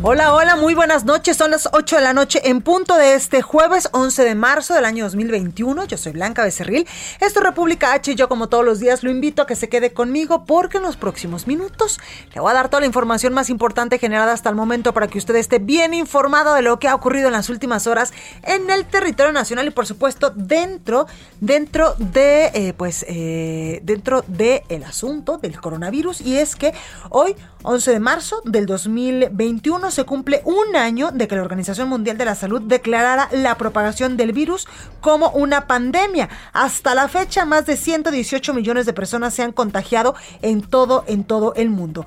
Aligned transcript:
Hola, 0.00 0.32
hola, 0.32 0.54
muy 0.54 0.74
buenas 0.74 1.04
noches. 1.04 1.36
Son 1.36 1.50
las 1.50 1.68
8 1.72 1.96
de 1.96 2.02
la 2.02 2.12
noche 2.12 2.40
en 2.44 2.60
punto 2.60 2.94
de 2.94 3.14
este 3.14 3.42
jueves 3.42 3.88
11 3.90 4.22
de 4.22 4.36
marzo 4.36 4.72
del 4.74 4.84
año 4.84 5.02
2021. 5.02 5.86
Yo 5.86 5.96
soy 5.96 6.12
Blanca 6.12 6.44
Becerril. 6.44 6.86
Esto 7.20 7.40
es 7.40 7.44
República 7.44 7.92
H 7.94 8.12
y 8.12 8.14
yo 8.14 8.28
como 8.28 8.48
todos 8.48 8.64
los 8.64 8.78
días 8.78 9.02
lo 9.02 9.10
invito 9.10 9.42
a 9.42 9.46
que 9.48 9.56
se 9.56 9.68
quede 9.68 9.92
conmigo 9.92 10.44
porque 10.44 10.76
en 10.76 10.84
los 10.84 10.96
próximos 10.96 11.48
minutos 11.48 11.98
le 12.32 12.40
voy 12.40 12.52
a 12.52 12.54
dar 12.54 12.68
toda 12.68 12.78
la 12.82 12.86
información 12.86 13.34
más 13.34 13.50
importante 13.50 13.98
generada 13.98 14.32
hasta 14.32 14.48
el 14.48 14.54
momento 14.54 14.94
para 14.94 15.08
que 15.08 15.18
usted 15.18 15.34
esté 15.34 15.58
bien 15.58 15.92
informado 15.94 16.54
de 16.54 16.62
lo 16.62 16.78
que 16.78 16.86
ha 16.86 16.94
ocurrido 16.94 17.26
en 17.26 17.32
las 17.32 17.48
últimas 17.48 17.88
horas 17.88 18.12
en 18.44 18.70
el 18.70 18.84
territorio 18.84 19.32
nacional 19.32 19.66
y 19.66 19.70
por 19.70 19.86
supuesto 19.86 20.30
dentro, 20.30 21.08
dentro 21.40 21.96
de, 21.98 22.52
eh, 22.54 22.72
pues, 22.72 23.04
eh, 23.08 23.80
dentro 23.82 24.22
de 24.28 24.62
el 24.68 24.84
asunto 24.84 25.38
del 25.38 25.60
coronavirus 25.60 26.20
y 26.20 26.38
es 26.38 26.54
que 26.54 26.72
hoy 27.10 27.34
11 27.64 27.90
de 27.90 28.00
marzo 28.00 28.40
del 28.44 28.66
2021 28.66 29.90
se 29.90 30.04
cumple 30.04 30.42
un 30.44 30.76
año 30.76 31.10
de 31.10 31.26
que 31.26 31.34
la 31.34 31.42
Organización 31.42 31.88
Mundial 31.88 32.16
de 32.16 32.24
la 32.24 32.36
Salud 32.36 32.62
declarara 32.62 33.28
la 33.32 33.56
propagación 33.56 34.16
del 34.16 34.32
virus 34.32 34.68
como 35.00 35.30
una 35.30 35.66
pandemia. 35.66 36.28
Hasta 36.52 36.94
la 36.94 37.08
fecha, 37.08 37.44
más 37.44 37.66
de 37.66 37.76
118 37.76 38.54
millones 38.54 38.86
de 38.86 38.92
personas 38.92 39.34
se 39.34 39.42
han 39.42 39.52
contagiado 39.52 40.14
en 40.40 40.62
todo, 40.62 41.04
en 41.08 41.24
todo 41.24 41.52
el 41.56 41.70
mundo 41.70 42.06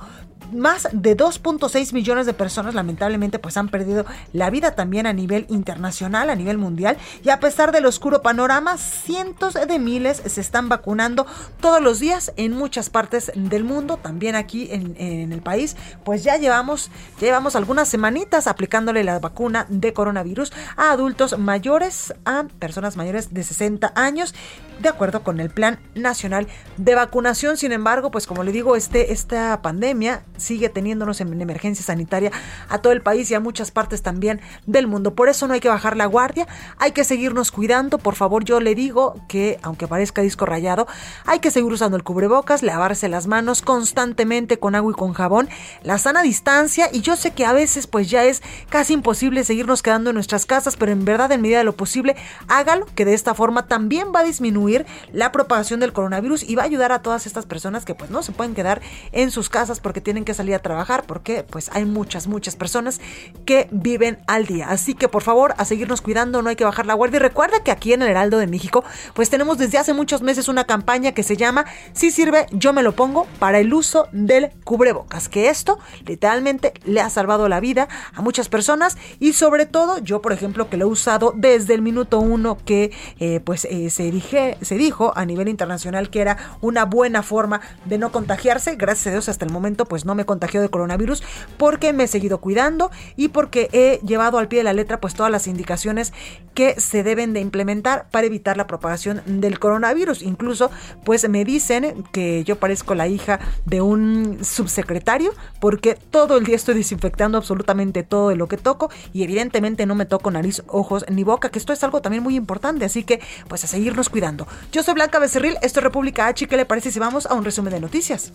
más 0.51 0.87
de 0.91 1.17
2.6 1.17 1.93
millones 1.93 2.25
de 2.25 2.33
personas 2.33 2.75
lamentablemente 2.75 3.39
pues 3.39 3.57
han 3.57 3.69
perdido 3.69 4.05
la 4.33 4.49
vida 4.49 4.75
también 4.75 5.07
a 5.07 5.13
nivel 5.13 5.45
internacional, 5.49 6.29
a 6.29 6.35
nivel 6.35 6.57
mundial 6.57 6.97
y 7.23 7.29
a 7.29 7.39
pesar 7.39 7.71
del 7.71 7.85
oscuro 7.85 8.21
panorama, 8.21 8.77
cientos 8.77 9.53
de 9.53 9.79
miles 9.79 10.21
se 10.25 10.41
están 10.41 10.69
vacunando 10.69 11.25
todos 11.59 11.81
los 11.81 11.99
días 11.99 12.33
en 12.37 12.53
muchas 12.53 12.89
partes 12.89 13.31
del 13.35 13.63
mundo, 13.63 13.97
también 13.97 14.35
aquí 14.35 14.69
en, 14.71 15.31
el 15.31 15.41
país, 15.41 15.75
pues 16.03 16.23
ya 16.23 16.37
llevamos, 16.37 16.89
llevamos 17.19 17.55
algunas 17.55 17.87
semanitas 17.87 18.47
aplicándole 18.47 19.03
la 19.03 19.19
vacuna 19.19 19.65
de 19.69 19.93
coronavirus 19.93 20.51
a 20.77 20.91
adultos 20.91 21.37
mayores, 21.37 22.13
a 22.25 22.45
personas 22.59 22.97
mayores 22.97 23.33
de 23.33 23.43
60 23.43 23.93
años, 23.95 24.33
de 24.79 24.89
acuerdo 24.89 25.23
con 25.23 25.39
el 25.39 25.49
Plan 25.49 25.79
Nacional 25.95 26.47
de 26.77 26.95
Vacunación. 26.95 27.57
Sin 27.57 27.71
embargo, 27.71 28.11
pues 28.11 28.27
como 28.27 28.43
le 28.43 28.51
digo, 28.51 28.75
este, 28.75 29.13
esta 29.13 29.61
pandemia 29.61 30.23
sigue 30.41 30.69
teniéndonos 30.69 31.21
en 31.21 31.39
emergencia 31.41 31.85
sanitaria 31.85 32.31
a 32.69 32.79
todo 32.79 32.93
el 32.93 33.01
país 33.01 33.29
y 33.31 33.35
a 33.35 33.39
muchas 33.39 33.71
partes 33.71 34.01
también 34.01 34.41
del 34.65 34.87
mundo. 34.87 35.15
Por 35.15 35.29
eso 35.29 35.47
no 35.47 35.53
hay 35.53 35.59
que 35.59 35.69
bajar 35.69 35.97
la 35.97 36.05
guardia, 36.05 36.47
hay 36.77 36.91
que 36.91 37.03
seguirnos 37.03 37.51
cuidando. 37.51 37.97
Por 37.97 38.15
favor, 38.15 38.43
yo 38.43 38.59
le 38.59 38.75
digo 38.75 39.15
que, 39.27 39.59
aunque 39.61 39.87
parezca 39.87 40.21
disco 40.21 40.45
rayado, 40.45 40.87
hay 41.25 41.39
que 41.39 41.51
seguir 41.51 41.71
usando 41.71 41.97
el 41.97 42.03
cubrebocas, 42.03 42.63
lavarse 42.63 43.09
las 43.09 43.27
manos 43.27 43.61
constantemente 43.61 44.57
con 44.59 44.75
agua 44.75 44.91
y 44.91 44.95
con 44.95 45.13
jabón, 45.13 45.49
la 45.83 45.97
sana 45.97 46.21
distancia. 46.23 46.89
Y 46.91 47.01
yo 47.01 47.15
sé 47.15 47.31
que 47.31 47.45
a 47.45 47.53
veces, 47.53 47.87
pues 47.87 48.09
ya 48.09 48.23
es 48.23 48.41
casi 48.69 48.93
imposible 48.93 49.43
seguirnos 49.43 49.83
quedando 49.83 50.09
en 50.09 50.15
nuestras 50.15 50.45
casas, 50.45 50.75
pero 50.77 50.91
en 50.91 51.05
verdad, 51.05 51.31
en 51.31 51.41
medida 51.41 51.59
de 51.59 51.63
lo 51.63 51.75
posible, 51.75 52.15
hágalo, 52.47 52.85
que 52.95 53.05
de 53.05 53.13
esta 53.13 53.33
forma 53.33 53.67
también 53.67 54.07
va 54.15 54.21
a 54.21 54.23
disminuir 54.23 54.85
la 55.13 55.31
propagación 55.31 55.79
del 55.79 55.93
coronavirus 55.93 56.43
y 56.43 56.55
va 56.55 56.63
a 56.63 56.65
ayudar 56.65 56.91
a 56.91 57.01
todas 57.01 57.25
estas 57.25 57.45
personas 57.45 57.85
que, 57.85 57.95
pues, 57.95 58.09
no 58.09 58.23
se 58.23 58.31
pueden 58.31 58.55
quedar 58.55 58.81
en 59.11 59.31
sus 59.31 59.49
casas 59.49 59.79
porque 59.79 60.01
tienen 60.01 60.25
que 60.25 60.30
salir 60.33 60.55
a 60.55 60.59
trabajar 60.59 61.03
porque 61.05 61.43
pues 61.43 61.69
hay 61.73 61.85
muchas, 61.85 62.27
muchas 62.27 62.55
personas 62.55 63.01
que 63.45 63.67
viven 63.71 64.19
al 64.27 64.45
día. 64.45 64.69
Así 64.69 64.93
que 64.93 65.07
por 65.07 65.23
favor 65.23 65.53
a 65.57 65.65
seguirnos 65.65 66.01
cuidando, 66.01 66.41
no 66.41 66.49
hay 66.49 66.55
que 66.55 66.63
bajar 66.63 66.85
la 66.85 66.93
guardia. 66.93 67.17
Y 67.17 67.19
recuerda 67.19 67.63
que 67.63 67.71
aquí 67.71 67.93
en 67.93 68.01
el 68.01 68.09
Heraldo 68.09 68.37
de 68.37 68.47
México 68.47 68.83
pues 69.13 69.29
tenemos 69.29 69.57
desde 69.57 69.77
hace 69.77 69.93
muchos 69.93 70.21
meses 70.21 70.47
una 70.47 70.65
campaña 70.65 71.13
que 71.13 71.23
se 71.23 71.37
llama 71.37 71.65
Si 71.93 72.11
sirve, 72.11 72.45
yo 72.51 72.73
me 72.73 72.83
lo 72.83 72.93
pongo 72.93 73.27
para 73.39 73.59
el 73.59 73.73
uso 73.73 74.07
del 74.11 74.51
cubrebocas. 74.63 75.29
Que 75.29 75.49
esto 75.49 75.79
literalmente 76.05 76.73
le 76.85 77.01
ha 77.01 77.09
salvado 77.09 77.49
la 77.49 77.59
vida 77.59 77.87
a 78.13 78.21
muchas 78.21 78.49
personas 78.49 78.97
y 79.19 79.33
sobre 79.33 79.65
todo 79.65 79.97
yo 79.99 80.21
por 80.21 80.33
ejemplo 80.33 80.69
que 80.69 80.77
lo 80.77 80.85
he 80.85 80.89
usado 80.89 81.33
desde 81.35 81.73
el 81.73 81.81
minuto 81.81 82.19
uno 82.19 82.57
que 82.65 82.91
eh, 83.19 83.39
pues 83.43 83.65
eh, 83.65 83.89
se, 83.89 84.11
dije, 84.11 84.57
se 84.61 84.75
dijo 84.75 85.13
a 85.15 85.25
nivel 85.25 85.47
internacional 85.47 86.09
que 86.09 86.21
era 86.21 86.37
una 86.61 86.85
buena 86.85 87.23
forma 87.23 87.61
de 87.85 87.97
no 87.97 88.11
contagiarse. 88.11 88.75
Gracias 88.75 89.07
a 89.07 89.11
Dios 89.11 89.29
hasta 89.29 89.45
el 89.45 89.51
momento 89.51 89.85
pues 89.85 90.05
no 90.05 90.15
me 90.15 90.20
contagiado 90.25 90.63
de 90.63 90.69
coronavirus 90.69 91.23
porque 91.57 91.93
me 91.93 92.03
he 92.03 92.07
seguido 92.07 92.39
cuidando 92.39 92.91
y 93.15 93.29
porque 93.29 93.69
he 93.71 93.99
llevado 94.05 94.37
al 94.37 94.47
pie 94.47 94.59
de 94.59 94.63
la 94.63 94.73
letra 94.73 94.99
pues 94.99 95.13
todas 95.13 95.31
las 95.31 95.47
indicaciones 95.47 96.13
que 96.53 96.79
se 96.79 97.03
deben 97.03 97.33
de 97.33 97.39
implementar 97.39 98.07
para 98.11 98.27
evitar 98.27 98.57
la 98.57 98.67
propagación 98.67 99.21
del 99.25 99.59
coronavirus. 99.59 100.21
Incluso 100.21 100.71
pues 101.03 101.27
me 101.29 101.45
dicen 101.45 102.03
que 102.11 102.43
yo 102.43 102.57
parezco 102.57 102.95
la 102.95 103.07
hija 103.07 103.39
de 103.65 103.81
un 103.81 104.39
subsecretario 104.43 105.33
porque 105.59 105.95
todo 105.95 106.37
el 106.37 106.43
día 106.43 106.55
estoy 106.55 106.75
desinfectando 106.75 107.37
absolutamente 107.37 108.03
todo 108.03 108.29
de 108.29 108.35
lo 108.35 108.47
que 108.47 108.57
toco 108.57 108.89
y 109.13 109.23
evidentemente 109.23 109.85
no 109.85 109.95
me 109.95 110.05
toco 110.05 110.31
nariz, 110.31 110.63
ojos 110.67 111.05
ni 111.09 111.23
boca, 111.23 111.49
que 111.49 111.59
esto 111.59 111.73
es 111.73 111.83
algo 111.83 112.01
también 112.01 112.23
muy 112.23 112.35
importante, 112.35 112.85
así 112.85 113.03
que 113.03 113.21
pues 113.47 113.63
a 113.63 113.67
seguirnos 113.67 114.09
cuidando. 114.09 114.47
Yo 114.71 114.83
soy 114.83 114.93
Blanca 114.93 115.19
Becerril, 115.19 115.57
esto 115.61 115.79
es 115.79 115.83
República 115.83 116.27
H, 116.27 116.47
¿qué 116.47 116.57
le 116.57 116.65
parece 116.65 116.91
si 116.91 116.99
vamos 116.99 117.25
a 117.25 117.33
un 117.33 117.43
resumen 117.43 117.73
de 117.73 117.79
noticias? 117.79 118.31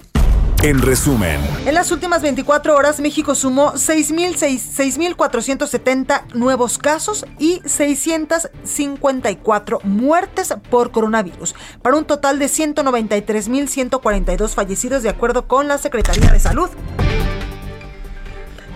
En 0.63 0.81
resumen. 0.81 1.39
En 1.67 1.75
las 1.77 1.93
últimas 1.93 2.23
24 2.23 2.75
horas, 2.75 2.99
México 3.01 3.35
sumó 3.35 3.75
6.470 3.75 6.33
nuevos 6.33 6.79
casos 6.79 7.27
y 7.39 7.61
654 7.67 9.81
muertes 9.85 10.55
por 10.71 10.91
coronavirus, 10.91 11.55
para 11.83 11.97
un 11.97 12.07
total 12.07 12.39
de 12.39 12.47
193.142 12.47 14.55
fallecidos 14.55 15.03
de 15.03 15.11
acuerdo 15.11 15.47
con 15.47 15.69
la 15.69 15.77
Secretaría 15.77 16.33
de 16.33 16.41
Salud. 16.41 16.71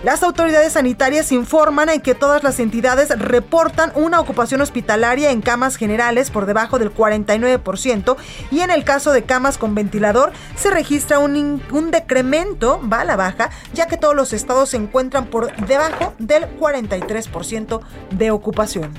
Las 0.03 0.23
autoridades 0.23 0.73
sanitarias 0.73 1.31
informan 1.31 1.89
en 1.89 2.01
que 2.01 2.15
todas 2.15 2.41
las 2.41 2.59
entidades 2.59 3.09
reportan 3.19 3.91
una 3.93 4.19
ocupación 4.19 4.59
hospitalaria 4.61 5.29
en 5.29 5.41
camas 5.41 5.75
generales 5.75 6.31
por 6.31 6.47
debajo 6.47 6.79
del 6.79 6.91
49% 6.91 8.17
y 8.49 8.61
en 8.61 8.71
el 8.71 8.83
caso 8.83 9.11
de 9.11 9.23
camas 9.23 9.59
con 9.59 9.75
ventilador 9.75 10.31
se 10.55 10.71
registra 10.71 11.19
un, 11.19 11.61
decremento, 11.91 12.81
va 12.91 13.01
a 13.01 13.05
la 13.05 13.15
baja, 13.15 13.51
ya 13.75 13.85
que 13.85 13.97
todos 13.97 14.15
los 14.15 14.33
estados 14.33 14.69
se 14.69 14.77
encuentran 14.77 15.27
por 15.27 15.55
debajo 15.67 16.15
del 16.17 16.45
43% 16.57 17.81
de 18.09 18.31
ocupación. 18.31 18.91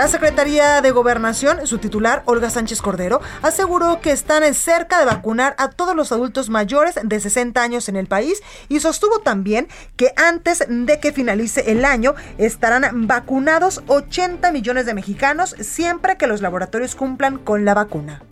La 0.00 0.08
Secretaría 0.08 0.80
de 0.80 0.92
Gobernación, 0.92 1.66
su 1.66 1.76
titular, 1.76 2.22
Olga 2.24 2.48
Sánchez 2.48 2.80
Cordero, 2.80 3.20
aseguró 3.42 4.00
que 4.00 4.12
están 4.12 4.42
cerca 4.54 4.98
de 4.98 5.04
vacunar 5.04 5.54
a 5.58 5.68
todos 5.68 5.94
los 5.94 6.10
adultos 6.10 6.48
mayores 6.48 6.94
de 7.02 7.20
60 7.20 7.62
años 7.62 7.86
en 7.90 7.96
el 7.96 8.06
país 8.06 8.42
y 8.70 8.80
sostuvo 8.80 9.18
también 9.18 9.68
que 9.96 10.14
antes 10.16 10.64
de 10.66 11.00
que 11.00 11.12
finalice 11.12 11.70
el 11.70 11.84
año 11.84 12.14
estarán 12.38 13.08
vacunados 13.08 13.82
80 13.88 14.50
millones 14.52 14.86
de 14.86 14.94
mexicanos 14.94 15.54
siempre 15.60 16.16
que 16.16 16.26
los 16.26 16.40
laboratorios 16.40 16.94
cumplan 16.94 17.36
con 17.36 17.66
la 17.66 17.74
vacuna. 17.74 18.22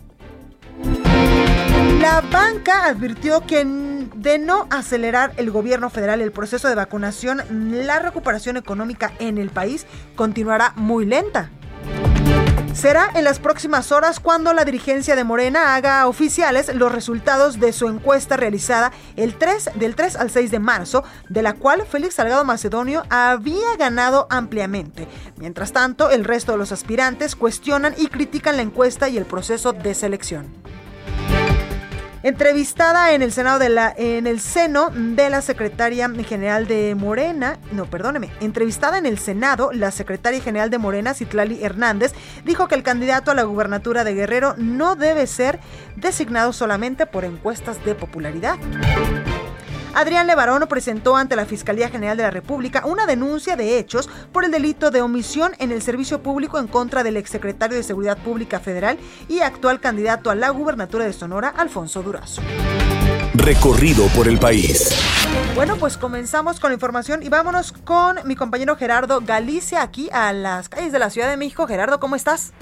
La 2.01 2.23
banca 2.23 2.87
advirtió 2.87 3.45
que 3.45 3.67
de 4.15 4.39
no 4.39 4.69
acelerar 4.71 5.33
el 5.37 5.51
gobierno 5.51 5.91
federal 5.91 6.23
el 6.23 6.33
proceso 6.33 6.67
de 6.69 6.77
vacunación, 6.77 7.43
la 7.87 7.99
recuperación 7.99 8.57
económica 8.57 9.13
en 9.19 9.37
el 9.37 9.51
país 9.51 9.85
continuará 10.17 10.73
muy 10.75 11.05
lenta. 11.05 11.51
Será 12.75 13.11
en 13.15 13.25
las 13.25 13.39
próximas 13.41 13.91
horas 13.91 14.21
cuando 14.21 14.53
la 14.53 14.65
dirigencia 14.65 15.17
de 15.17 15.25
Morena 15.25 15.75
haga 15.75 16.07
oficiales 16.07 16.73
los 16.75 16.93
resultados 16.93 17.59
de 17.59 17.73
su 17.73 17.89
encuesta 17.89 18.37
realizada 18.37 18.93
el 19.17 19.35
3 19.35 19.71
del 19.75 19.97
3 19.97 20.17
al 20.17 20.31
6 20.31 20.51
de 20.51 20.59
marzo, 20.59 21.03
de 21.29 21.43
la 21.43 21.55
cual 21.55 21.85
Félix 21.87 22.15
Salgado 22.15 22.45
Macedonio 22.45 23.03
había 23.11 23.77
ganado 23.79 24.29
ampliamente. 24.31 25.09
Mientras 25.37 25.73
tanto, 25.73 26.11
el 26.11 26.25
resto 26.25 26.53
de 26.53 26.59
los 26.59 26.71
aspirantes 26.71 27.35
cuestionan 27.35 27.95
y 27.97 28.07
critican 28.09 28.57
la 28.57 28.63
encuesta 28.63 29.09
y 29.09 29.19
el 29.19 29.25
proceso 29.25 29.73
de 29.73 29.95
selección. 29.95 30.68
Entrevistada 32.23 33.13
en 33.13 33.23
el 33.23 33.33
Senado 33.33 33.59
de 33.61 33.69
la 33.69 33.95
en 33.97 34.27
el 34.27 34.41
seno 34.41 34.91
de 34.93 35.31
la 35.31 35.41
secretaria 35.41 36.11
general 36.25 36.67
de 36.67 36.97
Morena, 36.97 37.59
no, 37.71 37.87
perdóneme, 37.87 38.31
entrevistada 38.41 38.99
en 38.99 39.07
el 39.07 39.19
Senado, 39.19 39.71
la 39.73 39.93
secretaria 39.93 40.41
general 40.41 40.69
de 40.69 40.79
Morena, 40.79 41.15
Citlali 41.15 41.63
Hernández, 41.63 42.13
dijo 42.45 42.67
que 42.67 42.75
el 42.75 42.83
candidato 42.83 43.31
a 43.31 43.35
la 43.35 43.45
gubernatura 43.45 44.03
de 44.03 44.15
Guerrero 44.15 44.55
no 44.57 44.97
debe 44.97 45.27
ser 45.29 45.61
designado 45.97 46.53
solamente 46.53 47.07
por 47.07 47.25
encuestas 47.25 47.85
de 47.85 47.95
popularidad. 47.95 48.57
Adrián 49.95 50.27
Levarón 50.27 50.65
presentó 50.69 51.17
ante 51.17 51.37
la 51.37 51.47
Fiscalía 51.47 51.89
General 51.89 52.17
de 52.17 52.23
la 52.23 52.31
República 52.31 52.85
una 52.87 53.07
denuncia 53.07 53.57
de 53.57 53.79
hechos 53.79 54.09
por 54.33 54.45
el 54.45 54.51
delito 54.51 54.91
de 54.91 55.03
omisión 55.03 55.53
en 55.59 55.73
el 55.73 55.83
servicio 55.83 56.23
público 56.23 56.59
en 56.59 56.69
contra 56.69 57.03
del 57.03 57.17
exsecretario 57.17 57.77
de 57.77 57.83
Seguridad 57.83 58.19
Pública 58.19 58.61
Federal 58.61 58.99
y 59.29 59.41
actual 59.41 59.81
candidato 59.81 60.31
a 60.31 60.35
la 60.35 60.51
gubernatura 60.51 61.05
de 61.05 61.13
Sonora, 61.13 61.49
Alfonso 61.49 62.03
Durazo. 62.03 62.43
Recorrido 63.35 64.07
por 64.17 64.29
el 64.29 64.39
país. 64.39 64.95
Bueno, 65.55 65.77
pues 65.77 65.97
comenzamos 65.97 66.61
con 66.61 66.71
la 66.71 66.75
información 66.75 67.23
y 67.23 67.29
vámonos 67.29 67.73
con 67.73 68.17
mi 68.25 68.37
compañero 68.37 68.77
Gerardo 68.77 69.21
Galicia 69.21 69.83
aquí 69.83 70.09
a 70.13 70.33
las 70.33 70.69
calles 70.69 70.93
de 70.93 70.99
la 70.99 71.11
Ciudad 71.11 71.29
de 71.29 71.37
México. 71.37 71.67
Gerardo, 71.67 71.99
¿cómo 72.01 72.17
estás? 72.17 72.53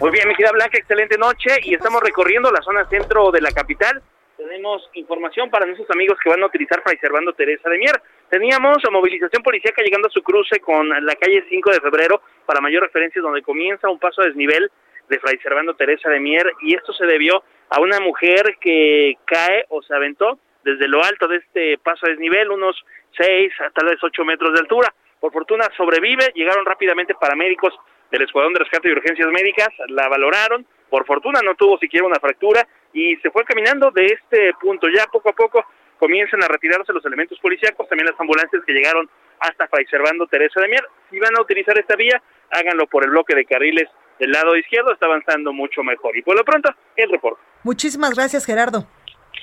Muy 0.00 0.10
bien, 0.10 0.28
mi 0.28 0.34
querida 0.34 0.52
Blanca, 0.52 0.78
excelente 0.78 1.18
noche 1.18 1.50
y 1.64 1.74
estamos 1.74 2.00
recorriendo 2.02 2.50
la 2.52 2.62
zona 2.62 2.88
centro 2.88 3.32
de 3.32 3.40
la 3.40 3.50
capital 3.50 4.02
tenemos 4.38 4.88
información 4.94 5.50
para 5.50 5.66
nuestros 5.66 5.90
amigos 5.90 6.16
que 6.22 6.30
van 6.30 6.42
a 6.42 6.46
utilizar 6.46 6.80
Fray 6.82 6.96
Servando 6.98 7.32
Teresa 7.32 7.68
de 7.68 7.76
Mier. 7.76 8.00
Teníamos 8.30 8.78
movilización 8.90 9.42
policíaca 9.42 9.82
llegando 9.82 10.06
a 10.06 10.12
su 10.12 10.22
cruce 10.22 10.60
con 10.60 10.88
la 10.88 11.14
calle 11.16 11.44
5 11.48 11.70
de 11.72 11.80
febrero 11.80 12.22
para 12.46 12.60
mayor 12.60 12.84
referencia 12.84 13.20
donde 13.20 13.42
comienza 13.42 13.90
un 13.90 13.98
paso 13.98 14.22
a 14.22 14.26
desnivel 14.26 14.70
de 15.08 15.18
Fray 15.18 15.38
Servando 15.38 15.74
Teresa 15.74 16.08
de 16.08 16.20
Mier 16.20 16.52
y 16.62 16.76
esto 16.76 16.92
se 16.92 17.04
debió 17.06 17.42
a 17.68 17.80
una 17.80 17.98
mujer 17.98 18.56
que 18.60 19.14
cae 19.24 19.66
o 19.70 19.82
se 19.82 19.92
aventó 19.92 20.38
desde 20.62 20.86
lo 20.86 21.02
alto 21.02 21.26
de 21.26 21.38
este 21.38 21.78
paso 21.78 22.06
a 22.06 22.10
desnivel, 22.10 22.50
unos 22.50 22.76
6 23.16 23.52
a 23.60 23.70
tal 23.70 23.88
vez 23.88 23.98
8 24.00 24.24
metros 24.24 24.52
de 24.52 24.60
altura. 24.60 24.94
Por 25.18 25.32
fortuna 25.32 25.64
sobrevive, 25.76 26.30
llegaron 26.34 26.64
rápidamente 26.64 27.14
paramédicos 27.20 27.74
del 28.12 28.22
Escuadrón 28.22 28.52
de 28.52 28.60
Rescate 28.60 28.88
y 28.88 28.92
Urgencias 28.92 29.28
Médicas, 29.32 29.68
la 29.88 30.08
valoraron, 30.08 30.64
por 30.88 31.04
fortuna 31.06 31.40
no 31.44 31.54
tuvo 31.54 31.76
siquiera 31.78 32.06
una 32.06 32.20
fractura 32.20 32.66
y 32.92 33.16
se 33.16 33.30
fue 33.30 33.44
caminando 33.44 33.90
de 33.90 34.06
este 34.06 34.52
punto. 34.60 34.88
Ya 34.88 35.06
poco 35.06 35.30
a 35.30 35.32
poco 35.32 35.64
comienzan 35.98 36.42
a 36.42 36.48
retirarse 36.48 36.92
los 36.92 37.04
elementos 37.04 37.38
policíacos, 37.40 37.88
también 37.88 38.06
las 38.06 38.20
ambulancias 38.20 38.62
que 38.64 38.72
llegaron 38.72 39.08
hasta 39.40 39.66
Fray 39.68 39.86
Servando 39.86 40.26
Teresa 40.26 40.60
de 40.60 40.68
Mier. 40.68 40.84
Si 41.10 41.18
van 41.18 41.36
a 41.36 41.42
utilizar 41.42 41.78
esta 41.78 41.96
vía, 41.96 42.22
háganlo 42.50 42.86
por 42.86 43.04
el 43.04 43.10
bloque 43.10 43.34
de 43.34 43.44
carriles 43.44 43.88
del 44.18 44.32
lado 44.32 44.56
izquierdo, 44.56 44.92
está 44.92 45.06
avanzando 45.06 45.52
mucho 45.52 45.82
mejor. 45.82 46.16
Y 46.16 46.22
por 46.22 46.36
lo 46.36 46.44
pronto, 46.44 46.70
el 46.96 47.10
reporte. 47.10 47.40
Muchísimas 47.62 48.14
gracias, 48.14 48.44
Gerardo. 48.44 48.86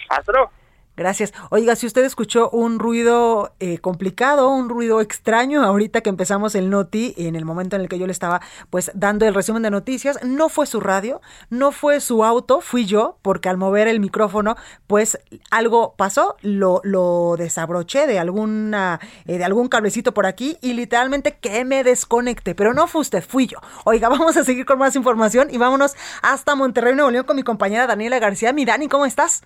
Hasta 0.09 0.31
luego. 0.31 0.51
Gracias. 0.97 1.33
Oiga, 1.49 1.75
si 1.75 1.87
usted 1.87 2.05
escuchó 2.05 2.49
un 2.51 2.79
ruido 2.79 3.53
eh, 3.59 3.79
complicado, 3.79 4.49
un 4.49 4.69
ruido 4.69 5.01
extraño 5.01 5.63
ahorita 5.63 6.01
que 6.01 6.09
empezamos 6.09 6.55
el 6.55 6.69
Noti, 6.69 7.13
en 7.17 7.35
el 7.35 7.43
momento 7.43 7.75
en 7.75 7.81
el 7.81 7.89
que 7.89 7.99
yo 7.99 8.05
le 8.05 8.13
estaba 8.13 8.41
pues 8.69 8.91
dando 8.93 9.25
el 9.25 9.33
resumen 9.33 9.63
de 9.63 9.71
noticias, 9.71 10.23
no 10.23 10.47
fue 10.47 10.65
su 10.67 10.79
radio, 10.79 11.21
no 11.49 11.71
fue 11.71 11.99
su 11.99 12.23
auto, 12.23 12.61
fui 12.61 12.85
yo, 12.85 13.17
porque 13.21 13.49
al 13.49 13.57
mover 13.57 13.89
el 13.89 13.99
micrófono 13.99 14.55
pues 14.87 15.19
algo 15.51 15.95
pasó, 15.97 16.37
lo, 16.41 16.79
lo 16.83 17.35
desabroché 17.37 18.07
de 18.07 18.19
alguna 18.19 19.01
eh, 19.25 19.37
de 19.37 19.43
algún 19.43 19.67
cablecito 19.67 20.13
por 20.13 20.25
aquí 20.25 20.57
y 20.61 20.73
literalmente 20.73 21.37
que 21.37 21.65
me 21.65 21.83
desconecté, 21.83 22.55
pero 22.55 22.73
no 22.73 22.87
fue 22.87 23.01
usted, 23.01 23.23
fui 23.23 23.47
yo. 23.47 23.57
Oiga, 23.83 24.07
vamos 24.15 24.37
a 24.37 24.45
seguir 24.45 24.65
con 24.65 24.79
más 24.79 24.95
información 24.95 25.49
y 25.51 25.57
vámonos 25.57 25.95
hasta 26.21 26.55
Monterrey, 26.55 26.95
Nuevo 26.95 27.11
León 27.11 27.25
con 27.25 27.35
mi 27.35 27.43
compañera 27.43 27.85
Daniela 27.85 28.19
García. 28.19 28.53
Mi 28.53 28.63
Dani, 28.63 28.87
¿cómo 28.87 29.05
estás? 29.05 29.43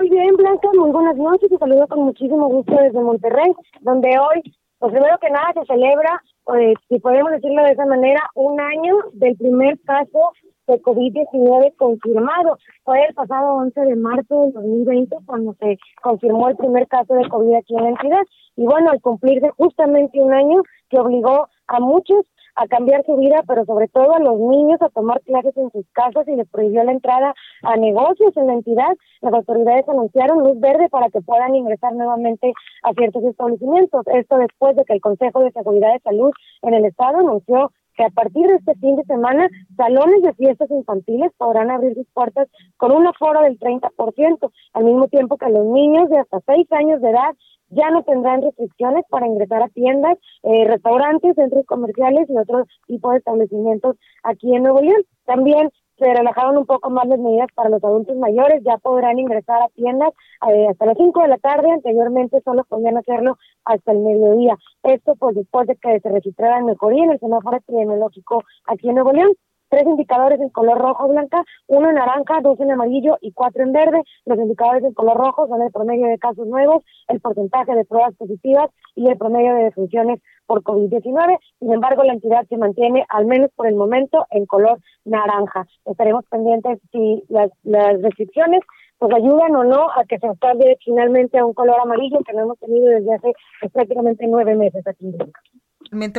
Muy 0.00 0.08
bien, 0.08 0.34
Blanca, 0.34 0.66
muy 0.78 0.90
buenas 0.92 1.16
noches. 1.18 1.50
Te 1.50 1.58
saludo 1.58 1.86
con 1.86 2.04
muchísimo 2.04 2.48
gusto 2.48 2.74
desde 2.74 3.02
Monterrey, 3.02 3.52
donde 3.82 4.08
hoy, 4.18 4.40
pues 4.78 4.92
primero 4.92 5.18
que 5.18 5.28
nada, 5.28 5.52
se 5.52 5.66
celebra, 5.66 6.22
pues, 6.44 6.74
si 6.88 6.98
podemos 7.00 7.30
decirlo 7.32 7.62
de 7.64 7.72
esa 7.72 7.84
manera, 7.84 8.22
un 8.34 8.58
año 8.58 8.96
del 9.12 9.36
primer 9.36 9.78
caso 9.80 10.32
de 10.68 10.80
COVID-19 10.80 11.76
confirmado. 11.76 12.56
Fue 12.82 13.04
el 13.04 13.14
pasado 13.14 13.56
11 13.56 13.78
de 13.78 13.96
marzo 13.96 14.44
del 14.44 14.52
2020 14.54 15.16
cuando 15.26 15.54
se 15.60 15.76
confirmó 16.00 16.48
el 16.48 16.56
primer 16.56 16.88
caso 16.88 17.12
de 17.12 17.28
COVID 17.28 17.56
aquí 17.56 17.76
en 17.76 17.82
la 17.82 17.90
entidad. 17.90 18.22
Y 18.56 18.64
bueno, 18.64 18.92
al 18.92 19.02
cumplirse 19.02 19.50
justamente 19.58 20.18
un 20.18 20.32
año 20.32 20.62
que 20.88 20.98
obligó 20.98 21.46
a 21.66 21.78
muchos 21.78 22.24
a 22.60 22.68
cambiar 22.68 23.02
su 23.06 23.16
vida, 23.16 23.42
pero 23.48 23.64
sobre 23.64 23.88
todo 23.88 24.14
a 24.14 24.18
los 24.18 24.38
niños 24.38 24.82
a 24.82 24.90
tomar 24.90 25.22
clases 25.22 25.56
en 25.56 25.70
sus 25.70 25.86
casas 25.92 26.28
y 26.28 26.36
les 26.36 26.46
prohibió 26.46 26.84
la 26.84 26.92
entrada 26.92 27.34
a 27.62 27.76
negocios 27.76 28.36
en 28.36 28.48
la 28.48 28.52
entidad. 28.52 28.96
Las 29.22 29.32
autoridades 29.32 29.88
anunciaron 29.88 30.44
luz 30.44 30.60
verde 30.60 30.90
para 30.90 31.08
que 31.08 31.22
puedan 31.22 31.54
ingresar 31.54 31.94
nuevamente 31.94 32.52
a 32.82 32.92
ciertos 32.92 33.24
establecimientos. 33.24 34.06
Esto 34.08 34.36
después 34.36 34.76
de 34.76 34.84
que 34.84 34.92
el 34.92 35.00
Consejo 35.00 35.40
de 35.40 35.52
Seguridad 35.52 35.94
de 35.94 36.00
Salud 36.00 36.32
en 36.60 36.74
el 36.74 36.84
Estado 36.84 37.20
anunció 37.20 37.72
que 37.94 38.04
a 38.04 38.10
partir 38.10 38.46
de 38.46 38.56
este 38.56 38.74
fin 38.76 38.96
de 38.96 39.04
semana, 39.04 39.48
salones 39.76 40.22
de 40.22 40.34
fiestas 40.34 40.70
infantiles 40.70 41.32
podrán 41.36 41.70
abrir 41.70 41.94
sus 41.94 42.06
puertas 42.12 42.48
con 42.76 42.92
un 42.92 43.06
aforo 43.06 43.42
del 43.42 43.58
30%, 43.58 44.50
al 44.74 44.84
mismo 44.84 45.08
tiempo 45.08 45.36
que 45.36 45.48
los 45.50 45.66
niños 45.66 46.08
de 46.08 46.18
hasta 46.18 46.40
6 46.46 46.72
años 46.72 47.00
de 47.00 47.10
edad 47.10 47.34
ya 47.70 47.90
no 47.90 48.02
tendrán 48.02 48.42
restricciones 48.42 49.04
para 49.08 49.26
ingresar 49.26 49.62
a 49.62 49.68
tiendas, 49.68 50.18
eh, 50.42 50.64
restaurantes, 50.66 51.36
centros 51.36 51.64
comerciales 51.66 52.28
y 52.28 52.36
otros 52.36 52.66
tipos 52.86 53.12
de 53.12 53.18
establecimientos 53.18 53.96
aquí 54.24 54.54
en 54.54 54.64
Nuevo 54.64 54.80
León. 54.80 55.02
También 55.24 55.70
se 56.00 56.14
relajaron 56.14 56.56
un 56.56 56.66
poco 56.66 56.88
más 56.90 57.06
las 57.06 57.18
medidas 57.18 57.48
para 57.54 57.68
los 57.68 57.84
adultos 57.84 58.16
mayores, 58.16 58.62
ya 58.64 58.78
podrán 58.78 59.18
ingresar 59.18 59.62
a 59.62 59.68
tiendas 59.68 60.10
eh, 60.48 60.66
hasta 60.68 60.86
las 60.86 60.96
5 60.96 61.20
de 61.20 61.28
la 61.28 61.36
tarde, 61.36 61.70
anteriormente 61.70 62.40
solo 62.42 62.64
podían 62.64 62.96
hacerlo 62.96 63.36
hasta 63.64 63.92
el 63.92 63.98
mediodía. 63.98 64.56
Esto 64.82 65.14
pues 65.16 65.36
después 65.36 65.66
de 65.66 65.76
que 65.76 66.00
se 66.00 66.08
registrara 66.08 66.62
mejoría 66.62 67.04
en 67.04 67.10
el 67.10 67.20
semáforo 67.20 67.58
epidemiológico 67.58 68.42
aquí 68.66 68.88
en 68.88 68.94
Nuevo 68.94 69.12
León 69.12 69.32
tres 69.70 69.86
indicadores 69.86 70.40
en 70.40 70.50
color 70.50 70.78
rojo 70.78 71.08
blanca, 71.08 71.42
uno 71.68 71.88
en 71.88 71.94
naranja, 71.94 72.40
dos 72.42 72.60
en 72.60 72.72
amarillo 72.72 73.16
y 73.20 73.32
cuatro 73.32 73.62
en 73.62 73.72
verde. 73.72 74.02
Los 74.26 74.38
indicadores 74.38 74.84
en 74.84 74.92
color 74.92 75.16
rojo 75.16 75.46
son 75.46 75.62
el 75.62 75.70
promedio 75.70 76.08
de 76.08 76.18
casos 76.18 76.46
nuevos, 76.46 76.82
el 77.08 77.20
porcentaje 77.20 77.74
de 77.74 77.84
pruebas 77.84 78.14
positivas 78.16 78.68
y 78.94 79.08
el 79.08 79.16
promedio 79.16 79.54
de 79.54 79.64
defunciones 79.64 80.20
por 80.46 80.62
COVID-19. 80.62 81.38
Sin 81.60 81.72
embargo, 81.72 82.02
la 82.02 82.12
entidad 82.12 82.46
se 82.48 82.56
mantiene, 82.56 83.06
al 83.08 83.26
menos 83.26 83.50
por 83.54 83.68
el 83.68 83.76
momento, 83.76 84.26
en 84.30 84.46
color 84.46 84.80
naranja. 85.04 85.66
Estaremos 85.86 86.24
pendientes 86.26 86.78
si 86.90 87.22
las, 87.28 87.50
las 87.62 88.02
restricciones 88.02 88.60
pues 88.98 89.14
ayudan 89.14 89.56
o 89.56 89.64
no 89.64 89.90
a 89.90 90.04
que 90.06 90.18
se 90.18 90.28
cambie 90.38 90.76
finalmente 90.84 91.38
a 91.38 91.46
un 91.46 91.54
color 91.54 91.80
amarillo 91.80 92.18
que 92.26 92.34
no 92.34 92.42
hemos 92.42 92.58
tenido 92.58 92.86
desde 92.88 93.14
hace 93.14 93.32
pues, 93.60 93.72
prácticamente 93.72 94.26
nueve 94.28 94.54
meses 94.54 94.86
aquí. 94.86 95.14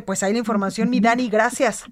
Pues 0.05 0.23
ahí 0.23 0.33
la 0.33 0.39
información, 0.39 0.89
mi 0.89 0.99
Dani, 0.99 1.29
gracias. 1.29 1.85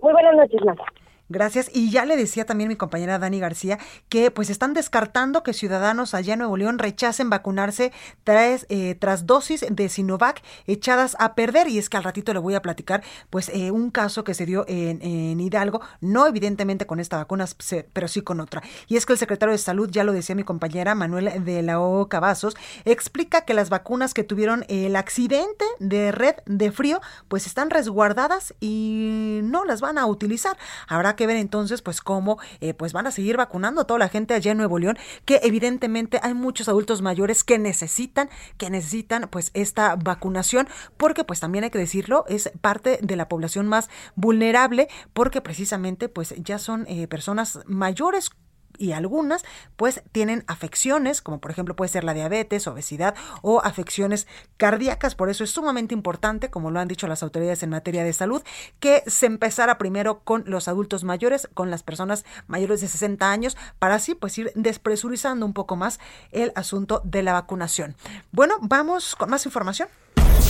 Muy 0.00 0.12
buenas 0.12 0.36
noches, 0.36 0.64
Marta. 0.64 0.84
Gracias. 1.28 1.70
Y 1.72 1.90
ya 1.90 2.06
le 2.06 2.16
decía 2.16 2.46
también 2.46 2.68
mi 2.68 2.76
compañera 2.76 3.18
Dani 3.18 3.38
García 3.38 3.78
que 4.08 4.30
pues 4.30 4.48
están 4.48 4.72
descartando 4.72 5.42
que 5.42 5.52
ciudadanos 5.52 6.14
allá 6.14 6.32
en 6.32 6.38
Nuevo 6.38 6.56
León 6.56 6.78
rechacen 6.78 7.28
vacunarse 7.28 7.92
tras, 8.24 8.64
eh, 8.70 8.94
tras 8.98 9.26
dosis 9.26 9.66
de 9.68 9.88
Sinovac 9.88 10.42
echadas 10.66 11.16
a 11.18 11.34
perder. 11.34 11.68
Y 11.68 11.78
es 11.78 11.90
que 11.90 11.98
al 11.98 12.04
ratito 12.04 12.32
le 12.32 12.38
voy 12.38 12.54
a 12.54 12.62
platicar 12.62 13.02
pues 13.28 13.50
eh, 13.50 13.70
un 13.70 13.90
caso 13.90 14.24
que 14.24 14.32
se 14.32 14.46
dio 14.46 14.64
en, 14.68 15.02
en, 15.02 15.38
Hidalgo, 15.38 15.82
no 16.00 16.26
evidentemente 16.26 16.86
con 16.86 16.98
esta 16.98 17.18
vacuna, 17.18 17.46
pero 17.92 18.08
sí 18.08 18.22
con 18.22 18.40
otra. 18.40 18.62
Y 18.86 18.96
es 18.96 19.04
que 19.04 19.12
el 19.12 19.18
secretario 19.18 19.52
de 19.52 19.58
Salud, 19.58 19.90
ya 19.90 20.04
lo 20.04 20.12
decía 20.12 20.34
mi 20.34 20.44
compañera 20.44 20.94
Manuel 20.94 21.44
de 21.44 21.62
la 21.62 21.80
O. 21.80 22.08
Cavazos, 22.08 22.56
explica 22.84 23.42
que 23.42 23.54
las 23.54 23.68
vacunas 23.68 24.14
que 24.14 24.24
tuvieron 24.24 24.64
el 24.68 24.96
accidente 24.96 25.64
de 25.78 26.10
red 26.12 26.36
de 26.46 26.72
frío 26.72 27.00
pues 27.28 27.46
están 27.46 27.70
resguardadas 27.70 28.54
y 28.60 29.40
no 29.42 29.64
las 29.64 29.80
van 29.80 29.98
a 29.98 30.06
utilizar. 30.06 30.56
Habrá 30.86 31.16
que 31.18 31.26
ver 31.26 31.36
entonces 31.36 31.82
pues 31.82 32.00
cómo 32.00 32.38
eh, 32.60 32.72
pues 32.72 32.94
van 32.94 33.06
a 33.06 33.10
seguir 33.10 33.36
vacunando 33.36 33.82
a 33.82 33.84
toda 33.84 33.98
la 33.98 34.08
gente 34.08 34.32
allá 34.32 34.52
en 34.52 34.58
Nuevo 34.58 34.78
León, 34.78 34.96
que 35.26 35.40
evidentemente 35.42 36.20
hay 36.22 36.32
muchos 36.32 36.68
adultos 36.68 37.02
mayores 37.02 37.44
que 37.44 37.58
necesitan, 37.58 38.30
que 38.56 38.70
necesitan 38.70 39.28
pues 39.30 39.50
esta 39.52 39.96
vacunación, 39.96 40.68
porque 40.96 41.24
pues 41.24 41.40
también 41.40 41.64
hay 41.64 41.70
que 41.70 41.78
decirlo, 41.78 42.24
es 42.28 42.50
parte 42.60 43.00
de 43.02 43.16
la 43.16 43.28
población 43.28 43.66
más 43.66 43.90
vulnerable, 44.14 44.88
porque 45.12 45.40
precisamente 45.42 46.08
pues 46.08 46.34
ya 46.38 46.58
son 46.58 46.86
eh, 46.88 47.08
personas 47.08 47.58
mayores 47.66 48.30
y 48.78 48.92
algunas 48.92 49.44
pues 49.76 50.02
tienen 50.12 50.44
afecciones, 50.46 51.20
como 51.22 51.40
por 51.40 51.50
ejemplo 51.50 51.76
puede 51.76 51.88
ser 51.88 52.04
la 52.04 52.14
diabetes, 52.14 52.66
obesidad 52.66 53.14
o 53.42 53.60
afecciones 53.62 54.26
cardíacas. 54.56 55.14
Por 55.14 55.30
eso 55.30 55.44
es 55.44 55.50
sumamente 55.50 55.94
importante, 55.94 56.50
como 56.50 56.70
lo 56.70 56.80
han 56.80 56.88
dicho 56.88 57.06
las 57.06 57.22
autoridades 57.22 57.62
en 57.62 57.70
materia 57.70 58.04
de 58.04 58.12
salud, 58.12 58.42
que 58.80 59.02
se 59.06 59.26
empezara 59.26 59.78
primero 59.78 60.20
con 60.20 60.44
los 60.46 60.68
adultos 60.68 61.04
mayores, 61.04 61.48
con 61.54 61.70
las 61.70 61.82
personas 61.82 62.24
mayores 62.46 62.80
de 62.80 62.88
60 62.88 63.30
años, 63.30 63.56
para 63.78 63.96
así 63.96 64.14
pues 64.14 64.36
ir 64.38 64.52
despresurizando 64.54 65.44
un 65.44 65.52
poco 65.52 65.76
más 65.76 66.00
el 66.30 66.52
asunto 66.54 67.02
de 67.04 67.22
la 67.22 67.32
vacunación. 67.32 67.96
Bueno, 68.32 68.56
vamos 68.60 69.14
con 69.16 69.30
más 69.30 69.44
información. 69.46 69.88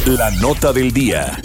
La 0.07 0.31
nota 0.31 0.73
del 0.73 0.93
día. 0.93 1.37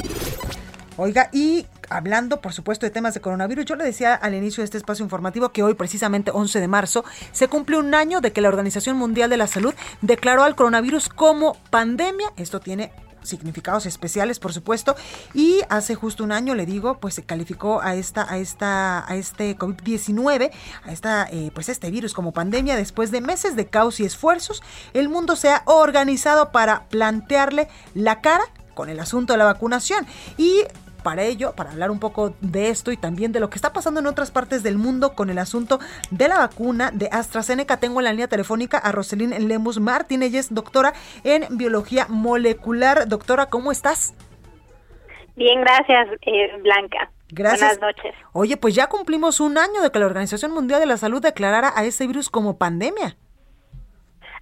Oiga, 0.96 1.30
y 1.34 1.66
hablando, 1.90 2.42
por 2.42 2.54
supuesto, 2.54 2.86
de 2.86 2.92
temas 2.92 3.14
de 3.14 3.22
coronavirus, 3.22 3.66
yo 3.66 3.76
le 3.76 3.84
decía 3.84 4.16
al 4.16 4.34
inicio 4.34 4.62
de 4.62 4.66
este 4.66 4.78
espacio 4.78 5.04
informativo 5.04 5.50
que 5.50 5.64
hoy, 5.64 5.74
precisamente 5.74 6.32
11 6.32 6.60
de 6.60 6.68
marzo, 6.68 7.06
se 7.32 7.48
cumple 7.48 7.78
un 7.78 7.94
año 7.94 8.22
de 8.22 8.32
que 8.32 8.42
la 8.42 8.50
Organización 8.50 8.98
Mundial 8.98 9.30
de 9.30 9.38
la 9.38 9.48
Salud 9.48 9.74
declaró 10.02 10.44
al 10.44 10.56
coronavirus 10.56 11.10
como 11.10 11.58
pandemia. 11.70 12.32
Esto 12.38 12.60
tiene 12.60 12.92
significados 13.24 13.86
especiales, 13.86 14.40
por 14.40 14.54
supuesto, 14.54 14.96
y 15.34 15.62
hace 15.70 15.96
justo 15.96 16.24
un 16.24 16.32
año, 16.32 16.56
le 16.56 16.66
digo, 16.66 17.00
pues 17.00 17.16
se 17.16 17.24
calificó 17.24 17.82
a 17.82 17.96
esta, 17.96 18.32
a 18.32 18.38
esta, 18.38 19.10
a 19.10 19.16
este 19.16 19.58
COVID-19, 19.58 20.52
a 20.84 20.92
esta, 20.92 21.28
eh, 21.32 21.52
pues 21.54 21.70
este 21.70 21.90
virus 21.92 22.14
como 22.14 22.32
pandemia, 22.32 22.76
después 22.76 23.12
de 23.12 23.22
meses 23.22 23.56
de 23.56 23.68
caos 23.68 24.00
y 24.00 24.06
esfuerzos, 24.06 24.62
el 24.94 25.10
mundo 25.10 25.36
se 25.36 25.50
ha 25.50 25.64
organizado 25.66 26.52
para 26.52 26.86
plantearle 26.90 27.68
la 27.94 28.22
cara 28.22 28.44
con 28.74 28.90
el 28.90 29.00
asunto 29.00 29.34
de 29.34 29.38
la 29.38 29.46
vacunación 29.46 30.06
y 30.38 30.64
para 31.04 31.24
ello, 31.24 31.54
para 31.56 31.72
hablar 31.72 31.92
un 31.92 32.00
poco 32.00 32.34
de 32.42 32.70
esto 32.70 32.92
y 32.92 32.98
también 32.98 33.32
de 33.32 33.40
lo 33.40 33.50
que 33.50 33.56
está 33.56 33.74
pasando 33.74 34.00
en 34.00 34.08
otras 34.08 34.32
partes 34.32 34.64
del 34.64 34.78
mundo 34.78 35.14
con 35.14 35.30
el 35.30 35.38
asunto 35.38 35.80
de 36.10 36.28
la 36.28 36.38
vacuna 36.38 36.92
de 36.92 37.10
AstraZeneca, 37.12 37.78
tengo 37.78 38.00
en 38.00 38.06
la 38.06 38.12
línea 38.12 38.28
telefónica 38.28 38.78
a 38.78 38.92
Roselín 38.92 39.32
Lemus 39.48 39.80
Martínez, 39.80 40.50
doctora 40.50 40.94
en 41.24 41.58
biología 41.58 42.08
molecular. 42.10 43.08
Doctora, 43.08 43.48
¿cómo 43.48 43.72
estás? 43.72 44.16
Bien, 45.36 45.62
gracias, 45.62 46.08
eh, 46.22 46.52
Blanca. 46.62 47.12
Gracias. 47.30 47.80
Buenas 47.80 47.96
noches. 47.96 48.16
Oye, 48.32 48.58
pues 48.58 48.76
ya 48.76 48.88
cumplimos 48.88 49.40
un 49.40 49.58
año 49.58 49.82
de 49.82 49.92
que 49.92 50.00
la 50.00 50.06
Organización 50.06 50.52
Mundial 50.52 50.80
de 50.80 50.86
la 50.86 50.98
Salud 50.98 51.22
declarara 51.22 51.72
a 51.76 51.84
este 51.84 52.06
virus 52.06 52.30
como 52.30 52.58
pandemia. 52.58 53.18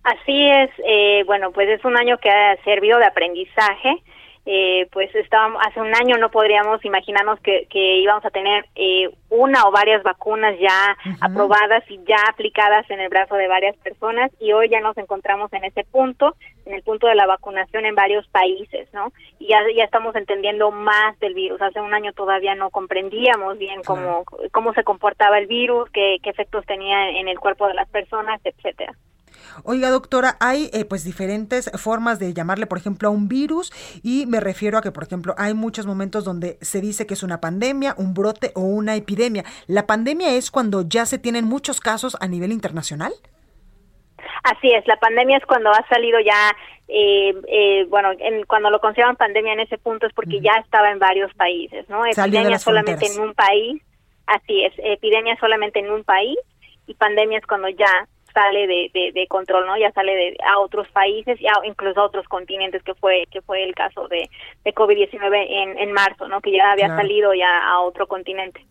Así 0.04 0.50
es, 0.50 0.70
eh, 0.86 1.24
bueno, 1.26 1.52
pues 1.52 1.70
es 1.70 1.86
un 1.86 1.96
año 1.96 2.18
que 2.18 2.30
ha 2.30 2.58
servido 2.64 2.98
de 2.98 3.06
aprendizaje 3.06 4.04
eh, 4.46 4.88
pues 4.92 5.14
estábamos 5.14 5.62
hace 5.66 5.80
un 5.80 5.94
año 5.94 6.18
no 6.18 6.32
podríamos 6.32 6.84
imaginarnos 6.84 7.40
que, 7.42 7.68
que 7.70 7.98
íbamos 7.98 8.26
a 8.26 8.32
tener 8.32 8.66
eh, 8.76 9.10
una 9.30 9.68
o 9.68 9.72
varias 9.72 10.02
vacunas 10.02 10.58
ya 10.60 10.98
aprobadas 11.22 11.84
y 11.90 12.00
ya 12.08 12.18
aplicadas 12.28 12.90
en 12.90 13.00
el 13.00 13.10
brazo 13.10 13.36
de 13.36 13.48
varias 13.48 13.78
personas 13.78 14.32
y 14.40 14.52
hoy 14.54 14.70
ya 14.70 14.80
nos 14.80 14.98
encontramos 14.98 15.54
en 15.54 15.64
ese 15.64 15.84
punto, 15.84 16.36
en 16.66 16.74
el 16.74 16.82
punto 16.82 17.08
de 17.08 17.16
la 17.16 17.28
vacunación 17.28 17.86
en 17.86 17.94
varios 17.94 18.28
países, 18.30 18.92
¿no? 18.94 19.14
Y 19.38 19.48
ya, 19.48 19.60
ya 19.76 19.84
estamos 19.84 20.16
entendiendo 20.16 20.72
más 20.72 21.20
del 21.20 21.36
virus. 21.36 21.62
Hace 21.62 21.80
un 21.80 21.94
año 21.94 22.12
todavía 22.14 22.56
no 22.56 22.72
comprendíamos 22.72 23.60
bien 23.60 23.84
cómo, 23.84 24.26
cómo 24.52 24.74
se 24.74 24.84
comportaba 24.84 25.38
el 25.38 25.46
virus, 25.46 25.90
qué, 25.92 26.18
qué 26.24 26.32
efectos 26.32 26.66
tenía 26.66 27.10
en 27.12 27.28
el 27.28 27.40
cuerpo 27.40 27.68
de 27.68 27.76
las 27.76 27.88
personas, 27.90 28.42
etcétera. 28.44 28.96
Oiga, 29.64 29.90
doctora, 29.90 30.38
hay 30.40 30.70
eh, 30.74 30.86
pues 30.86 31.04
diferentes 31.04 31.72
formas 31.76 32.20
de 32.20 32.34
llamarle, 32.34 32.68
por 32.68 32.78
ejemplo, 32.78 33.08
a 33.08 33.12
un 33.12 33.28
virus 33.28 33.72
y 34.04 34.26
me 34.26 34.40
refiero 34.40 34.78
a 34.78 34.82
que, 34.82 34.92
por 34.92 35.04
ejemplo, 35.04 35.36
hay 35.38 35.54
muchos 35.54 35.86
momentos 35.86 36.24
donde 36.24 36.58
se 36.62 36.82
dice 36.82 37.06
que 37.06 37.14
es 37.14 37.24
una 37.24 37.42
pandemia, 37.42 37.96
un 37.98 38.14
brote 38.14 38.52
o 38.56 38.62
una 38.62 38.96
epidemia. 38.96 39.44
¿La 39.68 39.88
pandemia 39.88 40.34
es 40.36 40.52
cuando 40.52 40.84
ya 40.88 41.06
se 41.06 41.20
tienen 41.20 41.46
muchos 41.46 41.80
casos 41.80 42.18
a 42.20 42.28
nivel 42.28 42.52
internacional? 42.52 43.14
Así 44.44 44.72
es, 44.72 44.86
la 44.88 44.98
pandemia 44.98 45.38
es 45.38 45.46
cuando 45.46 45.70
ha 45.70 45.88
salido 45.88 46.20
ya, 46.20 46.56
eh, 46.88 47.34
eh, 47.48 47.86
bueno, 47.90 48.10
cuando 48.48 48.72
lo 48.72 48.80
consideran 48.80 49.16
pandemia 49.16 49.54
en 49.54 49.60
ese 49.60 49.78
punto 49.78 50.08
es 50.08 50.14
porque 50.14 50.42
ya 50.42 50.54
estaba 50.64 50.92
en 50.92 50.98
varios 50.98 51.32
países, 51.36 51.88
¿no? 51.90 52.06
Epidemia 52.06 52.58
solamente 52.58 53.06
en 53.06 53.22
un 53.22 53.34
país, 53.36 53.82
así 54.26 54.64
es, 54.64 54.74
epidemia 54.78 55.38
solamente 55.40 55.80
en 55.80 55.92
un 55.92 56.04
país 56.04 56.38
y 56.88 56.96
pandemia 56.96 57.38
es 57.38 57.46
cuando 57.46 57.70
ya 57.70 58.08
sale 58.34 58.68
de, 58.68 59.12
de, 59.14 59.28
control, 59.28 59.66
¿no? 59.66 59.78
Ya 59.78 59.92
sale 59.92 60.14
de, 60.14 60.38
a 60.46 60.60
otros 60.60 60.88
países 60.90 61.40
y 61.40 61.46
incluso 61.68 62.02
a 62.02 62.06
otros 62.06 62.28
continentes, 62.28 62.84
que 62.84 62.94
fue 62.96 63.26
que 63.32 63.42
fue 63.42 63.64
el 63.64 63.76
caso 63.76 64.08
de, 64.08 64.30
de 64.64 64.74
COVID-19 64.74 65.46
en, 65.50 65.78
en 65.78 65.92
marzo, 65.92 66.28
¿no? 66.28 66.42
Que 66.42 66.52
ya 66.52 66.72
había 66.72 66.96
salido 66.96 67.34
ya 67.34 67.68
a 67.68 67.80
otro 67.82 68.08
continente. 68.08 68.66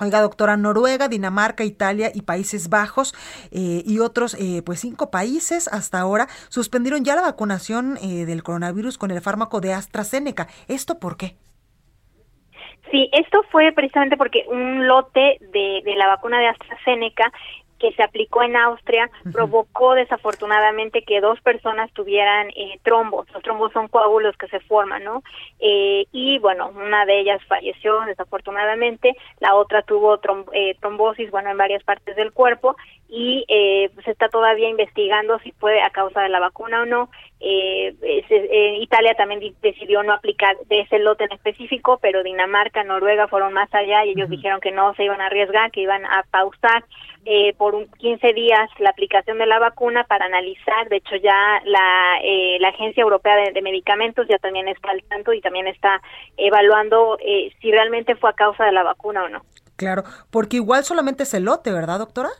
Oiga, 0.00 0.20
doctora, 0.20 0.56
Noruega, 0.56 1.08
Dinamarca, 1.08 1.64
Italia 1.64 2.10
y 2.14 2.22
Países 2.22 2.70
Bajos 2.70 3.14
eh, 3.50 3.82
y 3.84 3.98
otros, 3.98 4.34
eh, 4.34 4.62
pues 4.64 4.78
cinco 4.78 5.10
países 5.10 5.66
hasta 5.66 5.98
ahora 5.98 6.28
suspendieron 6.50 7.04
ya 7.04 7.16
la 7.16 7.22
vacunación 7.22 7.96
eh, 8.00 8.24
del 8.24 8.44
coronavirus 8.44 8.96
con 8.96 9.10
el 9.10 9.20
fármaco 9.20 9.60
de 9.60 9.72
AstraZeneca. 9.72 10.46
¿Esto 10.68 11.00
por 11.00 11.16
qué? 11.16 11.34
Sí, 12.92 13.10
esto 13.12 13.42
fue 13.50 13.72
precisamente 13.72 14.16
porque 14.16 14.44
un 14.48 14.86
lote 14.86 15.38
de, 15.40 15.82
de 15.84 15.96
la 15.96 16.06
vacuna 16.06 16.38
de 16.38 16.46
AstraZeneca 16.46 17.32
que 17.78 17.92
se 17.92 18.02
aplicó 18.02 18.42
en 18.42 18.56
Austria 18.56 19.10
provocó 19.32 19.94
desafortunadamente 19.94 21.02
que 21.02 21.20
dos 21.20 21.40
personas 21.40 21.92
tuvieran 21.92 22.48
eh, 22.50 22.78
trombos. 22.82 23.26
Los 23.32 23.42
trombos 23.42 23.72
son 23.72 23.88
coágulos 23.88 24.36
que 24.36 24.48
se 24.48 24.60
forman, 24.60 25.04
¿no? 25.04 25.22
Eh, 25.60 26.06
y 26.12 26.38
bueno, 26.38 26.68
una 26.68 27.06
de 27.06 27.20
ellas 27.20 27.40
falleció 27.46 28.00
desafortunadamente, 28.02 29.14
la 29.40 29.54
otra 29.54 29.82
tuvo 29.82 30.20
eh, 30.52 30.76
trombosis, 30.80 31.30
bueno, 31.30 31.50
en 31.50 31.56
varias 31.56 31.82
partes 31.84 32.16
del 32.16 32.32
cuerpo 32.32 32.76
y 33.08 33.44
eh, 33.48 33.90
se 34.04 34.10
está 34.10 34.28
todavía 34.28 34.68
investigando 34.68 35.38
si 35.40 35.52
fue 35.52 35.80
a 35.80 35.90
causa 35.90 36.20
de 36.20 36.28
la 36.28 36.40
vacuna 36.40 36.82
o 36.82 36.86
no. 36.86 37.10
Eh, 37.40 37.94
Italia 38.80 39.14
también 39.14 39.54
decidió 39.62 40.02
no 40.02 40.12
aplicar 40.12 40.56
de 40.66 40.80
ese 40.80 40.98
lote 40.98 41.24
en 41.24 41.32
específico, 41.32 41.98
pero 42.02 42.22
Dinamarca, 42.22 42.84
Noruega 42.84 43.28
fueron 43.28 43.52
más 43.52 43.72
allá 43.74 44.04
y 44.04 44.10
ellos 44.10 44.28
dijeron 44.28 44.60
que 44.60 44.72
no 44.72 44.94
se 44.94 45.04
iban 45.04 45.20
a 45.20 45.26
arriesgar, 45.26 45.70
que 45.70 45.80
iban 45.80 46.04
a 46.04 46.24
pausar 46.30 46.84
eh, 47.30 47.54
por 47.58 47.74
un 47.74 47.86
15 47.98 48.32
días 48.32 48.70
la 48.78 48.88
aplicación 48.90 49.36
de 49.36 49.44
la 49.44 49.58
vacuna 49.58 50.04
para 50.04 50.24
analizar. 50.24 50.88
De 50.88 50.96
hecho, 50.96 51.16
ya 51.16 51.60
la, 51.64 52.18
eh, 52.22 52.56
la 52.58 52.68
Agencia 52.68 53.02
Europea 53.02 53.52
de, 53.52 53.60
Medicamentos 53.60 54.26
ya 54.28 54.38
también 54.38 54.66
está 54.68 54.90
al 54.90 55.02
tanto 55.04 55.34
y 55.34 55.42
también 55.42 55.66
está 55.66 56.00
evaluando 56.38 57.18
eh, 57.20 57.52
si 57.60 57.70
realmente 57.70 58.16
fue 58.16 58.30
a 58.30 58.32
causa 58.32 58.64
de 58.64 58.72
la 58.72 58.82
vacuna 58.82 59.24
o 59.24 59.28
no. 59.28 59.42
Claro, 59.76 60.04
porque 60.30 60.56
igual 60.56 60.84
solamente 60.84 61.24
es 61.24 61.34
el 61.34 61.44
lote, 61.44 61.70
¿verdad, 61.70 61.98
doctora? 61.98 62.30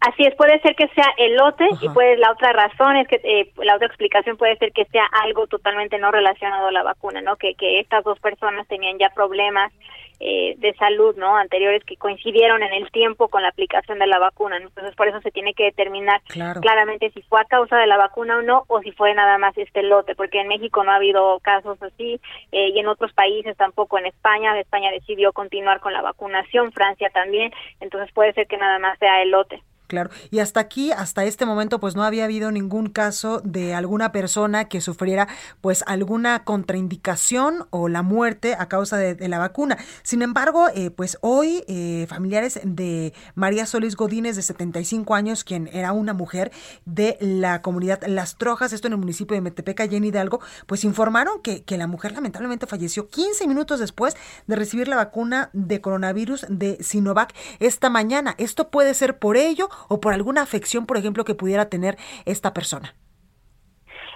Así 0.00 0.24
es, 0.24 0.34
puede 0.34 0.60
ser 0.60 0.74
que 0.74 0.88
sea 0.88 1.08
el 1.18 1.36
lote 1.36 1.66
y 1.80 1.88
puede 1.90 2.16
la 2.16 2.32
otra 2.32 2.52
razón 2.52 2.96
es 2.96 3.08
que 3.08 3.20
eh, 3.24 3.50
la 3.62 3.76
otra 3.76 3.86
explicación 3.86 4.36
puede 4.36 4.56
ser 4.56 4.72
que 4.72 4.84
sea 4.86 5.06
algo 5.22 5.46
totalmente 5.46 5.98
no 5.98 6.10
relacionado 6.10 6.68
a 6.68 6.72
la 6.72 6.82
vacuna, 6.82 7.20
¿no? 7.20 7.36
Que, 7.36 7.54
que 7.54 7.80
estas 7.80 8.04
dos 8.04 8.18
personas 8.20 8.66
tenían 8.68 8.98
ya 8.98 9.10
problemas 9.10 9.72
eh, 10.20 10.54
de 10.58 10.72
salud, 10.74 11.16
¿no? 11.16 11.36
Anteriores 11.36 11.84
que 11.84 11.96
coincidieron 11.96 12.62
en 12.62 12.72
el 12.72 12.90
tiempo 12.92 13.28
con 13.28 13.42
la 13.42 13.48
aplicación 13.48 13.98
de 13.98 14.06
la 14.06 14.18
vacuna. 14.18 14.56
Entonces, 14.56 14.94
por 14.94 15.08
eso 15.08 15.20
se 15.20 15.32
tiene 15.32 15.54
que 15.54 15.64
determinar 15.64 16.22
claramente 16.62 17.10
si 17.10 17.20
fue 17.22 17.40
a 17.40 17.44
causa 17.44 17.76
de 17.76 17.88
la 17.88 17.96
vacuna 17.96 18.38
o 18.38 18.42
no, 18.42 18.64
o 18.68 18.80
si 18.80 18.92
fue 18.92 19.12
nada 19.12 19.38
más 19.38 19.58
este 19.58 19.82
lote, 19.82 20.14
porque 20.14 20.40
en 20.40 20.48
México 20.48 20.84
no 20.84 20.92
ha 20.92 20.96
habido 20.96 21.40
casos 21.40 21.82
así 21.82 22.20
eh, 22.52 22.68
y 22.68 22.78
en 22.78 22.86
otros 22.86 23.12
países 23.12 23.56
tampoco. 23.56 23.98
En 23.98 24.06
España, 24.06 24.58
España 24.58 24.92
decidió 24.92 25.32
continuar 25.32 25.80
con 25.80 25.92
la 25.92 26.00
vacunación, 26.00 26.72
Francia 26.72 27.10
también. 27.12 27.52
Entonces, 27.80 28.10
puede 28.14 28.32
ser 28.34 28.46
que 28.46 28.56
nada 28.56 28.78
más 28.78 28.98
sea 29.00 29.20
el 29.20 29.30
lote. 29.30 29.62
Claro, 29.86 30.08
y 30.30 30.38
hasta 30.38 30.60
aquí, 30.60 30.92
hasta 30.92 31.24
este 31.24 31.44
momento, 31.44 31.78
pues 31.78 31.94
no 31.94 32.04
había 32.04 32.24
habido 32.24 32.50
ningún 32.50 32.88
caso 32.88 33.42
de 33.44 33.74
alguna 33.74 34.12
persona 34.12 34.64
que 34.64 34.80
sufriera 34.80 35.28
pues 35.60 35.84
alguna 35.86 36.44
contraindicación 36.44 37.66
o 37.68 37.88
la 37.88 38.02
muerte 38.02 38.54
a 38.58 38.66
causa 38.66 38.96
de, 38.96 39.28
la 39.28 39.38
vacuna. 39.38 39.76
Sin 40.02 40.22
embargo, 40.22 40.68
eh, 40.74 40.90
pues 40.90 41.18
hoy 41.20 41.64
eh, 41.68 42.06
familiares 42.08 42.60
de 42.62 43.12
María 43.34 43.66
Solís 43.66 43.94
Godínez, 43.94 44.36
de 44.36 44.42
75 44.42 45.14
años, 45.14 45.44
quien 45.44 45.68
era 45.72 45.92
una 45.92 46.14
mujer 46.14 46.50
de 46.86 47.18
la 47.20 47.60
comunidad 47.60 48.02
Las 48.06 48.36
Trojas, 48.36 48.72
esto 48.72 48.86
en 48.86 48.94
el 48.94 48.98
municipio 48.98 49.34
de 49.34 49.42
Metepeca, 49.42 49.86
Jenny 49.86 50.08
Hidalgo, 50.08 50.40
pues 50.66 50.84
informaron 50.84 51.42
que, 51.42 51.62
que 51.62 51.76
la 51.76 51.86
mujer 51.86 52.12
lamentablemente 52.12 52.66
falleció 52.66 53.08
15 53.10 53.46
minutos 53.48 53.80
después 53.80 54.16
de 54.46 54.56
recibir 54.56 54.88
la 54.88 54.96
vacuna 54.96 55.50
de 55.52 55.82
coronavirus 55.82 56.46
de 56.48 56.78
Sinovac 56.82 57.34
esta 57.60 57.90
mañana. 57.90 58.34
Esto 58.38 58.70
puede 58.70 58.94
ser 58.94 59.18
por 59.18 59.36
ello 59.36 59.68
o 59.88 60.00
por 60.00 60.12
alguna 60.12 60.42
afección, 60.42 60.86
por 60.86 60.96
ejemplo, 60.96 61.24
que 61.24 61.34
pudiera 61.34 61.68
tener 61.68 61.96
esta 62.24 62.52
persona? 62.52 62.94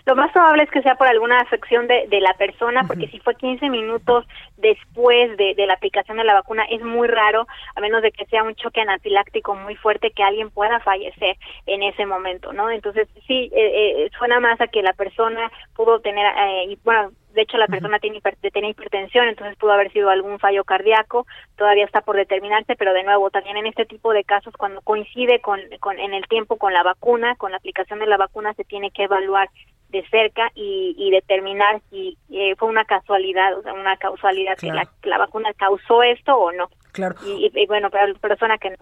Lo 0.09 0.17
más 0.17 0.33
probable 0.33 0.63
es 0.63 0.71
que 0.71 0.81
sea 0.81 0.95
por 0.95 1.07
alguna 1.07 1.39
afección 1.39 1.87
de, 1.87 2.07
de 2.09 2.23
la 2.23 2.33
persona, 2.33 2.85
porque 2.85 3.09
si 3.09 3.21
fue 3.21 3.35
15 3.35 3.69
minutos 3.69 4.27
después 4.57 5.37
de, 5.37 5.55
de, 5.55 5.67
la 5.67 5.75
aplicación 5.75 6.17
de 6.17 6.25
la 6.25 6.33
vacuna, 6.33 6.65
es 6.65 6.81
muy 6.81 7.07
raro, 7.09 7.47
a 7.77 7.81
menos 7.83 8.01
de 8.01 8.11
que 8.11 8.25
sea 8.25 8.43
un 8.43 8.55
choque 8.55 8.81
anafiláctico 8.81 9.55
muy 9.55 9.77
fuerte, 9.77 10.13
que 10.13 10.23
alguien 10.23 10.49
pueda 10.49 10.81
fallecer 10.81 11.37
en 11.67 11.83
ese 11.83 12.07
momento, 12.07 12.55
¿no? 12.55 12.71
Entonces, 12.71 13.07
sí, 13.27 13.51
eh, 13.55 14.07
eh, 14.07 14.11
suena 14.17 14.41
más 14.41 14.59
a 14.63 14.69
que 14.69 14.81
la 14.81 14.95
persona 14.95 15.53
pudo 15.77 16.01
tener, 16.01 16.25
eh, 16.39 16.79
bueno, 16.85 17.11
de 17.35 17.43
hecho, 17.43 17.57
la 17.57 17.67
persona 17.67 17.99
tiene, 17.99 18.21
tiene 18.53 18.71
hipertensión, 18.71 19.29
entonces 19.29 19.57
pudo 19.59 19.73
haber 19.73 19.93
sido 19.93 20.11
algún 20.11 20.39
fallo 20.39 20.65
cardíaco, 20.65 21.27
todavía 21.57 21.85
está 21.85 22.01
por 22.01 22.17
determinarse, 22.17 22.75
pero 22.77 22.93
de 22.93 23.05
nuevo, 23.05 23.31
también 23.31 23.57
en 23.57 23.67
este 23.67 23.85
tipo 23.85 24.13
de 24.13 24.25
casos, 24.25 24.55
cuando 24.57 24.81
coincide 24.81 25.41
con, 25.41 25.61
con 25.81 25.99
en 25.99 26.15
el 26.15 26.27
tiempo 26.27 26.57
con 26.57 26.73
la 26.73 26.83
vacuna, 26.83 27.37
con 27.37 27.51
la 27.51 27.59
aplicación 27.59 27.99
de 27.99 28.07
la 28.07 28.17
vacuna, 28.17 28.55
se 28.55 28.65
tiene 28.65 28.91
que 28.91 29.05
evaluar 29.05 29.51
de 29.91 30.07
cerca 30.09 30.51
y, 30.55 30.95
y 30.99 31.11
determinar 31.11 31.81
si 31.91 32.19
eh, 32.31 32.55
fue 32.57 32.69
una 32.69 32.85
casualidad, 32.85 33.59
o 33.59 33.63
sea, 33.63 33.73
una 33.73 33.97
causalidad 33.97 34.57
que 34.59 34.67
la, 34.67 34.89
la, 35.03 35.19
vacuna 35.19 35.53
causó 35.55 36.03
esto 36.03 36.37
o 36.37 36.53
no. 36.53 36.69
Claro. 36.93 37.15
Y, 37.25 37.51
y, 37.55 37.67
bueno, 37.67 37.89
pero 37.91 38.07
la 38.09 38.19
persona 38.19 38.59
que 38.59 38.71
no. 38.71 38.77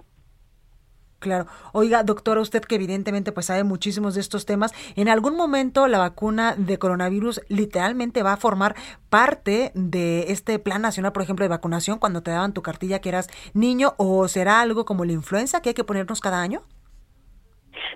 Claro. 1.26 1.46
Oiga, 1.72 2.04
doctora, 2.04 2.40
usted 2.40 2.62
que 2.62 2.76
evidentemente 2.76 3.32
pues 3.32 3.46
sabe 3.46 3.64
muchísimos 3.64 4.14
de 4.14 4.20
estos 4.20 4.46
temas, 4.46 4.72
¿en 4.94 5.08
algún 5.08 5.36
momento 5.36 5.88
la 5.88 5.98
vacuna 5.98 6.54
de 6.56 6.78
coronavirus 6.78 7.40
literalmente 7.48 8.22
va 8.22 8.34
a 8.34 8.36
formar 8.36 8.76
parte 9.10 9.72
de 9.74 10.30
este 10.30 10.60
plan 10.60 10.82
nacional, 10.82 11.10
por 11.10 11.24
ejemplo, 11.24 11.42
de 11.42 11.48
vacunación 11.48 11.98
cuando 11.98 12.22
te 12.22 12.30
daban 12.30 12.54
tu 12.54 12.62
cartilla 12.62 13.00
que 13.00 13.08
eras 13.08 13.28
niño 13.54 13.94
o 13.96 14.28
será 14.28 14.60
algo 14.60 14.84
como 14.84 15.04
la 15.04 15.14
influenza 15.14 15.60
que 15.60 15.70
hay 15.70 15.74
que 15.74 15.82
ponernos 15.82 16.20
cada 16.20 16.40
año? 16.40 16.60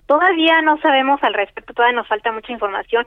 Todavía 0.07 0.61
no 0.63 0.77
sabemos 0.81 1.23
al 1.23 1.35
respecto, 1.35 1.73
todavía 1.73 1.99
nos 1.99 2.09
falta 2.09 2.33
mucha 2.33 2.51
información. 2.51 3.07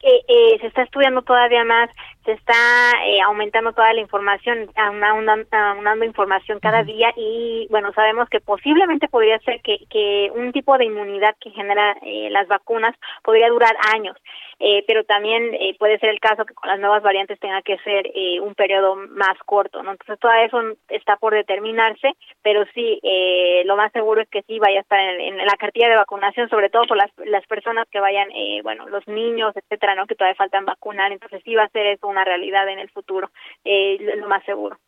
Eh, 0.00 0.22
eh, 0.28 0.58
se 0.60 0.68
está 0.68 0.82
estudiando 0.82 1.22
todavía 1.22 1.64
más, 1.64 1.90
se 2.26 2.32
está 2.32 2.92
eh, 3.06 3.20
aumentando 3.22 3.72
toda 3.72 3.92
la 3.94 4.00
información, 4.00 4.68
aunando, 4.74 6.04
información 6.04 6.58
cada 6.60 6.82
día 6.82 7.12
y 7.16 7.66
bueno, 7.70 7.92
sabemos 7.94 8.28
que 8.28 8.40
posiblemente 8.40 9.08
podría 9.08 9.38
ser 9.38 9.62
que, 9.62 9.78
que 9.88 10.30
un 10.34 10.52
tipo 10.52 10.76
de 10.76 10.84
inmunidad 10.84 11.36
que 11.40 11.50
genera 11.50 11.96
eh, 12.02 12.28
las 12.30 12.48
vacunas 12.48 12.94
podría 13.22 13.48
durar 13.48 13.74
años. 13.94 14.16
Eh, 14.58 14.84
pero 14.86 15.04
también 15.04 15.52
eh, 15.52 15.76
puede 15.78 15.98
ser 15.98 16.08
el 16.08 16.18
caso 16.18 16.46
que 16.46 16.54
con 16.54 16.70
las 16.70 16.80
nuevas 16.80 17.02
variantes 17.02 17.38
tenga 17.38 17.60
que 17.60 17.76
ser 17.78 18.10
eh, 18.14 18.40
un 18.40 18.54
periodo 18.54 18.96
más 18.96 19.36
corto, 19.44 19.82
¿no? 19.82 19.92
Entonces 19.92 20.18
todo 20.18 20.32
eso 20.32 20.58
está 20.88 21.16
por 21.16 21.34
determinarse, 21.34 22.12
pero 22.42 22.64
sí, 22.72 22.98
eh, 23.02 23.62
lo 23.66 23.76
más 23.76 23.92
seguro 23.92 24.22
es 24.22 24.28
que 24.30 24.42
sí 24.42 24.58
vaya 24.58 24.78
a 24.78 24.82
estar 24.82 24.98
en, 24.98 25.36
la 25.36 25.56
cartilla 25.58 25.90
de 25.90 25.96
vacunación, 25.96 26.48
sobre 26.48 26.70
todo 26.70 26.84
por 26.86 26.96
las, 26.96 27.10
las 27.26 27.46
personas 27.46 27.86
que 27.90 28.00
vayan, 28.00 28.30
eh, 28.30 28.60
bueno, 28.62 28.88
los 28.88 29.06
niños, 29.06 29.54
etcétera, 29.54 29.94
¿no? 29.94 30.06
Que 30.06 30.14
todavía 30.14 30.36
faltan 30.36 30.64
vacunar, 30.64 31.12
entonces 31.12 31.42
sí 31.44 31.54
va 31.54 31.64
a 31.64 31.68
ser 31.68 31.84
eso 31.86 32.06
una 32.16 32.24
realidad 32.24 32.68
en 32.68 32.78
el 32.78 32.90
futuro, 32.90 33.30
eh, 33.64 33.98
lo 34.16 34.28
más 34.28 34.44
seguro 34.44 34.78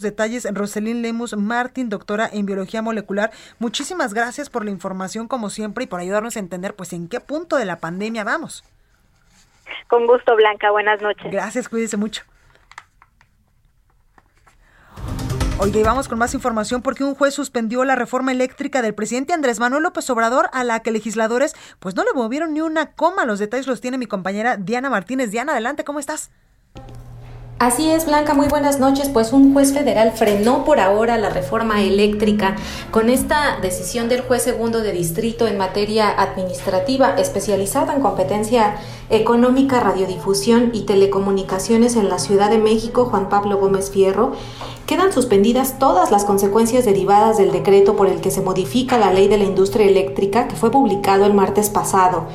detalles, 0.00 0.46
Roselín 0.54 1.02
Lemus 1.02 1.36
Martín, 1.36 1.88
doctora 1.88 2.30
en 2.32 2.46
biología 2.46 2.82
molecular. 2.82 3.32
Muchísimas 3.58 4.14
gracias 4.14 4.48
por 4.48 4.64
la 4.64 4.70
información 4.70 5.26
como 5.26 5.50
siempre 5.50 5.82
y 5.82 5.86
por 5.88 5.98
ayudarnos 5.98 6.36
a 6.36 6.38
entender 6.38 6.76
pues 6.76 6.92
en 6.92 7.08
qué 7.08 7.18
punto 7.18 7.56
de 7.56 7.64
la 7.64 7.80
pandemia 7.80 8.22
vamos. 8.22 8.62
Con 9.88 10.06
gusto, 10.06 10.36
Blanca. 10.36 10.70
Buenas 10.70 11.02
noches. 11.02 11.32
Gracias, 11.32 11.68
cuídese 11.68 11.96
mucho. 11.96 12.22
Oye, 15.58 15.80
y 15.80 15.82
vamos 15.82 16.06
con 16.06 16.16
más 16.16 16.32
información 16.32 16.80
porque 16.80 17.02
un 17.02 17.16
juez 17.16 17.34
suspendió 17.34 17.84
la 17.84 17.96
reforma 17.96 18.30
eléctrica 18.30 18.82
del 18.82 18.94
presidente 18.94 19.32
Andrés 19.32 19.58
Manuel 19.58 19.82
López 19.82 20.08
Obrador 20.10 20.48
a 20.52 20.62
la 20.62 20.78
que 20.84 20.92
legisladores 20.92 21.56
pues 21.80 21.96
no 21.96 22.04
le 22.04 22.12
movieron 22.14 22.54
ni 22.54 22.60
una 22.60 22.92
coma. 22.92 23.24
Los 23.24 23.40
detalles 23.40 23.66
los 23.66 23.80
tiene 23.80 23.98
mi 23.98 24.06
compañera 24.06 24.56
Diana 24.56 24.90
Martínez. 24.90 25.32
Diana, 25.32 25.52
adelante, 25.52 25.82
¿cómo 25.82 25.98
estás? 25.98 26.30
Así 27.58 27.90
es, 27.90 28.06
Blanca, 28.06 28.34
muy 28.34 28.46
buenas 28.46 28.78
noches. 28.78 29.08
Pues 29.08 29.32
un 29.32 29.52
juez 29.52 29.72
federal 29.72 30.12
frenó 30.12 30.64
por 30.64 30.78
ahora 30.78 31.18
la 31.18 31.28
reforma 31.28 31.82
eléctrica 31.82 32.54
con 32.92 33.10
esta 33.10 33.58
decisión 33.60 34.08
del 34.08 34.20
juez 34.20 34.44
segundo 34.44 34.80
de 34.80 34.92
distrito 34.92 35.48
en 35.48 35.58
materia 35.58 36.08
administrativa 36.08 37.16
especializada 37.18 37.96
en 37.96 38.00
competencia 38.00 38.76
económica, 39.10 39.80
radiodifusión 39.80 40.70
y 40.72 40.82
telecomunicaciones 40.82 41.96
en 41.96 42.08
la 42.08 42.20
Ciudad 42.20 42.48
de 42.48 42.58
México, 42.58 43.06
Juan 43.06 43.28
Pablo 43.28 43.58
Gómez 43.58 43.90
Fierro. 43.90 44.34
Quedan 44.86 45.12
suspendidas 45.12 45.80
todas 45.80 46.12
las 46.12 46.24
consecuencias 46.24 46.84
derivadas 46.84 47.38
del 47.38 47.50
decreto 47.50 47.96
por 47.96 48.06
el 48.06 48.20
que 48.20 48.30
se 48.30 48.40
modifica 48.40 48.98
la 48.98 49.12
ley 49.12 49.26
de 49.26 49.36
la 49.36 49.44
industria 49.44 49.86
eléctrica 49.86 50.46
que 50.46 50.54
fue 50.54 50.70
publicado 50.70 51.26
el 51.26 51.34
martes 51.34 51.70
pasado. 51.70 52.28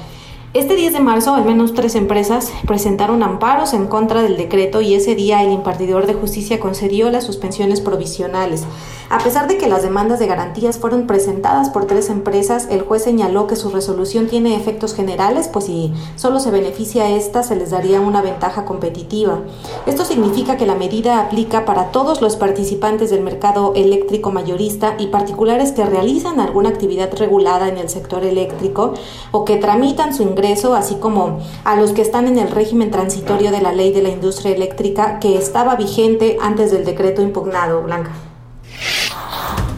Este 0.54 0.76
10 0.76 0.94
de 0.94 1.00
marzo, 1.00 1.34
al 1.34 1.46
menos 1.46 1.74
tres 1.74 1.96
empresas 1.96 2.52
presentaron 2.68 3.24
amparos 3.24 3.74
en 3.74 3.88
contra 3.88 4.22
del 4.22 4.38
decreto 4.38 4.82
y 4.82 4.94
ese 4.94 5.16
día 5.16 5.42
el 5.42 5.52
impartidor 5.52 6.06
de 6.06 6.14
justicia 6.14 6.60
concedió 6.60 7.10
las 7.10 7.24
suspensiones 7.24 7.82
provisionales. 7.82 8.64
A 9.10 9.18
pesar 9.18 9.48
de 9.48 9.58
que 9.58 9.68
las 9.68 9.82
demandas 9.82 10.20
de 10.20 10.28
garantías 10.28 10.78
fueron 10.78 11.08
presentadas 11.08 11.72
por 11.72 11.86
tres 11.86 12.10
empresas, 12.10 12.68
el 12.70 12.84
juez 12.84 13.04
señaló 13.04 13.48
que 13.48 13.56
su 13.56 13.70
resolución 13.70 14.28
tiene 14.28 14.56
efectos 14.56 14.94
generales, 14.94 15.48
pues 15.48 15.66
si 15.66 15.92
solo 16.16 16.40
se 16.40 16.52
beneficia 16.52 17.04
a 17.06 17.10
esta, 17.10 17.42
se 17.42 17.56
les 17.56 17.72
daría 17.72 18.00
una 18.00 18.22
ventaja 18.22 18.64
competitiva. 18.64 19.40
Esto 19.88 20.06
significa 20.06 20.56
que 20.58 20.68
la 20.68 20.76
medida 20.76 21.20
aplica 21.20 21.66
para 21.66 21.92
todos 21.92 22.22
los 22.22 22.36
participantes 22.36 23.10
del 23.10 23.22
mercado 23.22 23.74
eléctrico 23.76 24.32
mayorista 24.32 24.96
y 25.00 25.08
particulares 25.08 25.72
que 25.72 25.86
realizan 25.86 26.40
alguna 26.40 26.70
actividad 26.70 27.12
regulada 27.18 27.70
en 27.70 27.78
el 27.78 27.90
sector 27.90 28.24
eléctrico 28.24 28.94
o 29.32 29.46
que 29.46 29.58
tramitan 29.58 30.14
su 30.14 30.22
ingreso, 30.24 30.43
así 30.76 30.96
como 30.96 31.40
a 31.64 31.78
los 31.78 31.94
que 31.94 32.02
están 32.02 32.28
en 32.28 32.38
el 32.38 32.52
régimen 32.52 32.92
transitorio 32.92 33.50
de 33.50 33.62
la 33.62 33.72
ley 33.72 33.94
de 33.94 34.02
la 34.02 34.10
industria 34.10 34.54
eléctrica 34.54 35.20
que 35.20 35.38
estaba 35.38 35.76
vigente 35.76 36.38
antes 36.42 36.70
del 36.70 36.84
decreto 36.84 37.22
impugnado, 37.22 37.82
Blanca. 37.82 38.12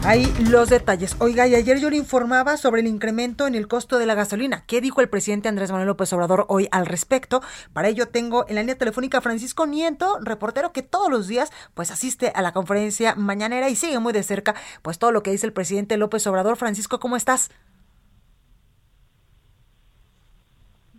Ahí 0.02 0.32
los 0.50 0.68
detalles. 0.68 1.14
Oiga, 1.20 1.46
y 1.46 1.54
ayer 1.54 1.78
yo 1.78 1.88
le 1.88 1.96
informaba 1.96 2.56
sobre 2.56 2.80
el 2.80 2.88
incremento 2.88 3.46
en 3.46 3.54
el 3.54 3.68
costo 3.68 3.98
de 3.98 4.06
la 4.06 4.14
gasolina. 4.14 4.64
¿Qué 4.66 4.80
dijo 4.80 5.00
el 5.00 5.08
presidente 5.08 5.48
Andrés 5.48 5.70
Manuel 5.70 5.86
López 5.86 6.12
Obrador 6.12 6.46
hoy 6.48 6.68
al 6.72 6.86
respecto? 6.86 7.42
Para 7.72 7.88
ello 7.88 8.08
tengo 8.08 8.44
en 8.48 8.56
la 8.56 8.62
línea 8.62 8.76
telefónica 8.76 9.20
Francisco 9.20 9.66
Nieto, 9.66 10.18
reportero 10.20 10.72
que 10.72 10.82
todos 10.82 11.10
los 11.10 11.28
días 11.28 11.50
pues 11.74 11.92
asiste 11.92 12.32
a 12.34 12.42
la 12.42 12.52
conferencia 12.52 13.14
mañanera 13.14 13.68
y 13.68 13.76
sigue 13.76 14.00
muy 14.00 14.12
de 14.12 14.24
cerca 14.24 14.54
pues 14.82 14.98
todo 14.98 15.12
lo 15.12 15.22
que 15.22 15.30
dice 15.30 15.46
el 15.46 15.52
presidente 15.52 15.96
López 15.96 16.26
Obrador. 16.26 16.56
Francisco, 16.56 16.98
¿cómo 16.98 17.16
estás? 17.16 17.50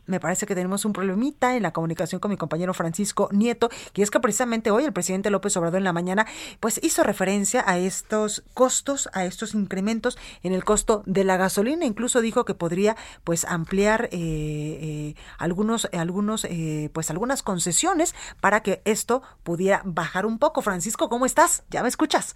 Me 0.07 0.19
parece 0.19 0.45
que 0.45 0.55
tenemos 0.55 0.85
un 0.85 0.93
problemita 0.93 1.55
en 1.55 1.63
la 1.63 1.71
comunicación 1.71 2.19
con 2.19 2.31
mi 2.31 2.37
compañero 2.37 2.73
Francisco 2.73 3.29
Nieto, 3.31 3.69
que 3.93 4.01
es 4.01 4.11
que 4.11 4.19
precisamente 4.19 4.71
hoy 4.71 4.85
el 4.85 4.93
presidente 4.93 5.29
López 5.29 5.55
Obrador 5.57 5.77
en 5.77 5.83
la 5.83 5.93
mañana 5.93 6.25
pues 6.59 6.83
hizo 6.83 7.03
referencia 7.03 7.63
a 7.65 7.77
estos 7.77 8.43
costos, 8.53 9.09
a 9.13 9.25
estos 9.25 9.53
incrementos 9.53 10.17
en 10.43 10.53
el 10.53 10.63
costo 10.63 11.03
de 11.05 11.23
la 11.23 11.37
gasolina, 11.37 11.85
incluso 11.85 12.21
dijo 12.21 12.45
que 12.45 12.53
podría 12.53 12.95
pues 13.23 13.45
ampliar 13.45 14.05
eh, 14.05 14.09
eh, 14.13 15.13
algunos, 15.39 15.89
algunos 15.93 16.45
eh, 16.45 16.89
pues 16.93 17.11
algunas 17.11 17.43
concesiones 17.43 18.15
para 18.41 18.61
que 18.61 18.81
esto 18.85 19.21
pudiera 19.43 19.81
bajar 19.85 20.25
un 20.25 20.39
poco. 20.39 20.61
Francisco, 20.61 21.09
¿cómo 21.09 21.25
estás? 21.25 21.65
¿Ya 21.69 21.81
me 21.81 21.87
escuchas? 21.87 22.35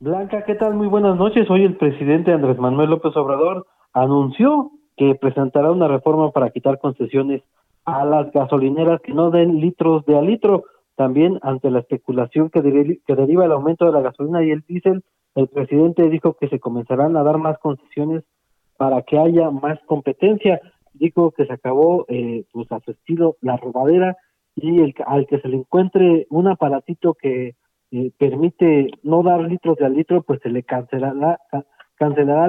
Blanca, 0.00 0.44
¿qué 0.44 0.54
tal? 0.54 0.74
Muy 0.74 0.86
buenas 0.86 1.16
noches. 1.16 1.50
Hoy 1.50 1.64
el 1.64 1.76
presidente 1.76 2.32
Andrés 2.32 2.58
Manuel 2.58 2.90
López 2.90 3.16
Obrador 3.16 3.66
anunció 3.92 4.70
que 4.98 5.14
presentará 5.14 5.70
una 5.70 5.88
reforma 5.88 6.32
para 6.32 6.50
quitar 6.50 6.78
concesiones 6.78 7.42
a 7.84 8.04
las 8.04 8.30
gasolineras 8.32 9.00
que 9.00 9.14
no 9.14 9.30
den 9.30 9.60
litros 9.60 10.04
de 10.04 10.18
a 10.18 10.20
litro. 10.20 10.64
También 10.96 11.38
ante 11.42 11.70
la 11.70 11.78
especulación 11.78 12.50
que, 12.50 12.60
deriva 12.60 13.44
el 13.44 13.52
aumento 13.52 13.86
de 13.86 13.92
la 13.92 14.00
gasolina 14.00 14.44
y 14.44 14.50
el 14.50 14.62
diésel, 14.66 15.04
el 15.36 15.46
presidente 15.46 16.10
dijo 16.10 16.34
que 16.34 16.48
se 16.48 16.58
comenzarán 16.58 17.16
a 17.16 17.22
dar 17.22 17.38
más 17.38 17.56
concesiones 17.58 18.24
para 18.76 19.02
que 19.02 19.18
haya 19.18 19.50
más 19.50 19.78
competencia. 19.86 20.60
Dijo 20.92 21.30
que 21.30 21.46
se 21.46 21.52
acabó, 21.52 22.04
eh, 22.08 22.44
pues 22.52 22.70
a 22.72 22.80
la 23.40 23.56
robadera 23.56 24.16
y 24.56 24.80
el, 24.80 24.94
al 25.06 25.28
que 25.28 25.38
se 25.38 25.48
le 25.48 25.58
encuentre 25.58 26.26
un 26.30 26.48
aparatito 26.48 27.14
que 27.14 27.54
eh, 27.92 28.10
permite 28.18 28.90
no 29.04 29.22
dar 29.22 29.42
litros 29.42 29.76
de 29.76 29.86
al 29.86 29.94
litro, 29.94 30.22
pues 30.22 30.40
se 30.42 30.48
le 30.50 30.64
cancelará 30.64 31.38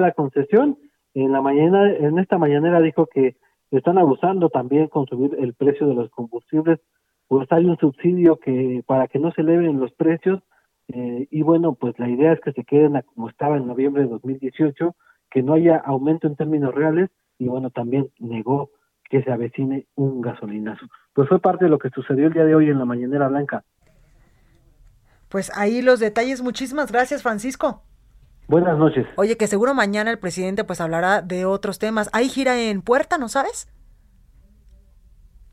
la 0.00 0.12
concesión 0.12 0.76
en 1.14 1.32
la 1.32 1.40
mañana, 1.40 1.92
en 1.92 2.18
esta 2.18 2.38
mañanera 2.38 2.80
dijo 2.80 3.06
que 3.06 3.36
están 3.70 3.98
abusando 3.98 4.48
también 4.48 4.88
con 4.88 5.06
subir 5.06 5.36
el 5.38 5.54
precio 5.54 5.86
de 5.86 5.94
los 5.94 6.10
combustibles, 6.10 6.80
pues 7.28 7.50
hay 7.52 7.64
un 7.64 7.78
subsidio 7.78 8.38
que 8.38 8.82
para 8.86 9.06
que 9.06 9.18
no 9.18 9.32
se 9.32 9.42
eleven 9.42 9.78
los 9.78 9.92
precios 9.92 10.42
eh, 10.92 11.28
y 11.30 11.42
bueno, 11.42 11.74
pues 11.74 11.98
la 11.98 12.08
idea 12.08 12.32
es 12.32 12.40
que 12.40 12.52
se 12.52 12.64
queden 12.64 12.96
a 12.96 13.02
como 13.02 13.28
estaba 13.28 13.56
en 13.56 13.66
noviembre 13.66 14.02
de 14.02 14.08
2018, 14.08 14.96
que 15.30 15.42
no 15.42 15.54
haya 15.54 15.76
aumento 15.76 16.26
en 16.26 16.34
términos 16.34 16.74
reales 16.74 17.10
y 17.38 17.46
bueno, 17.46 17.70
también 17.70 18.10
negó 18.18 18.70
que 19.08 19.22
se 19.22 19.30
avecine 19.30 19.86
un 19.94 20.20
gasolinazo. 20.20 20.86
Pues 21.12 21.28
fue 21.28 21.40
parte 21.40 21.66
de 21.66 21.70
lo 21.70 21.78
que 21.78 21.90
sucedió 21.90 22.26
el 22.26 22.32
día 22.32 22.44
de 22.44 22.54
hoy 22.54 22.70
en 22.70 22.78
la 22.78 22.84
mañanera 22.84 23.28
blanca. 23.28 23.64
Pues 25.28 25.50
ahí 25.56 25.80
los 25.80 26.00
detalles. 26.00 26.42
Muchísimas 26.42 26.90
gracias, 26.90 27.22
Francisco. 27.22 27.82
Buenas 28.50 28.76
noches. 28.78 29.06
Oye, 29.14 29.36
que 29.36 29.46
seguro 29.46 29.74
mañana 29.74 30.10
el 30.10 30.18
presidente 30.18 30.64
pues 30.64 30.80
hablará 30.80 31.22
de 31.22 31.44
otros 31.44 31.78
temas. 31.78 32.10
¿Hay 32.12 32.28
gira 32.28 32.60
en 32.60 32.82
puerta, 32.82 33.16
no 33.16 33.28
sabes? 33.28 33.68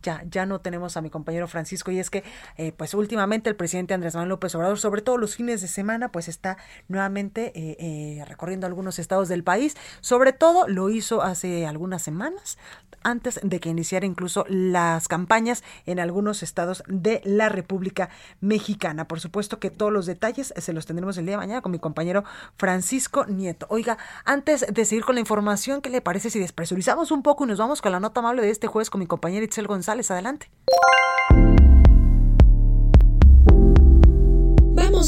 Ya, 0.08 0.24
ya 0.30 0.46
no 0.46 0.62
tenemos 0.62 0.96
a 0.96 1.02
mi 1.02 1.10
compañero 1.10 1.50
Francisco 1.50 1.92
y 1.92 2.00
es 2.00 2.10
que 2.10 2.24
eh, 2.56 2.72
pues 2.72 2.94
últimamente 2.94 3.50
el 3.50 3.58
presidente 3.58 3.94
Andrés 3.94 4.16
Manuel 4.16 4.30
López 4.30 4.56
Obrador, 4.56 4.80
sobre 4.80 5.02
todo 5.02 5.18
los 5.18 5.36
fines 5.36 5.60
de 5.60 5.68
semana, 5.68 6.14
pues 6.14 6.30
está 6.30 6.58
nuevamente 6.88 7.52
eh, 7.56 7.76
eh, 7.78 8.26
recorriendo 8.26 8.66
algunos 8.68 9.00
estados 9.00 9.28
del 9.28 9.44
país, 9.44 9.76
sobre 10.00 10.32
todo 10.32 10.66
lo 10.70 10.90
hizo 10.90 11.24
hace 11.24 11.68
algunas 11.68 12.04
semanas 12.04 12.58
antes 13.04 13.40
de 13.44 13.60
que 13.60 13.70
iniciara 13.70 14.06
incluso 14.06 14.46
las 14.48 15.08
campañas 15.08 15.64
en 15.86 16.00
algunos 16.00 16.42
estados 16.42 16.84
de 16.88 17.22
la 17.26 17.50
República 17.50 18.10
Mexicana. 18.40 19.08
Por 19.08 19.20
supuesto 19.20 19.60
que 19.60 19.70
todos 19.72 19.92
los 19.92 20.06
detalles 20.06 20.54
se 20.56 20.74
los 20.74 20.86
tendremos 20.86 21.18
el 21.18 21.26
día 21.26 21.34
de 21.34 21.38
mañana 21.38 21.62
con 21.62 21.72
mi 21.72 21.80
compañero 21.80 22.24
Francisco 22.58 23.26
Nieto. 23.26 23.66
Oiga, 23.70 23.98
antes 24.26 24.66
de 24.72 24.86
seguir 24.86 25.04
con 25.04 25.16
la 25.16 25.22
información, 25.22 25.82
¿qué 25.82 25.90
le 25.90 26.02
parece 26.02 26.30
si 26.30 26.40
despresurizamos 26.40 27.12
un 27.12 27.24
poco 27.24 27.44
y 27.44 27.48
nos 27.48 27.60
vamos 27.60 27.82
con 27.82 27.92
la 27.92 28.00
nota 28.00 28.20
amable 28.20 28.42
de 28.42 28.50
este 28.50 28.68
jueves 28.68 28.90
con 28.90 29.00
mi 29.00 29.08
compañero 29.08 29.44
Itzel 29.46 29.68
González? 29.68 29.97
Adelante. 30.12 30.50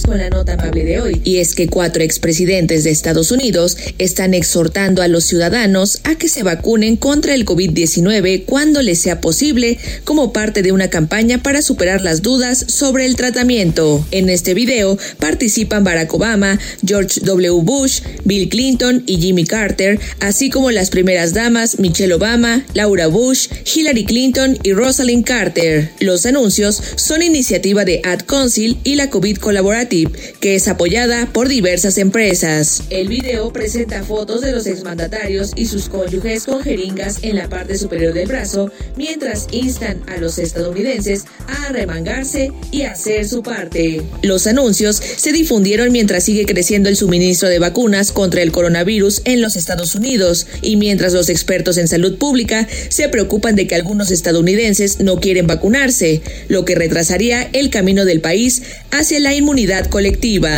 Con 0.09 0.17
la 0.17 0.29
nota 0.31 0.53
amable 0.53 0.83
de 0.85 0.99
hoy. 0.99 1.21
Y 1.23 1.37
es 1.37 1.53
que 1.53 1.67
cuatro 1.67 2.01
expresidentes 2.01 2.83
de 2.83 2.89
Estados 2.89 3.31
Unidos 3.31 3.77
están 3.99 4.33
exhortando 4.33 5.03
a 5.03 5.07
los 5.07 5.25
ciudadanos 5.25 5.99
a 6.03 6.15
que 6.15 6.27
se 6.27 6.41
vacunen 6.41 6.97
contra 6.97 7.35
el 7.35 7.45
COVID-19 7.45 8.45
cuando 8.45 8.81
les 8.81 8.99
sea 8.99 9.21
posible 9.21 9.77
como 10.05 10.33
parte 10.33 10.63
de 10.63 10.71
una 10.71 10.89
campaña 10.89 11.43
para 11.43 11.61
superar 11.61 12.01
las 12.01 12.23
dudas 12.23 12.65
sobre 12.67 13.05
el 13.05 13.15
tratamiento. 13.15 14.03
En 14.09 14.29
este 14.29 14.55
video 14.55 14.97
participan 15.19 15.83
Barack 15.83 16.11
Obama, 16.11 16.59
George 16.83 17.21
W. 17.21 17.61
Bush, 17.61 18.01
Bill 18.25 18.49
Clinton 18.49 19.03
y 19.05 19.17
Jimmy 19.17 19.45
Carter, 19.45 19.99
así 20.21 20.49
como 20.49 20.71
las 20.71 20.89
primeras 20.89 21.33
damas 21.33 21.77
Michelle 21.77 22.13
Obama, 22.13 22.65
Laura 22.73 23.05
Bush, 23.05 23.47
Hillary 23.75 24.05
Clinton 24.05 24.57
y 24.63 24.73
Rosalind 24.73 25.23
Carter. 25.23 25.91
Los 25.99 26.25
anuncios 26.25 26.81
son 26.95 27.21
iniciativa 27.21 27.85
de 27.85 28.01
Ad 28.03 28.21
Council 28.21 28.79
y 28.83 28.95
la 28.95 29.11
COVID 29.11 29.37
Collaborative, 29.37 29.98
que 30.39 30.55
es 30.55 30.67
apoyada 30.67 31.27
por 31.33 31.47
diversas 31.47 31.97
empresas. 31.97 32.83
El 32.89 33.07
video 33.07 33.51
presenta 33.51 34.03
fotos 34.03 34.41
de 34.41 34.51
los 34.51 34.67
exmandatarios 34.67 35.51
y 35.55 35.65
sus 35.65 35.89
cónyuges 35.89 36.45
con 36.45 36.63
jeringas 36.63 37.19
en 37.23 37.35
la 37.35 37.49
parte 37.49 37.77
superior 37.77 38.13
del 38.13 38.27
brazo, 38.27 38.71
mientras 38.95 39.47
instan 39.51 40.01
a 40.07 40.17
los 40.17 40.37
estadounidenses 40.37 41.25
a 41.47 41.71
remangarse 41.71 42.51
y 42.71 42.83
hacer 42.83 43.27
su 43.27 43.43
parte. 43.43 44.01
Los 44.21 44.47
anuncios 44.47 44.95
se 44.95 45.31
difundieron 45.31 45.91
mientras 45.91 46.23
sigue 46.23 46.45
creciendo 46.45 46.89
el 46.89 46.95
suministro 46.95 47.49
de 47.49 47.59
vacunas 47.59 48.11
contra 48.11 48.41
el 48.41 48.51
coronavirus 48.51 49.21
en 49.25 49.41
los 49.41 49.55
Estados 49.55 49.95
Unidos 49.95 50.47
y 50.61 50.75
mientras 50.75 51.13
los 51.13 51.29
expertos 51.29 51.77
en 51.77 51.87
salud 51.87 52.17
pública 52.17 52.67
se 52.89 53.09
preocupan 53.09 53.55
de 53.55 53.67
que 53.67 53.75
algunos 53.75 54.11
estadounidenses 54.11 54.99
no 54.99 55.19
quieren 55.19 55.47
vacunarse, 55.47 56.21
lo 56.47 56.65
que 56.65 56.75
retrasaría 56.75 57.49
el 57.53 57.69
camino 57.69 58.05
del 58.05 58.21
país 58.21 58.61
hacia 58.91 59.19
la 59.19 59.33
inmunidad 59.33 59.88
colectiva. 59.89 60.49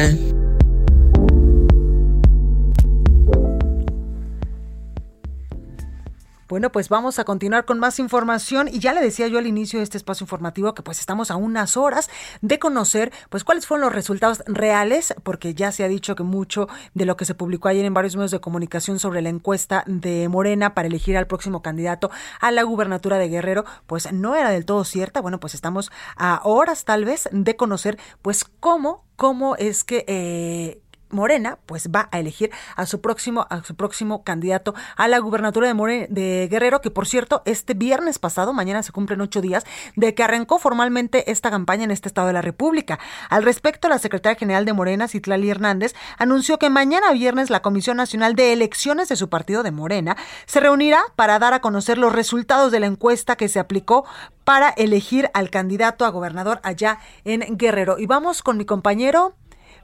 Bueno, 6.52 6.70
pues 6.70 6.90
vamos 6.90 7.18
a 7.18 7.24
continuar 7.24 7.64
con 7.64 7.80
más 7.80 7.98
información 7.98 8.68
y 8.68 8.80
ya 8.80 8.92
le 8.92 9.00
decía 9.00 9.26
yo 9.30 9.40
al 9.40 9.48
inicio 9.48 9.80
de 9.80 9.84
este 9.84 9.98
espacio 9.98 10.26
informativo 10.26 10.74
que 10.74 10.84
pues 10.84 11.00
estamos 11.00 11.32
a 11.32 11.38
unas 11.38 11.78
horas 11.78 12.10
de 12.42 12.60
conocer 12.60 13.14
pues 13.30 13.46
cuáles 13.46 13.66
fueron 13.66 13.86
los 13.86 13.96
resultados 13.96 14.44
reales, 14.48 15.14
porque 15.24 15.54
ya 15.54 15.72
se 15.72 15.86
ha 15.86 15.88
dicho 15.88 16.14
que 16.14 16.24
mucho 16.24 16.68
de 16.94 17.06
lo 17.06 17.16
que 17.16 17.24
se 17.24 17.36
publicó 17.36 17.70
ayer 17.70 17.86
en 17.86 17.94
varios 17.94 18.18
medios 18.18 18.32
de 18.32 18.42
comunicación 18.42 19.00
sobre 19.00 19.22
la 19.22 19.30
encuesta 19.30 19.86
de 19.88 20.28
Morena 20.28 20.74
para 20.74 20.90
elegir 20.90 21.16
al 21.16 21.26
próximo 21.26 21.62
candidato 21.62 22.12
a 22.42 22.52
la 22.52 22.64
gubernatura 22.64 23.18
de 23.18 23.30
Guerrero, 23.30 23.64
pues 23.88 24.12
no 24.12 24.36
era 24.36 24.50
del 24.50 24.66
todo 24.66 24.84
cierta. 24.84 25.22
Bueno, 25.22 25.40
pues 25.40 25.56
estamos 25.56 25.90
a 26.18 26.42
horas 26.44 26.84
tal 26.84 27.06
vez 27.06 27.30
de 27.32 27.56
conocer 27.56 27.98
pues 28.22 28.44
cómo, 28.44 29.06
cómo 29.16 29.56
es 29.56 29.86
que 29.86 30.04
eh, 30.06 30.82
Morena 31.12 31.58
pues 31.66 31.90
va 31.90 32.10
a 32.12 32.20
elegir 32.20 32.52
a 32.76 32.86
su 32.86 33.02
próximo 33.02 33.48
a 33.50 33.64
su 33.64 33.76
próximo 33.76 34.24
candidato 34.24 34.74
a 34.96 35.08
la 35.08 35.20
gubernatura 35.20 35.74
de, 35.74 36.08
de 36.10 36.48
Guerrero 36.50 36.82
que 36.82 36.92
por 36.92 37.08
cierto 37.08 37.42
este 37.46 37.74
viernes 37.74 38.20
pasado 38.20 38.54
mañana 38.54 38.84
se 38.84 38.92
cumplen 38.92 39.22
ocho 39.22 39.42
días 39.42 39.66
de 39.96 40.14
que 40.14 40.24
arrancó 40.24 40.60
formalmente 40.60 41.32
esta 41.32 41.52
campaña 41.52 41.84
en 41.84 41.92
este 41.92 42.08
estado 42.08 42.28
de 42.28 42.34
la 42.34 42.42
República. 42.42 43.00
Al 43.30 43.44
respecto 43.44 43.90
la 43.90 44.00
secretaria 44.00 44.38
general 44.38 44.66
de 44.66 44.74
Morena 44.74 45.08
Citlali 45.08 45.50
Hernández 45.50 45.94
anunció 46.18 46.60
que 46.60 46.70
mañana 46.70 47.12
viernes 47.12 47.50
la 47.50 47.62
Comisión 47.62 47.98
Nacional 47.98 48.36
de 48.36 48.54
Elecciones 48.54 49.10
de 49.10 49.16
su 49.16 49.30
partido 49.30 49.64
de 49.64 49.72
Morena 49.72 50.18
se 50.46 50.60
reunirá 50.60 51.02
para 51.16 51.40
dar 51.40 51.54
a 51.54 51.62
conocer 51.62 51.98
los 51.98 52.14
resultados 52.14 52.72
de 52.72 52.80
la 52.80 52.88
encuesta 52.88 53.36
que 53.36 53.50
se 53.50 53.60
aplicó 53.60 54.06
para 54.44 54.70
elegir 54.70 55.30
al 55.34 55.50
candidato 55.50 56.06
a 56.06 56.10
gobernador 56.10 56.60
allá 56.64 57.00
en 57.24 57.58
Guerrero. 57.58 57.98
Y 58.00 58.06
vamos 58.06 58.42
con 58.42 58.58
mi 58.58 58.66
compañero 58.66 59.36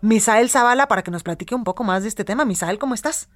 Misael 0.01 0.49
Zavala 0.49 0.87
para 0.87 1.01
que 1.01 1.11
nos 1.11 1.23
platique 1.23 1.55
un 1.55 1.63
poco 1.63 1.83
más 1.83 2.03
de 2.03 2.09
este 2.09 2.23
tema. 2.23 2.45
Misael, 2.45 2.79
¿cómo 2.79 2.93
estás? 2.93 3.29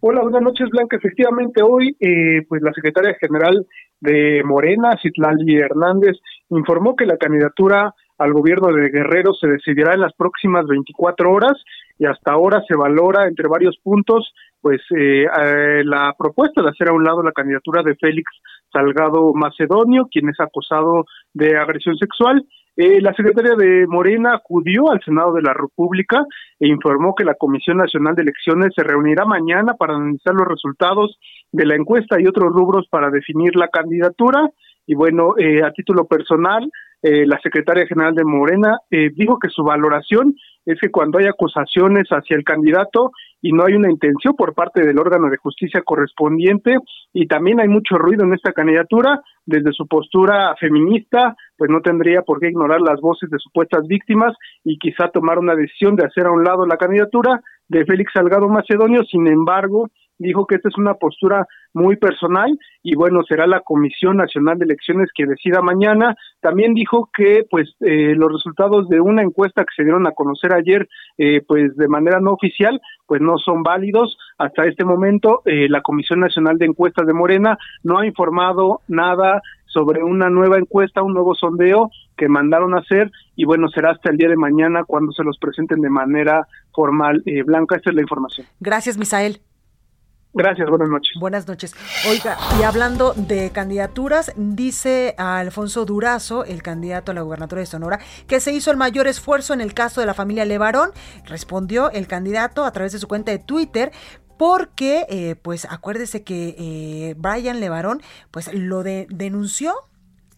Hola, 0.00 0.22
buenas 0.22 0.42
noches, 0.42 0.68
Blanca. 0.70 0.96
Efectivamente, 0.96 1.62
hoy, 1.62 1.94
eh, 2.00 2.46
pues 2.48 2.62
la 2.62 2.72
secretaria 2.72 3.14
general 3.20 3.66
de 4.00 4.42
Morena, 4.44 4.96
Citlali 5.02 5.56
Hernández, 5.56 6.16
informó 6.48 6.96
que 6.96 7.04
la 7.04 7.18
candidatura 7.18 7.94
al 8.16 8.32
gobierno 8.32 8.68
de 8.68 8.88
Guerrero 8.88 9.34
se 9.34 9.48
decidirá 9.48 9.94
en 9.94 10.00
las 10.00 10.14
próximas 10.14 10.66
24 10.66 11.30
horas 11.30 11.52
y 11.98 12.06
hasta 12.06 12.32
ahora 12.32 12.62
se 12.66 12.76
valora 12.76 13.28
entre 13.28 13.46
varios 13.48 13.76
puntos 13.82 14.32
pues 14.60 14.80
eh, 14.96 15.24
eh, 15.24 15.82
la 15.84 16.14
propuesta 16.18 16.62
de 16.62 16.68
hacer 16.68 16.88
a 16.88 16.92
un 16.92 17.04
lado 17.04 17.22
la 17.22 17.32
candidatura 17.32 17.82
de 17.82 17.96
Félix 17.96 18.30
Salgado 18.72 19.32
Macedonio, 19.34 20.08
quien 20.10 20.28
es 20.28 20.38
acusado 20.38 21.04
de 21.32 21.56
agresión 21.56 21.96
sexual, 21.96 22.44
eh, 22.80 22.98
la 23.02 23.12
secretaria 23.12 23.54
de 23.56 23.86
Morena 23.86 24.34
acudió 24.34 24.90
al 24.90 25.02
Senado 25.04 25.34
de 25.34 25.42
la 25.42 25.52
República 25.52 26.24
e 26.58 26.66
informó 26.66 27.14
que 27.14 27.26
la 27.26 27.34
Comisión 27.34 27.76
Nacional 27.76 28.14
de 28.14 28.22
Elecciones 28.22 28.72
se 28.74 28.82
reunirá 28.82 29.26
mañana 29.26 29.74
para 29.74 29.96
analizar 29.96 30.32
los 30.34 30.48
resultados 30.48 31.18
de 31.52 31.66
la 31.66 31.74
encuesta 31.74 32.18
y 32.18 32.26
otros 32.26 32.50
rubros 32.54 32.88
para 32.88 33.10
definir 33.10 33.54
la 33.54 33.68
candidatura. 33.68 34.48
Y 34.86 34.94
bueno, 34.94 35.34
eh, 35.36 35.62
a 35.62 35.72
título 35.72 36.06
personal, 36.06 36.70
eh, 37.02 37.26
la 37.26 37.38
secretaria 37.42 37.86
general 37.86 38.14
de 38.14 38.24
Morena 38.24 38.78
dijo 38.90 39.38
que 39.38 39.50
su 39.50 39.62
valoración 39.62 40.34
es 40.64 40.78
que 40.80 40.90
cuando 40.90 41.18
hay 41.18 41.26
acusaciones 41.26 42.08
hacia 42.08 42.36
el 42.36 42.44
candidato 42.44 43.10
y 43.42 43.52
no 43.52 43.64
hay 43.64 43.74
una 43.74 43.90
intención 43.90 44.34
por 44.36 44.54
parte 44.54 44.86
del 44.86 44.98
órgano 44.98 45.28
de 45.30 45.36
justicia 45.36 45.82
correspondiente 45.82 46.76
y 47.12 47.26
también 47.26 47.60
hay 47.60 47.68
mucho 47.68 47.96
ruido 47.96 48.24
en 48.24 48.34
esta 48.34 48.52
candidatura, 48.52 49.20
desde 49.44 49.72
su 49.72 49.86
postura 49.86 50.54
feminista, 50.58 51.34
pues 51.60 51.70
no 51.70 51.82
tendría 51.82 52.22
por 52.22 52.40
qué 52.40 52.48
ignorar 52.48 52.80
las 52.80 53.02
voces 53.02 53.28
de 53.28 53.38
supuestas 53.38 53.86
víctimas 53.86 54.34
y 54.64 54.78
quizá 54.78 55.10
tomar 55.10 55.38
una 55.38 55.54
decisión 55.54 55.94
de 55.94 56.06
hacer 56.06 56.24
a 56.26 56.32
un 56.32 56.42
lado 56.42 56.64
la 56.64 56.78
candidatura 56.78 57.42
de 57.68 57.84
Félix 57.84 58.12
Salgado 58.14 58.48
Macedonio, 58.48 59.02
sin 59.04 59.28
embargo, 59.28 59.90
dijo 60.20 60.46
que 60.46 60.56
esta 60.56 60.68
es 60.68 60.78
una 60.78 60.94
postura 60.94 61.46
muy 61.72 61.96
personal 61.96 62.58
y 62.82 62.94
bueno, 62.94 63.22
será 63.22 63.46
la 63.46 63.60
Comisión 63.60 64.16
Nacional 64.16 64.58
de 64.58 64.66
Elecciones 64.66 65.08
que 65.14 65.26
decida 65.26 65.62
mañana. 65.62 66.16
También 66.40 66.74
dijo 66.74 67.10
que 67.12 67.46
pues 67.50 67.74
eh, 67.80 68.14
los 68.16 68.32
resultados 68.32 68.88
de 68.88 69.00
una 69.00 69.22
encuesta 69.22 69.62
que 69.64 69.74
se 69.76 69.82
dieron 69.82 70.06
a 70.06 70.12
conocer 70.12 70.52
ayer 70.54 70.88
eh, 71.18 71.42
pues 71.46 71.76
de 71.76 71.88
manera 71.88 72.20
no 72.20 72.32
oficial 72.32 72.80
pues 73.06 73.20
no 73.20 73.38
son 73.38 73.62
válidos. 73.62 74.16
Hasta 74.38 74.66
este 74.66 74.84
momento 74.84 75.42
eh, 75.44 75.68
la 75.68 75.82
Comisión 75.82 76.20
Nacional 76.20 76.58
de 76.58 76.66
Encuestas 76.66 77.06
de 77.06 77.14
Morena 77.14 77.58
no 77.82 77.98
ha 77.98 78.06
informado 78.06 78.82
nada 78.88 79.40
sobre 79.66 80.02
una 80.02 80.28
nueva 80.28 80.58
encuesta, 80.58 81.02
un 81.02 81.14
nuevo 81.14 81.34
sondeo 81.34 81.90
que 82.16 82.28
mandaron 82.28 82.74
a 82.74 82.80
hacer 82.80 83.10
y 83.36 83.44
bueno, 83.44 83.68
será 83.68 83.92
hasta 83.92 84.10
el 84.10 84.16
día 84.16 84.28
de 84.28 84.36
mañana 84.36 84.82
cuando 84.84 85.12
se 85.12 85.22
los 85.22 85.38
presenten 85.38 85.80
de 85.80 85.90
manera 85.90 86.46
formal. 86.72 87.22
Blanca, 87.46 87.76
esta 87.76 87.90
es 87.90 87.96
la 87.96 88.02
información. 88.02 88.46
Gracias, 88.58 88.98
Misael. 88.98 89.40
Gracias, 90.32 90.68
buenas 90.68 90.88
noches. 90.88 91.12
Buenas 91.18 91.48
noches. 91.48 91.74
Oiga, 92.08 92.38
y 92.58 92.62
hablando 92.62 93.14
de 93.16 93.50
candidaturas, 93.50 94.32
dice 94.36 95.16
Alfonso 95.18 95.84
Durazo, 95.84 96.44
el 96.44 96.62
candidato 96.62 97.10
a 97.10 97.14
la 97.16 97.22
gubernatura 97.22 97.60
de 97.60 97.66
Sonora, 97.66 97.98
que 98.28 98.38
se 98.38 98.52
hizo 98.52 98.70
el 98.70 98.76
mayor 98.76 99.08
esfuerzo 99.08 99.54
en 99.54 99.60
el 99.60 99.74
caso 99.74 100.00
de 100.00 100.06
la 100.06 100.14
familia 100.14 100.44
Levarón. 100.44 100.92
Respondió 101.26 101.90
el 101.90 102.06
candidato 102.06 102.64
a 102.64 102.72
través 102.72 102.92
de 102.92 103.00
su 103.00 103.08
cuenta 103.08 103.32
de 103.32 103.40
Twitter, 103.40 103.90
porque, 104.38 105.04
eh, 105.10 105.34
pues 105.34 105.66
acuérdese 105.68 106.22
que 106.22 106.54
eh, 106.56 107.14
Brian 107.18 107.58
Levarón, 107.58 108.00
pues 108.30 108.54
lo 108.54 108.84
de, 108.84 109.06
denunció 109.10 109.74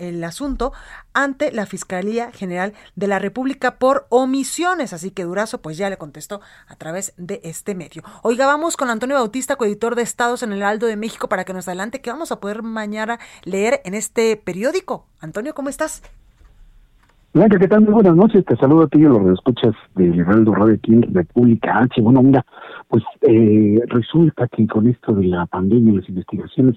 el 0.02 0.22
asunto 0.24 0.72
ante 1.14 1.52
la 1.52 1.66
Fiscalía 1.66 2.32
General 2.32 2.72
de 2.96 3.06
la 3.06 3.18
República 3.18 3.78
por 3.78 4.06
omisiones. 4.08 4.92
Así 4.92 5.10
que 5.10 5.24
Durazo 5.24 5.62
pues 5.62 5.76
ya 5.76 5.88
le 5.88 5.96
contestó 5.96 6.40
a 6.68 6.76
través 6.76 7.14
de 7.16 7.40
este 7.44 7.74
medio. 7.74 8.02
Oiga, 8.22 8.46
vamos 8.46 8.76
con 8.76 8.90
Antonio 8.90 9.16
Bautista, 9.16 9.56
coeditor 9.56 9.94
de 9.94 10.02
Estados 10.02 10.42
en 10.42 10.52
el 10.52 10.62
Aldo 10.62 10.86
de 10.86 10.96
México, 10.96 11.28
para 11.28 11.44
que 11.44 11.52
nos 11.52 11.68
adelante 11.68 12.00
que 12.00 12.10
vamos 12.10 12.32
a 12.32 12.40
poder 12.40 12.62
mañana 12.62 13.18
leer 13.44 13.80
en 13.84 13.94
este 13.94 14.36
periódico. 14.36 15.06
Antonio, 15.20 15.54
¿cómo 15.54 15.68
estás? 15.68 16.02
Blanca, 17.34 17.58
¿qué 17.58 17.68
tal? 17.68 17.80
Muy 17.82 17.94
buenas 17.94 18.14
noches. 18.14 18.44
Te 18.44 18.56
saludo 18.56 18.82
a 18.82 18.88
ti 18.88 19.00
y 19.00 19.06
a 19.06 19.08
los 19.08 19.38
escuchas 19.38 19.72
del 19.94 20.20
Heraldo 20.20 20.54
Radio 20.54 20.74
aquí 20.74 20.92
en 20.92 21.14
República 21.14 21.78
H. 21.78 22.02
Bueno, 22.02 22.22
mira, 22.22 22.44
pues 22.88 23.02
eh, 23.22 23.80
resulta 23.86 24.48
que 24.48 24.66
con 24.66 24.86
esto 24.86 25.14
de 25.14 25.28
la 25.28 25.46
pandemia 25.46 25.94
las 25.94 26.08
investigaciones 26.10 26.76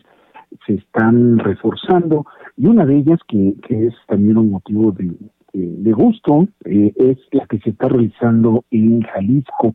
se 0.66 0.76
están 0.76 1.40
reforzando 1.40 2.26
y 2.58 2.68
una 2.68 2.86
de 2.86 2.98
ellas 2.98 3.20
que, 3.28 3.56
es 3.70 3.94
también 4.08 4.38
un 4.38 4.52
motivo 4.52 4.92
de, 4.92 5.12
de, 5.54 5.92
gusto 5.92 6.48
eh, 6.66 6.94
es 6.96 7.18
la 7.32 7.46
que 7.48 7.60
se 7.60 7.72
está 7.72 7.90
realizando 7.90 8.64
en 8.72 9.02
Jalisco. 9.02 9.74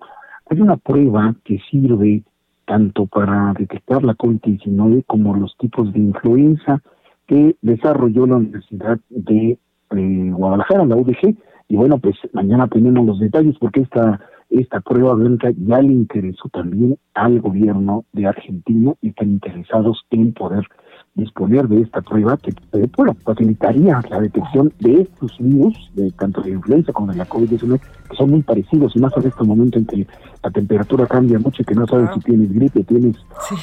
Hay 0.49 0.61
una 0.61 0.77
prueba 0.77 1.35
que 1.45 1.59
sirve 1.71 2.23
tanto 2.67 3.07
para 3.07 3.53
detectar 3.59 4.03
la 4.05 4.15
COVID-19 4.15 5.05
como 5.07 5.35
los 5.35 5.57
tipos 5.59 5.93
de 5.93 5.99
influenza 5.99 6.81
que 7.27 7.57
desarrolló 7.63 8.27
la 8.27 8.37
Universidad 8.37 8.99
de 9.09 9.59
eh, 9.91 10.31
Guadalajara, 10.33 10.87
la 10.87 10.97
UDG, 10.97 11.37
y 11.69 11.77
bueno, 11.77 11.99
pues 11.99 12.17
mañana 12.33 12.67
tenemos 12.67 13.07
los 13.07 13.21
detalles 13.21 13.57
porque 13.61 13.81
esta 13.81 14.21
esta 14.51 14.81
prueba 14.81 15.15
blanca 15.15 15.53
ya 15.57 15.81
le 15.81 15.93
interesó 15.93 16.49
también 16.49 16.99
al 17.15 17.41
gobierno 17.41 18.05
de 18.13 18.27
Argentina 18.27 18.95
y 19.01 19.11
están 19.11 19.31
interesados 19.31 20.05
en 20.11 20.33
poder 20.33 20.67
disponer 21.15 21.67
de 21.69 21.83
esta 21.83 22.01
prueba 22.01 22.37
que 22.37 22.51
eh, 22.51 22.89
bueno, 22.97 23.17
facilitaría 23.25 24.01
la 24.09 24.21
detección 24.21 24.73
de 24.79 25.03
estos 25.03 25.37
virus, 25.39 25.91
de 25.95 26.11
tanto 26.13 26.41
de 26.41 26.51
influenza 26.51 26.93
como 26.93 27.13
de 27.13 27.19
la 27.19 27.29
COVID-19, 27.29 27.81
que 28.09 28.17
son 28.17 28.31
muy 28.31 28.43
parecidos, 28.43 28.95
y 28.95 29.01
más 29.01 29.13
en 29.17 29.27
este 29.27 29.45
momento 29.45 29.79
en 29.79 29.87
que 29.87 30.07
la 30.43 30.51
temperatura 30.51 31.07
cambia 31.07 31.39
mucho 31.39 31.63
y 31.63 31.65
que 31.65 31.75
no 31.75 31.87
sabes 31.87 32.11
si 32.15 32.21
tienes 32.21 32.53
gripe, 32.53 32.85
tienes 32.85 33.17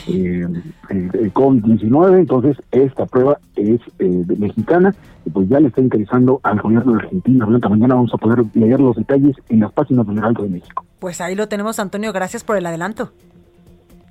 eh, 0.08 0.46
eh, 0.90 1.32
COVID-19, 1.34 2.20
entonces 2.20 2.58
esta 2.72 3.06
prueba 3.06 3.40
es 3.56 3.80
mexicana 4.00 4.94
y 5.26 5.30
pues 5.30 5.50
ya 5.50 5.60
le 5.60 5.70
está 5.70 5.82
interesando 5.82 6.40
al 6.44 6.62
gobierno 6.62 6.94
de 6.94 7.00
Argentina. 7.00 7.46
Mañana 7.46 7.96
vamos 7.96 8.14
a 8.14 8.18
poder 8.18 8.46
leer 8.54 8.80
los 8.80 8.96
detalles 8.96 9.36
en 9.50 9.62
las 9.62 9.72
páginas 9.72 10.06
del 10.08 10.18
Heraldo 10.18 10.44
de 10.44 10.50
México. 10.50 10.86
Pues 11.00 11.22
ahí 11.22 11.36
lo 11.36 11.48
tenemos, 11.48 11.80
Antonio, 11.80 12.14
gracias 12.14 12.44
por 12.44 12.58
el 12.58 12.66
adelanto. 12.66 13.12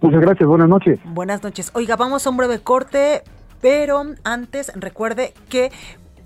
Muchas 0.00 0.20
gracias, 0.20 0.48
buenas 0.48 0.68
noches. 0.68 0.98
Buenas 1.04 1.42
noches. 1.42 1.70
Oiga, 1.74 1.96
vamos 1.96 2.26
a 2.26 2.30
un 2.30 2.36
breve 2.36 2.60
corte, 2.60 3.22
pero 3.60 4.02
antes 4.24 4.72
recuerde 4.74 5.32
que 5.48 5.72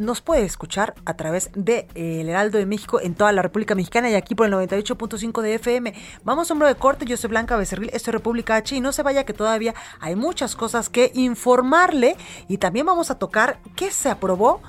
nos 0.01 0.23
puede 0.23 0.45
escuchar 0.45 0.95
a 1.05 1.15
través 1.15 1.51
de 1.55 1.87
eh, 1.95 2.23
El 2.23 2.31
Heraldo 2.31 2.57
de 2.57 2.65
México 2.65 3.01
en 3.01 3.15
toda 3.15 3.33
la 3.33 3.43
República 3.43 3.75
Mexicana 3.75 4.11
y 4.11 4.15
aquí 4.15 4.35
por 4.35 4.47
el 4.47 4.53
98.5 4.55 5.43
de 5.43 5.55
FM. 5.55 5.95
Vamos 6.25 6.51
a 6.51 6.55
un 6.55 6.61
breve 6.61 6.75
corte, 6.75 7.05
yo 7.05 7.19
soy 7.19 7.29
Blanca 7.29 7.57
Becerril, 7.59 7.91
esto 7.93 8.11
es 8.11 8.15
República 8.15 8.57
H 8.57 8.75
y 8.75 8.81
no 8.81 8.93
se 8.93 9.03
vaya 9.03 9.25
que 9.25 9.35
todavía 9.35 9.75
hay 10.01 10.17
muchas 10.17 10.57
cosas 10.57 10.89
que 10.89 11.13
informarle 11.15 12.17
y 12.49 12.57
también 12.57 12.87
vamos 12.87 13.11
a 13.11 13.19
tocar 13.19 13.59
qué 13.77 13.91
se 13.91 14.09
aprobó 14.09 14.63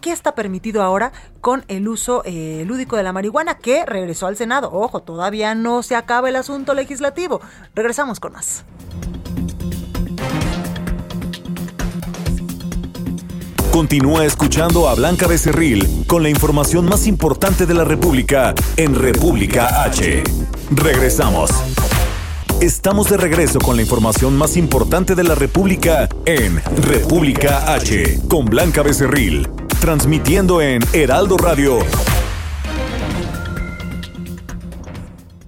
qué 0.00 0.12
está 0.12 0.34
permitido 0.34 0.82
ahora 0.82 1.12
con 1.40 1.64
el 1.68 1.88
uso 1.88 2.22
eh, 2.24 2.64
lúdico 2.66 2.96
de 2.96 3.02
la 3.02 3.12
marihuana 3.12 3.58
que 3.58 3.84
regresó 3.86 4.26
al 4.26 4.36
Senado. 4.36 4.70
Ojo, 4.72 5.00
todavía 5.00 5.54
no 5.54 5.82
se 5.82 5.96
acaba 5.96 6.28
el 6.28 6.36
asunto 6.36 6.74
legislativo. 6.74 7.40
Regresamos 7.74 8.20
con 8.20 8.32
más. 8.32 8.64
Continúa 13.70 14.24
escuchando 14.24 14.88
a 14.88 14.94
Blanca 14.94 15.28
Becerril 15.28 16.04
con 16.06 16.24
la 16.24 16.28
información 16.28 16.86
más 16.86 17.06
importante 17.06 17.66
de 17.66 17.74
la 17.74 17.84
República 17.84 18.52
en 18.76 18.94
República 18.94 19.84
H. 19.84 20.24
Regresamos. 20.72 21.50
Estamos 22.60 23.08
de 23.08 23.16
regreso 23.16 23.58
con 23.58 23.76
la 23.76 23.82
información 23.82 24.36
más 24.36 24.56
importante 24.56 25.14
de 25.14 25.24
la 25.24 25.34
República 25.34 26.08
en 26.26 26.60
República 26.82 27.72
H 27.72 28.20
con 28.28 28.44
Blanca 28.46 28.82
Becerril 28.82 29.48
transmitiendo 29.80 30.60
en 30.60 30.80
Heraldo 30.92 31.36
Radio. 31.36 31.78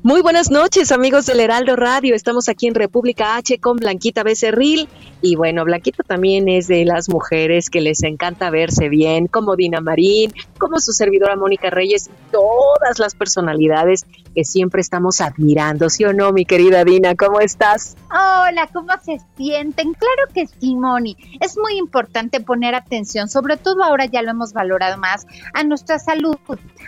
Muy 0.04 0.20
buenas 0.20 0.50
noches, 0.50 0.90
amigos 0.90 1.26
del 1.26 1.38
Heraldo 1.38 1.76
Radio. 1.76 2.16
Estamos 2.16 2.48
aquí 2.48 2.66
en 2.66 2.74
República 2.74 3.36
H 3.36 3.60
con 3.60 3.76
Blanquita 3.76 4.24
Becerril. 4.24 4.88
Y 5.20 5.36
bueno, 5.36 5.64
Blanquita 5.64 6.02
también 6.02 6.48
es 6.48 6.66
de 6.66 6.84
las 6.84 7.08
mujeres 7.08 7.70
que 7.70 7.80
les 7.80 8.02
encanta 8.02 8.50
verse 8.50 8.88
bien, 8.88 9.28
como 9.28 9.54
Dina 9.54 9.80
Marín, 9.80 10.32
como 10.58 10.80
su 10.80 10.92
servidora 10.92 11.36
Mónica 11.36 11.70
Reyes, 11.70 12.10
todas 12.32 12.98
las 12.98 13.14
personalidades 13.14 14.04
que 14.34 14.44
siempre 14.44 14.80
estamos 14.80 15.20
admirando, 15.20 15.88
¿sí 15.88 16.04
o 16.04 16.12
no, 16.12 16.32
mi 16.32 16.46
querida 16.46 16.84
Dina? 16.84 17.14
¿Cómo 17.14 17.38
estás? 17.38 17.96
Hola, 18.10 18.68
¿cómo 18.72 18.88
se 19.04 19.20
sienten? 19.36 19.92
Claro 19.92 20.32
que 20.34 20.48
sí, 20.48 20.74
Moni. 20.74 21.16
Es 21.40 21.56
muy 21.56 21.76
importante 21.78 22.40
poner 22.40 22.74
atención, 22.74 23.28
sobre 23.28 23.56
todo 23.56 23.84
ahora 23.84 24.06
ya 24.06 24.22
lo 24.22 24.32
hemos 24.32 24.52
valorado 24.52 24.98
más, 24.98 25.26
a 25.54 25.62
nuestra 25.62 26.00
salud, 26.00 26.36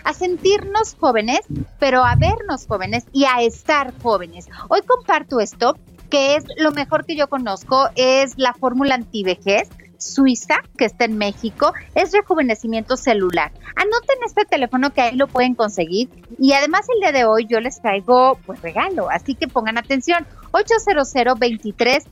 a 0.03 0.13
sentirnos 0.13 0.95
jóvenes, 0.99 1.41
pero 1.79 2.03
a 2.03 2.15
vernos 2.15 2.67
jóvenes 2.67 3.05
y 3.11 3.25
a 3.25 3.41
estar 3.41 3.93
jóvenes. 4.01 4.47
Hoy 4.69 4.81
comparto 4.81 5.39
esto 5.39 5.77
que 6.09 6.35
es 6.35 6.43
lo 6.57 6.71
mejor 6.71 7.05
que 7.05 7.15
yo 7.15 7.27
conozco, 7.27 7.89
es 7.95 8.37
la 8.37 8.53
fórmula 8.53 8.95
antivejez 8.95 9.69
suiza 9.97 10.55
que 10.77 10.85
está 10.85 11.05
en 11.05 11.17
México, 11.17 11.73
es 11.95 12.11
rejuvenecimiento 12.11 12.97
celular. 12.97 13.51
Anoten 13.75 14.17
este 14.25 14.45
teléfono 14.45 14.93
que 14.93 15.01
ahí 15.01 15.15
lo 15.15 15.27
pueden 15.27 15.55
conseguir 15.55 16.09
y 16.39 16.53
además 16.53 16.85
el 16.93 17.01
día 17.01 17.11
de 17.11 17.25
hoy 17.25 17.47
yo 17.49 17.59
les 17.59 17.81
traigo 17.81 18.37
pues 18.45 18.61
regalo, 18.61 19.09
así 19.09 19.35
que 19.35 19.47
pongan 19.47 19.77
atención. 19.77 20.25
800 20.51 21.11
23 21.37 22.03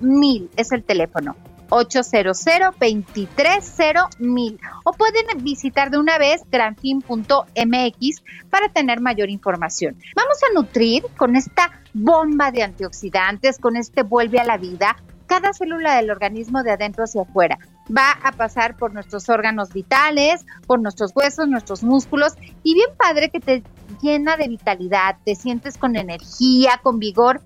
mil 0.00 0.50
es 0.56 0.72
el 0.72 0.82
teléfono. 0.82 1.36
800 1.74 2.38
23 2.78 3.78
mil 4.18 4.60
o 4.84 4.92
pueden 4.92 5.24
visitar 5.42 5.90
de 5.90 5.98
una 5.98 6.18
vez 6.18 6.42
granfin.mx 6.50 8.22
para 8.50 8.68
tener 8.68 9.00
mayor 9.00 9.30
información. 9.30 9.96
Vamos 10.14 10.38
a 10.42 10.54
nutrir 10.54 11.02
con 11.16 11.34
esta 11.34 11.80
bomba 11.94 12.50
de 12.50 12.62
antioxidantes, 12.62 13.58
con 13.58 13.76
este 13.76 14.02
vuelve 14.02 14.38
a 14.38 14.44
la 14.44 14.58
vida 14.58 14.96
cada 15.26 15.54
célula 15.54 15.96
del 15.96 16.10
organismo 16.10 16.62
de 16.62 16.72
adentro 16.72 17.04
hacia 17.04 17.22
afuera. 17.22 17.58
Va 17.88 18.12
a 18.22 18.32
pasar 18.32 18.76
por 18.76 18.92
nuestros 18.92 19.30
órganos 19.30 19.72
vitales, 19.72 20.44
por 20.66 20.78
nuestros 20.78 21.12
huesos, 21.14 21.48
nuestros 21.48 21.82
músculos 21.82 22.34
y 22.62 22.74
bien 22.74 22.90
padre 22.98 23.30
que 23.30 23.40
te 23.40 23.62
llena 24.02 24.36
de 24.36 24.48
vitalidad, 24.48 25.16
te 25.24 25.34
sientes 25.34 25.78
con 25.78 25.96
energía, 25.96 26.80
con 26.82 26.98
vigor. 26.98 27.40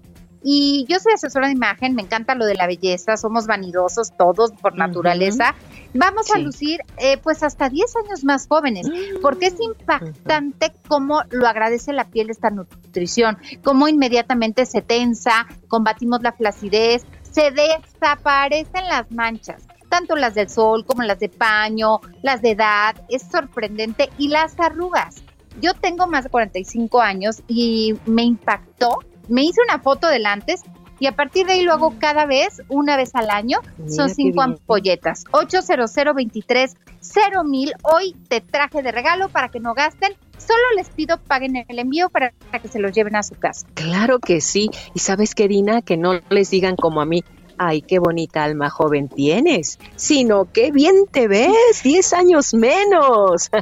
Y 0.49 0.87
yo 0.89 1.01
soy 1.01 1.13
asesora 1.13 1.49
de 1.49 1.55
imagen, 1.55 1.97
me 1.97 2.03
encanta 2.03 2.37
lo 2.37 2.47
de 2.47 2.55
la 2.55 2.69
belleza, 2.69 3.17
somos 3.17 3.49
vanidosos 3.49 4.17
todos 4.17 4.53
por 4.53 4.77
naturaleza. 4.77 5.57
Vamos 5.93 6.31
a 6.33 6.39
lucir 6.39 6.79
eh, 6.99 7.19
pues 7.19 7.43
hasta 7.43 7.69
10 7.69 7.97
años 8.05 8.23
más 8.23 8.47
jóvenes, 8.47 8.87
porque 9.23 9.47
es 9.47 9.57
impactante 9.59 10.73
cómo 10.87 11.23
lo 11.31 11.49
agradece 11.49 11.93
la 11.93 12.05
piel 12.05 12.31
esta 12.31 12.51
nutrición, 12.51 13.39
cómo 13.65 13.89
inmediatamente 13.89 14.67
se 14.67 14.83
tensa, 14.83 15.49
combatimos 15.67 16.23
la 16.23 16.31
flacidez, 16.31 17.05
se 17.29 17.51
desaparecen 17.51 18.87
las 18.87 19.11
manchas, 19.11 19.65
tanto 19.89 20.15
las 20.15 20.35
del 20.35 20.49
sol 20.49 20.87
como 20.87 21.03
las 21.03 21.19
de 21.19 21.29
paño, 21.29 21.99
las 22.23 22.41
de 22.41 22.53
edad, 22.53 22.95
es 23.09 23.23
sorprendente, 23.23 24.11
y 24.17 24.29
las 24.29 24.61
arrugas. 24.61 25.25
Yo 25.61 25.75
tengo 25.75 26.07
más 26.07 26.23
de 26.25 26.31
45 26.31 27.01
años 27.01 27.43
y 27.49 27.95
me 28.05 28.23
impactó, 28.23 29.01
me 29.29 29.43
hice 29.43 29.61
una 29.69 29.81
foto 29.81 30.09
del 30.09 30.27
antes 30.27 30.63
y 30.99 31.07
a 31.07 31.13
partir 31.13 31.47
de 31.47 31.55
ahí 31.55 31.63
lo 31.63 31.73
hago 31.73 31.95
cada 31.99 32.25
vez, 32.25 32.63
una 32.69 32.97
vez 32.97 33.15
al 33.15 33.29
año. 33.31 33.59
Son 33.89 34.09
cinco 34.09 34.43
ampolletas. 34.43 35.25
800 35.31 35.91
23 36.15 36.75
mil. 37.45 37.73
Hoy 37.83 38.17
te 38.29 38.41
traje 38.41 38.83
de 38.83 38.93
regalo 38.93 39.29
para 39.29 39.49
que 39.51 39.61
no 39.61 39.75
gasten. 39.75 40.15
Solo 40.39 40.63
les 40.77 40.89
pido 40.91 41.19
paguen 41.19 41.65
el 41.69 41.79
envío 41.79 42.09
para 42.09 42.33
que 42.61 42.69
se 42.69 42.79
los 42.79 42.93
lleven 42.93 43.17
a 43.17 43.23
su 43.23 43.35
casa. 43.35 43.67
Claro 43.75 44.21
que 44.21 44.41
sí. 44.41 44.71
Y 44.95 45.01
sabes 45.01 45.35
qué, 45.35 45.49
Dina, 45.49 45.83
que 45.83 45.97
no 45.97 46.21
les 46.31 46.51
digan 46.51 46.77
como 46.77 47.01
a 47.01 47.07
mí, 47.07 47.25
ay, 47.59 47.83
qué 47.83 47.99
bonita 47.99 48.45
alma 48.45 48.71
joven 48.71 49.09
tienes, 49.09 49.79
sino 49.97 50.49
qué 50.53 50.71
bien 50.71 51.07
te 51.11 51.29
ves, 51.29 51.83
10 51.83 52.13
años 52.13 52.55
menos. 52.55 53.51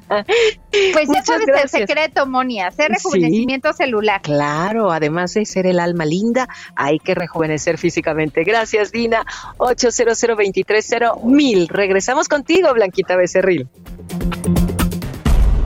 Pues 0.93 1.09
eso 1.09 1.35
es 1.35 1.63
el 1.63 1.69
secreto, 1.69 2.27
Moni, 2.27 2.61
hacer 2.61 2.91
rejuvenecimiento 2.91 3.73
celular. 3.73 4.21
Claro, 4.23 4.91
además 4.91 5.33
de 5.35 5.47
ser 5.47 5.67
el 5.67 5.79
alma 5.79 6.05
linda, 6.05 6.49
hay 6.75 6.99
que 6.99 7.15
rejuvenecer 7.15 7.79
físicamente. 7.79 8.43
Gracias, 8.43 8.91
Dina. 8.91 9.25
800 9.59 10.19
mil. 11.23 11.69
Regresamos 11.69 12.29
contigo, 12.29 12.75
Blanquita 12.75 13.17
Becerril. 13.17 13.69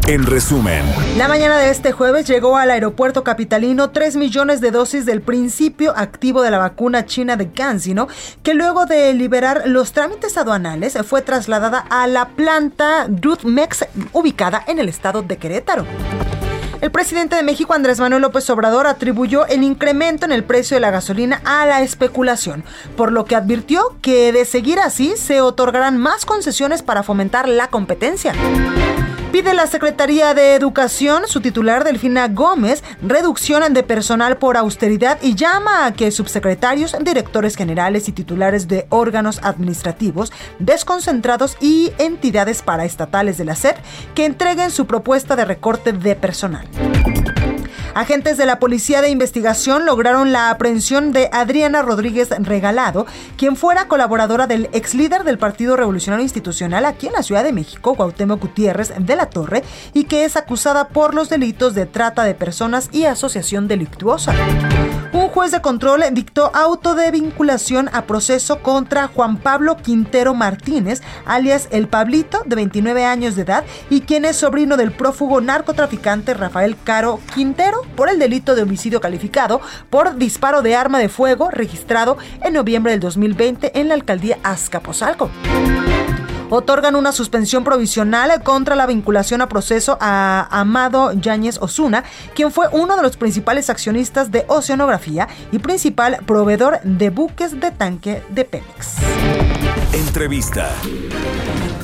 En 0.08 0.24
resumen, 0.24 0.82
la 1.18 1.28
mañana 1.28 1.58
de 1.58 1.68
este 1.68 1.92
jueves 1.92 2.26
llegó 2.26 2.56
al 2.56 2.70
aeropuerto 2.70 3.22
capitalino 3.22 3.90
3 3.90 4.16
millones 4.16 4.62
de 4.62 4.70
dosis 4.70 5.04
del 5.04 5.20
principio 5.20 5.92
activo 5.94 6.40
de 6.40 6.50
la 6.50 6.56
vacuna 6.56 7.04
china 7.04 7.36
de 7.36 7.50
CanSino, 7.50 8.08
que 8.42 8.54
luego 8.54 8.86
de 8.86 9.12
liberar 9.12 9.64
los 9.66 9.92
trámites 9.92 10.38
aduanales 10.38 10.96
fue 11.04 11.20
trasladada 11.20 11.80
a 11.90 12.06
la 12.06 12.28
planta 12.28 13.04
Dudmex 13.06 13.84
ubicada 14.14 14.64
en 14.66 14.78
el 14.78 14.88
estado 14.88 15.20
de 15.20 15.36
Querétaro. 15.36 15.84
El 16.80 16.90
presidente 16.90 17.36
de 17.36 17.42
México, 17.42 17.74
Andrés 17.74 18.00
Manuel 18.00 18.22
López 18.22 18.48
Obrador, 18.48 18.86
atribuyó 18.86 19.44
el 19.46 19.62
incremento 19.62 20.24
en 20.24 20.32
el 20.32 20.42
precio 20.42 20.74
de 20.76 20.80
la 20.80 20.90
gasolina 20.90 21.42
a 21.44 21.66
la 21.66 21.82
especulación, 21.82 22.64
por 22.96 23.12
lo 23.12 23.26
que 23.26 23.36
advirtió 23.36 23.98
que 24.00 24.32
de 24.32 24.46
seguir 24.46 24.80
así 24.80 25.18
se 25.18 25.42
otorgarán 25.42 25.98
más 25.98 26.24
concesiones 26.24 26.80
para 26.80 27.02
fomentar 27.02 27.46
la 27.46 27.68
competencia. 27.68 28.32
Pide 29.32 29.52
la 29.52 29.66
Secretaría 29.66 30.32
de 30.32 30.54
Educación, 30.54 31.24
su 31.26 31.42
titular 31.42 31.84
Delfina 31.84 32.28
Gómez, 32.28 32.82
reducción 33.02 33.74
de 33.74 33.82
personal 33.82 34.38
por 34.38 34.56
austeridad 34.56 35.18
y 35.20 35.34
llama 35.34 35.84
a 35.84 35.92
que 35.92 36.10
subsecretarios, 36.10 36.96
directores 37.02 37.54
generales 37.54 38.08
y 38.08 38.12
titulares 38.12 38.68
de 38.68 38.86
órganos 38.88 39.40
administrativos 39.42 40.32
desconcentrados 40.58 41.58
y 41.60 41.92
entidades 41.98 42.62
paraestatales 42.62 43.36
de 43.36 43.44
la 43.44 43.54
SEP 43.54 43.76
que 44.14 44.24
entreguen 44.24 44.70
su 44.70 44.86
propuesta 44.86 45.36
de 45.36 45.44
recorte 45.44 45.92
de 45.92 46.16
personal. 46.16 46.66
Agentes 47.98 48.36
de 48.36 48.46
la 48.46 48.60
Policía 48.60 49.02
de 49.02 49.10
Investigación 49.10 49.84
lograron 49.84 50.30
la 50.30 50.50
aprehensión 50.50 51.10
de 51.10 51.28
Adriana 51.32 51.82
Rodríguez 51.82 52.28
Regalado, 52.38 53.06
quien 53.36 53.56
fuera 53.56 53.88
colaboradora 53.88 54.46
del 54.46 54.70
ex 54.72 54.94
líder 54.94 55.24
del 55.24 55.36
Partido 55.36 55.76
Revolucionario 55.76 56.22
Institucional 56.22 56.84
aquí 56.84 57.08
en 57.08 57.14
la 57.14 57.24
Ciudad 57.24 57.42
de 57.42 57.52
México, 57.52 57.96
Cuauhtémoc 57.96 58.40
Gutiérrez 58.40 58.92
de 58.96 59.16
la 59.16 59.30
Torre, 59.30 59.64
y 59.94 60.04
que 60.04 60.24
es 60.24 60.36
acusada 60.36 60.90
por 60.90 61.12
los 61.12 61.28
delitos 61.28 61.74
de 61.74 61.86
trata 61.86 62.22
de 62.22 62.36
personas 62.36 62.88
y 62.92 63.04
asociación 63.06 63.66
delictuosa. 63.66 64.32
Juez 65.38 65.52
de 65.52 65.60
control 65.60 66.02
dictó 66.12 66.50
auto 66.54 66.94
de 66.94 67.10
vinculación 67.10 67.90
a 67.92 68.02
proceso 68.06 68.60
contra 68.60 69.08
Juan 69.08 69.36
Pablo 69.36 69.76
Quintero 69.76 70.34
Martínez, 70.34 71.02
alias 71.26 71.68
El 71.70 71.86
Pablito, 71.86 72.42
de 72.44 72.56
29 72.56 73.04
años 73.04 73.36
de 73.36 73.42
edad, 73.42 73.64
y 73.90 74.00
quien 74.00 74.24
es 74.24 74.36
sobrino 74.36 74.76
del 74.76 74.90
prófugo 74.90 75.40
narcotraficante 75.40 76.34
Rafael 76.34 76.76
Caro 76.82 77.20
Quintero, 77.34 77.82
por 77.96 78.08
el 78.08 78.18
delito 78.18 78.54
de 78.54 78.62
homicidio 78.62 79.00
calificado 79.00 79.60
por 79.90 80.16
disparo 80.16 80.62
de 80.62 80.76
arma 80.76 80.98
de 80.98 81.08
fuego 81.08 81.50
registrado 81.50 82.18
en 82.42 82.54
noviembre 82.54 82.92
del 82.92 83.00
2020 83.00 83.78
en 83.78 83.88
la 83.88 83.94
alcaldía 83.94 84.38
Azcapotzalco 84.42 85.30
otorgan 86.50 86.96
una 86.96 87.12
suspensión 87.12 87.64
provisional 87.64 88.42
contra 88.42 88.74
la 88.74 88.86
vinculación 88.86 89.40
a 89.40 89.48
proceso 89.48 89.98
a 90.00 90.48
Amado 90.50 91.12
Yáñez 91.12 91.58
Osuna, 91.60 92.04
quien 92.34 92.52
fue 92.52 92.68
uno 92.72 92.96
de 92.96 93.02
los 93.02 93.16
principales 93.16 93.70
accionistas 93.70 94.30
de 94.30 94.44
Oceanografía 94.48 95.28
y 95.52 95.58
principal 95.58 96.18
proveedor 96.26 96.80
de 96.82 97.10
buques 97.10 97.60
de 97.60 97.70
tanque 97.70 98.22
de 98.30 98.44
Pemex. 98.44 98.96
Entrevista. 99.92 100.70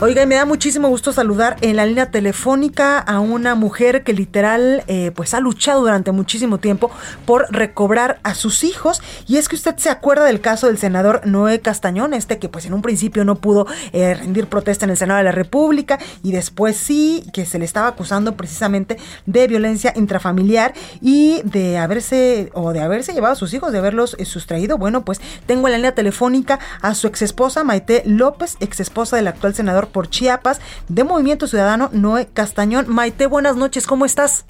Oiga, 0.00 0.26
me 0.26 0.34
da 0.34 0.44
muchísimo 0.44 0.88
gusto 0.88 1.12
saludar 1.12 1.56
en 1.60 1.76
la 1.76 1.86
línea 1.86 2.10
telefónica 2.10 2.98
a 2.98 3.20
una 3.20 3.54
mujer 3.54 4.02
que 4.02 4.12
literal 4.12 4.82
eh, 4.88 5.12
pues 5.14 5.34
ha 5.34 5.40
luchado 5.40 5.82
durante 5.82 6.10
muchísimo 6.10 6.58
tiempo 6.58 6.90
por 7.24 7.46
recobrar 7.50 8.18
a 8.24 8.34
sus 8.34 8.64
hijos. 8.64 9.00
Y 9.28 9.36
es 9.36 9.48
que 9.48 9.54
usted 9.54 9.76
se 9.76 9.90
acuerda 9.90 10.24
del 10.24 10.40
caso 10.40 10.66
del 10.66 10.78
senador 10.78 11.24
Noé 11.24 11.60
Castañón, 11.60 12.12
este 12.12 12.40
que 12.40 12.48
pues 12.48 12.66
en 12.66 12.74
un 12.74 12.82
principio 12.82 13.24
no 13.24 13.36
pudo 13.36 13.68
eh, 13.92 14.14
rendir 14.14 14.48
protesta 14.48 14.84
en 14.84 14.90
el 14.90 14.96
Senado 14.96 15.18
de 15.18 15.24
la 15.24 15.32
República 15.32 16.00
y 16.24 16.32
después 16.32 16.76
sí, 16.76 17.24
que 17.32 17.46
se 17.46 17.60
le 17.60 17.64
estaba 17.64 17.86
acusando 17.86 18.36
precisamente 18.36 18.98
de 19.26 19.46
violencia 19.46 19.92
intrafamiliar 19.94 20.74
y 21.00 21.40
de 21.44 21.78
haberse 21.78 22.50
o 22.52 22.72
de 22.72 22.80
haberse 22.80 23.14
llevado 23.14 23.34
a 23.34 23.36
sus 23.36 23.54
hijos, 23.54 23.70
de 23.70 23.78
haberlos 23.78 24.16
eh, 24.18 24.24
sustraído. 24.24 24.76
Bueno, 24.76 25.04
pues 25.04 25.20
tengo 25.46 25.68
en 25.68 25.72
la 25.72 25.78
línea 25.78 25.94
telefónica 25.94 26.58
a 26.82 26.96
su 26.96 27.06
exesposa 27.06 27.62
Maite 27.62 28.02
López, 28.04 28.56
exesposa 28.58 29.16
del 29.16 29.28
actual 29.28 29.54
senador 29.54 29.83
por 29.86 30.08
Chiapas 30.08 30.60
de 30.88 31.04
Movimiento 31.04 31.46
Ciudadano, 31.46 31.90
Noé 31.92 32.26
Castañón. 32.32 32.86
Maite, 32.88 33.26
buenas 33.26 33.56
noches, 33.56 33.86
¿cómo 33.86 34.04
estás? 34.04 34.46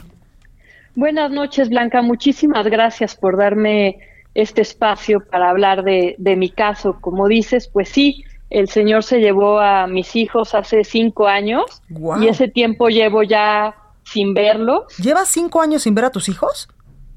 Buenas 0.97 1.31
noches, 1.33 1.71
Blanca. 1.71 2.03
Muchísimas 2.03 2.67
gracias 2.67 3.17
por 3.17 3.37
darme 3.37 3.99
este 4.35 4.63
espacio 4.63 5.25
para 5.25 5.51
hablar 5.51 5.83
de, 5.83 6.17
mi 6.37 6.51
caso. 6.51 6.99
Como 7.01 7.27
dices, 7.27 7.69
pues 7.69 7.89
sí, 7.89 8.25
el 8.51 8.69
Señor 8.69 9.03
se 9.03 9.19
llevó 9.19 9.59
a 9.59 9.87
mis 9.87 10.15
hijos 10.15 10.55
hace 10.55 10.85
cinco 10.85 11.27
años 11.27 11.83
y 12.21 12.29
ese 12.29 12.49
tiempo 12.49 12.89
llevo 12.89 13.23
ya 13.23 13.75
sin 14.05 14.35
verlos. 14.35 14.97
¿Llevas 14.99 15.29
cinco 15.29 15.61
años 15.61 15.83
sin 15.83 15.95
ver 15.95 16.05
a 16.05 16.11
tus 16.11 16.29
hijos? 16.29 16.69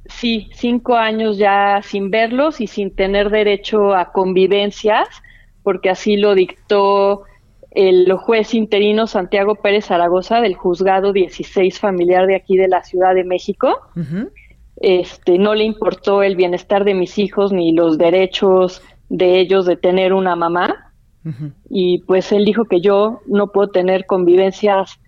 Sí, 0.05 0.49
cinco 0.53 0.95
años 0.95 1.37
ya 1.37 1.81
sin 1.83 2.09
verlos 2.09 2.61
y 2.61 2.67
sin 2.67 2.95
tener 2.95 3.29
derecho 3.29 3.93
a 3.93 4.11
convivencias, 4.11 5.07
porque 5.63 5.89
así 5.89 6.15
lo 6.15 6.33
dictó 6.33 7.23
el 7.77 8.11
juez 8.13 8.55
interino 8.55 9.05
Santiago 9.05 9.53
Pérez 9.53 9.85
Zaragoza 9.85 10.41
del 10.41 10.55
juzgado 10.55 11.13
16 11.13 11.79
familiar 11.79 12.25
de 12.25 12.35
aquí 12.35 12.57
de 12.57 12.67
la 12.67 12.83
Ciudad 12.83 13.13
de 13.13 13.23
México. 13.23 13.81
Este 14.77 15.37
no 15.37 15.53
le 15.53 15.65
importó 15.65 16.23
el 16.23 16.35
bienestar 16.35 16.85
de 16.85 16.95
mis 16.95 17.19
hijos 17.19 17.53
ni 17.53 17.73
los 17.73 17.99
derechos 17.99 18.81
de 19.09 19.39
ellos 19.39 19.67
de 19.67 19.77
tener 19.77 20.13
una 20.13 20.35
mamá. 20.35 20.91
Y 21.69 21.99
pues 22.07 22.31
él 22.31 22.45
dijo 22.45 22.65
que 22.65 22.81
yo 22.81 23.19
no 23.27 23.51
puedo 23.51 23.69
tener 23.69 24.07
convivencias 24.07 24.99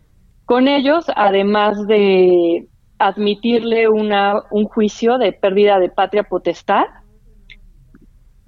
con 0.45 0.67
ellos, 0.67 1.05
además 1.15 1.87
de 1.87 2.67
admitirle 2.99 3.87
una, 3.87 4.43
un 4.51 4.65
juicio 4.65 5.17
de 5.17 5.31
pérdida 5.31 5.79
de 5.79 5.89
patria 5.89 6.23
potestad 6.23 6.85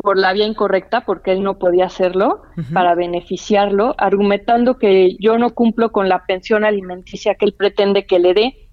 por 0.02 0.18
la 0.18 0.34
vía 0.34 0.48
incorrecta, 0.48 1.02
porque 1.02 1.32
él 1.32 1.44
no 1.44 1.58
podía 1.58 1.86
hacerlo, 1.86 2.42
para 2.74 2.96
beneficiarlo, 2.96 3.96
argumentando 3.98 4.78
que 4.78 5.16
yo 5.20 5.38
no 5.38 5.52
cumplo 5.52 5.92
con 5.92 6.10
la 6.10 6.26
pensión 6.26 6.66
alimenticia 6.66 7.36
que 7.36 7.46
él 7.46 7.54
pretende 7.58 8.06
que 8.06 8.20
le 8.20 8.34
dé, 8.34 8.70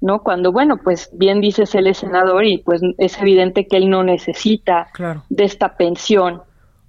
¿no? 0.00 0.22
Cuando, 0.22 0.52
bueno, 0.52 0.78
pues 0.82 1.10
bien 1.12 1.40
dices, 1.40 1.74
él 1.74 1.86
es 1.86 1.98
senador 1.98 2.44
y 2.44 2.58
pues 2.58 2.82
es 2.98 3.20
evidente 3.20 3.66
que 3.66 3.76
él 3.76 3.88
no 3.88 4.02
necesita 4.02 4.88
de 5.28 5.44
esta 5.44 5.76
pensión, 5.76 6.42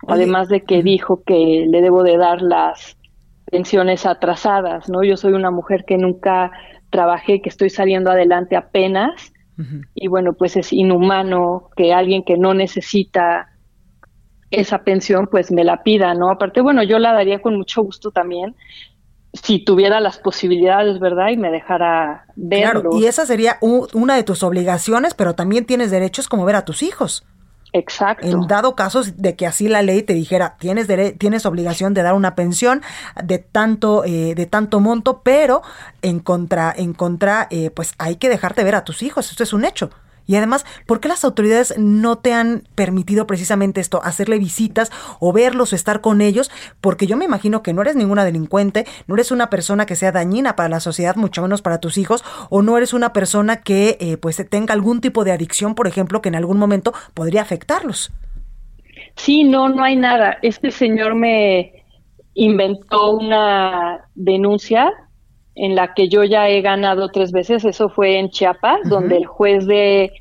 además 0.08 0.50
de 0.50 0.64
que 0.64 0.82
dijo 0.82 1.22
que 1.24 1.66
le 1.70 1.82
debo 1.82 2.04
de 2.04 2.18
dar 2.18 2.42
las 2.42 2.98
pensiones 3.46 4.08
atrasadas, 4.08 4.90
¿no? 4.90 5.04
Yo 5.04 5.16
soy 5.16 5.34
una 5.34 5.52
mujer 5.52 5.86
que 5.86 5.98
nunca 5.98 6.52
trabajé, 6.90 7.42
que 7.42 7.50
estoy 7.50 7.70
saliendo 7.70 8.10
adelante 8.10 8.56
apenas, 8.56 9.32
y 9.94 10.08
bueno, 10.08 10.34
pues 10.34 10.58
es 10.58 10.74
inhumano 10.74 11.70
que 11.76 11.94
alguien 11.94 12.24
que 12.24 12.38
no 12.38 12.56
necesita 12.56 13.53
esa 14.54 14.84
pensión 14.84 15.28
pues 15.28 15.52
me 15.52 15.64
la 15.64 15.84
pida, 15.84 16.14
¿no? 16.14 16.30
Aparte, 16.30 16.62
bueno, 16.62 16.84
yo 16.84 17.00
la 17.00 17.14
daría 17.14 17.42
con 17.42 17.56
mucho 17.56 17.84
gusto 17.84 18.12
también 18.12 18.56
si 19.34 19.60
tuviera 19.60 20.00
las 20.00 20.20
posibilidades, 20.20 21.00
¿verdad? 21.00 21.30
Y 21.30 21.38
me 21.38 21.50
dejara 21.50 22.26
verlo. 22.36 22.82
Claro, 22.82 22.98
y 23.00 23.08
esa 23.08 23.26
sería 23.26 23.58
una 23.62 24.16
de 24.16 24.24
tus 24.24 24.44
obligaciones, 24.44 25.16
pero 25.16 25.34
también 25.34 25.66
tienes 25.66 25.90
derechos 25.90 26.28
como 26.28 26.46
ver 26.46 26.56
a 26.56 26.66
tus 26.66 26.84
hijos. 26.84 27.26
Exacto. 27.76 28.28
En 28.28 28.46
dado 28.46 28.76
caso 28.76 29.02
de 29.04 29.36
que 29.36 29.48
así 29.48 29.68
la 29.68 29.82
ley 29.82 30.04
te 30.04 30.14
dijera, 30.14 30.58
tienes, 30.60 30.88
tienes 31.18 31.48
obligación 31.48 31.96
de 31.96 32.04
dar 32.04 32.14
una 32.14 32.36
pensión 32.36 32.84
de 33.24 33.40
tanto, 33.40 34.06
eh, 34.06 34.36
de 34.36 34.46
tanto 34.46 34.80
monto, 34.80 35.22
pero 35.24 35.64
en 36.04 36.20
contra, 36.20 36.72
en 36.78 36.94
contra, 36.94 37.48
eh, 37.50 37.72
pues 37.72 37.96
hay 37.98 38.18
que 38.18 38.30
dejarte 38.30 38.64
ver 38.64 38.76
a 38.76 38.86
tus 38.86 39.02
hijos. 39.02 39.32
Esto 39.32 39.42
es 39.42 39.54
un 39.54 39.66
hecho. 39.66 39.90
Y 40.26 40.36
además, 40.36 40.66
¿por 40.86 41.00
qué 41.00 41.08
las 41.08 41.24
autoridades 41.24 41.76
no 41.78 42.18
te 42.18 42.34
han 42.34 42.64
permitido 42.76 43.28
precisamente 43.28 43.82
esto, 43.82 44.02
hacerle 44.04 44.40
visitas 44.40 44.92
o 45.20 45.34
verlos 45.34 45.74
o 45.74 45.76
estar 45.76 46.02
con 46.02 46.22
ellos? 46.22 46.52
Porque 46.82 47.08
yo 47.08 47.18
me 47.18 47.26
imagino 47.26 47.64
que 47.64 47.74
no 47.74 47.82
eres 47.82 47.96
ninguna 47.96 48.26
delincuente, 48.26 48.86
no 49.08 49.16
eres 49.16 49.32
una 49.32 49.50
persona 49.50 49.86
que 49.86 49.96
sea 49.96 50.12
dañina 50.12 50.56
para 50.56 50.70
la 50.70 50.80
sociedad, 50.80 51.16
mucho 51.16 51.42
menos 51.42 51.62
para 51.62 51.80
tus 51.80 51.98
hijos, 51.98 52.24
o 52.50 52.62
no 52.62 52.78
eres 52.78 52.94
una 52.94 53.14
persona 53.14 53.58
que 53.58 53.98
eh, 54.00 54.18
pues 54.18 54.44
tenga 54.50 54.74
algún 54.74 55.02
tipo 55.02 55.24
de 55.24 55.32
adicción, 55.32 55.76
por 55.76 55.88
ejemplo, 55.88 56.22
que 56.22 56.30
en 56.30 56.36
algún 56.36 56.58
momento 56.58 56.94
podría 57.14 57.42
afectarlos. 57.42 58.12
Sí, 59.16 59.44
no, 59.44 59.70
no 59.70 59.84
hay 59.84 59.96
nada. 59.96 60.38
Este 60.42 60.72
señor 60.72 61.16
me 61.16 61.84
inventó 62.34 63.12
una 63.12 64.06
denuncia 64.16 64.92
en 65.56 65.76
la 65.76 65.94
que 65.94 66.10
yo 66.10 66.24
ya 66.24 66.50
he 66.50 66.62
ganado 66.62 67.10
tres 67.10 67.32
veces, 67.32 67.64
eso 67.66 67.90
fue 67.90 68.18
en 68.18 68.30
Chiapas, 68.30 68.90
donde 68.90 69.18
el 69.18 69.26
juez 69.26 69.68
de, 69.68 70.12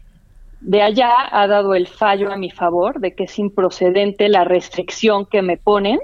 de 0.60 0.82
allá 0.82 1.12
ha 1.30 1.46
dado 1.46 1.74
el 1.74 1.86
fallo 1.86 2.30
a 2.30 2.36
mi 2.36 2.50
favor 2.50 3.00
de 3.00 3.14
que 3.14 3.24
es 3.24 3.38
improcedente 3.38 4.28
la 4.28 4.44
restricción 4.44 5.26
que 5.26 5.42
me 5.42 5.56
ponen, 5.56 5.98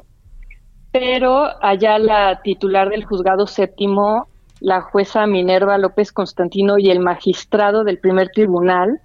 pero 0.93 1.47
allá 1.63 1.99
la 1.99 2.41
titular 2.43 2.89
del 2.89 3.05
juzgado 3.05 3.47
séptimo, 3.47 4.29
la 4.61 4.81
jueza 4.81 5.27
Minerva 5.27 5.79
López 5.79 6.11
Constantino 6.11 6.79
y 6.79 6.91
el 6.91 7.01
magistrado 7.01 7.85
del 7.85 7.99
primer 7.99 8.31
tribunal, 8.31 9.01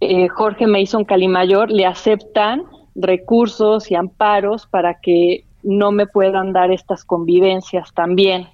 eh, 0.00 0.28
Jorge 0.28 0.66
Mason 0.66 1.04
Calimayor, 1.04 1.70
le 1.70 1.86
aceptan 1.86 2.64
recursos 2.94 3.90
y 3.90 3.94
amparos 3.94 4.66
para 4.66 4.98
que 5.00 5.44
no 5.62 5.92
me 5.92 6.06
puedan 6.06 6.52
dar 6.52 6.70
estas 6.70 7.04
convivencias 7.04 7.92
también. 7.92 8.48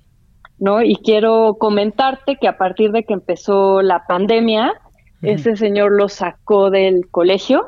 ¿No? 0.62 0.80
Y 0.80 0.94
quiero 0.94 1.56
comentarte 1.58 2.36
que 2.36 2.46
a 2.46 2.56
partir 2.56 2.92
de 2.92 3.02
que 3.02 3.14
empezó 3.14 3.82
la 3.82 4.06
pandemia, 4.06 4.72
ese 5.20 5.56
señor 5.56 5.90
lo 5.90 6.08
sacó 6.08 6.70
del 6.70 7.10
colegio 7.10 7.66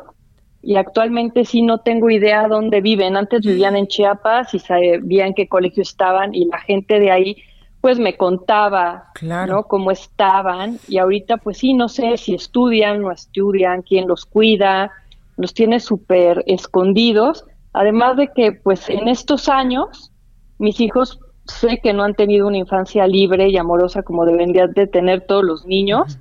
y 0.62 0.76
actualmente 0.76 1.44
sí 1.44 1.62
no 1.62 1.78
tengo 1.78 2.08
idea 2.08 2.46
dónde 2.46 2.80
viven. 2.80 3.16
Antes 3.16 3.44
vivían 3.44 3.74
en 3.74 3.88
Chiapas 3.88 4.54
y 4.54 4.60
sabían 4.60 5.34
qué 5.34 5.48
colegio 5.48 5.82
estaban 5.82 6.36
y 6.36 6.44
la 6.44 6.60
gente 6.60 7.00
de 7.00 7.10
ahí 7.10 7.36
pues 7.80 7.98
me 7.98 8.16
contaba, 8.16 9.10
¿no? 9.20 9.64
Cómo 9.64 9.90
estaban 9.90 10.78
y 10.86 10.98
ahorita 10.98 11.38
pues 11.38 11.58
sí, 11.58 11.74
no 11.74 11.88
sé 11.88 12.16
si 12.16 12.36
estudian, 12.36 13.02
no 13.02 13.10
estudian, 13.10 13.82
quién 13.82 14.06
los 14.06 14.24
cuida, 14.24 14.92
los 15.36 15.52
tiene 15.52 15.80
súper 15.80 16.44
escondidos. 16.46 17.44
Además 17.72 18.16
de 18.16 18.28
que 18.28 18.52
pues 18.52 18.88
en 18.88 19.08
estos 19.08 19.48
años 19.48 20.12
mis 20.58 20.80
hijos 20.80 21.18
sé 21.46 21.80
que 21.82 21.92
no 21.92 22.04
han 22.04 22.14
tenido 22.14 22.46
una 22.46 22.58
infancia 22.58 23.06
libre 23.06 23.48
y 23.48 23.56
amorosa 23.56 24.02
como 24.02 24.24
deberían 24.24 24.72
de 24.72 24.86
tener 24.86 25.26
todos 25.26 25.44
los 25.44 25.66
niños, 25.66 26.18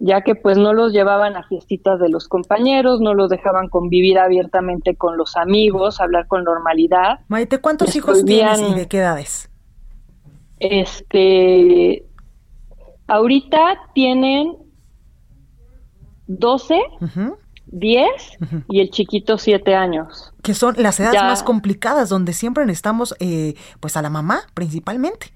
ya 0.00 0.22
que 0.22 0.34
pues 0.34 0.58
no 0.58 0.72
los 0.72 0.92
llevaban 0.92 1.36
a 1.36 1.44
fiestitas 1.44 1.98
de 2.00 2.08
los 2.08 2.28
compañeros, 2.28 3.00
no 3.00 3.14
los 3.14 3.30
dejaban 3.30 3.68
convivir 3.68 4.18
abiertamente 4.18 4.96
con 4.96 5.16
los 5.16 5.36
amigos, 5.36 6.00
hablar 6.00 6.26
con 6.26 6.44
normalidad. 6.44 7.20
Maite, 7.28 7.58
¿cuántos 7.58 7.94
hijos 7.96 8.24
tienes 8.24 8.60
y 8.60 8.74
de 8.74 8.88
qué 8.88 8.98
edades? 8.98 9.50
Este, 10.60 12.04
ahorita 13.06 13.78
tienen 13.94 14.56
12, 16.26 16.80
10 17.70 18.06
y 18.68 18.80
el 18.80 18.90
chiquito 18.90 19.38
7 19.38 19.74
años. 19.74 20.32
Que 20.42 20.54
son 20.54 20.74
las 20.78 21.00
edades 21.00 21.22
más 21.22 21.42
complicadas, 21.42 22.08
donde 22.08 22.32
siempre 22.32 22.64
necesitamos 22.64 23.14
eh, 23.20 23.54
pues 23.80 23.96
a 23.96 24.02
la 24.02 24.10
mamá 24.10 24.40
principalmente. 24.54 25.32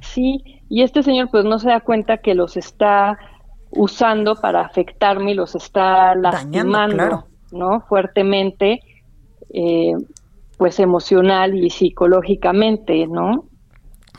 Sí, 0.00 0.42
y 0.68 0.82
este 0.82 1.02
señor 1.02 1.28
pues 1.30 1.44
no 1.44 1.58
se 1.58 1.68
da 1.68 1.80
cuenta 1.80 2.18
que 2.18 2.34
los 2.34 2.56
está 2.56 3.18
usando 3.70 4.34
para 4.36 4.62
afectarme 4.62 5.32
y 5.32 5.34
los 5.34 5.54
está 5.54 6.14
lastimando, 6.14 7.26
¿no? 7.52 7.80
Fuertemente, 7.88 8.80
eh, 9.50 9.94
pues 10.58 10.80
emocional 10.80 11.54
y 11.54 11.70
psicológicamente, 11.70 13.06
¿no? 13.06 13.46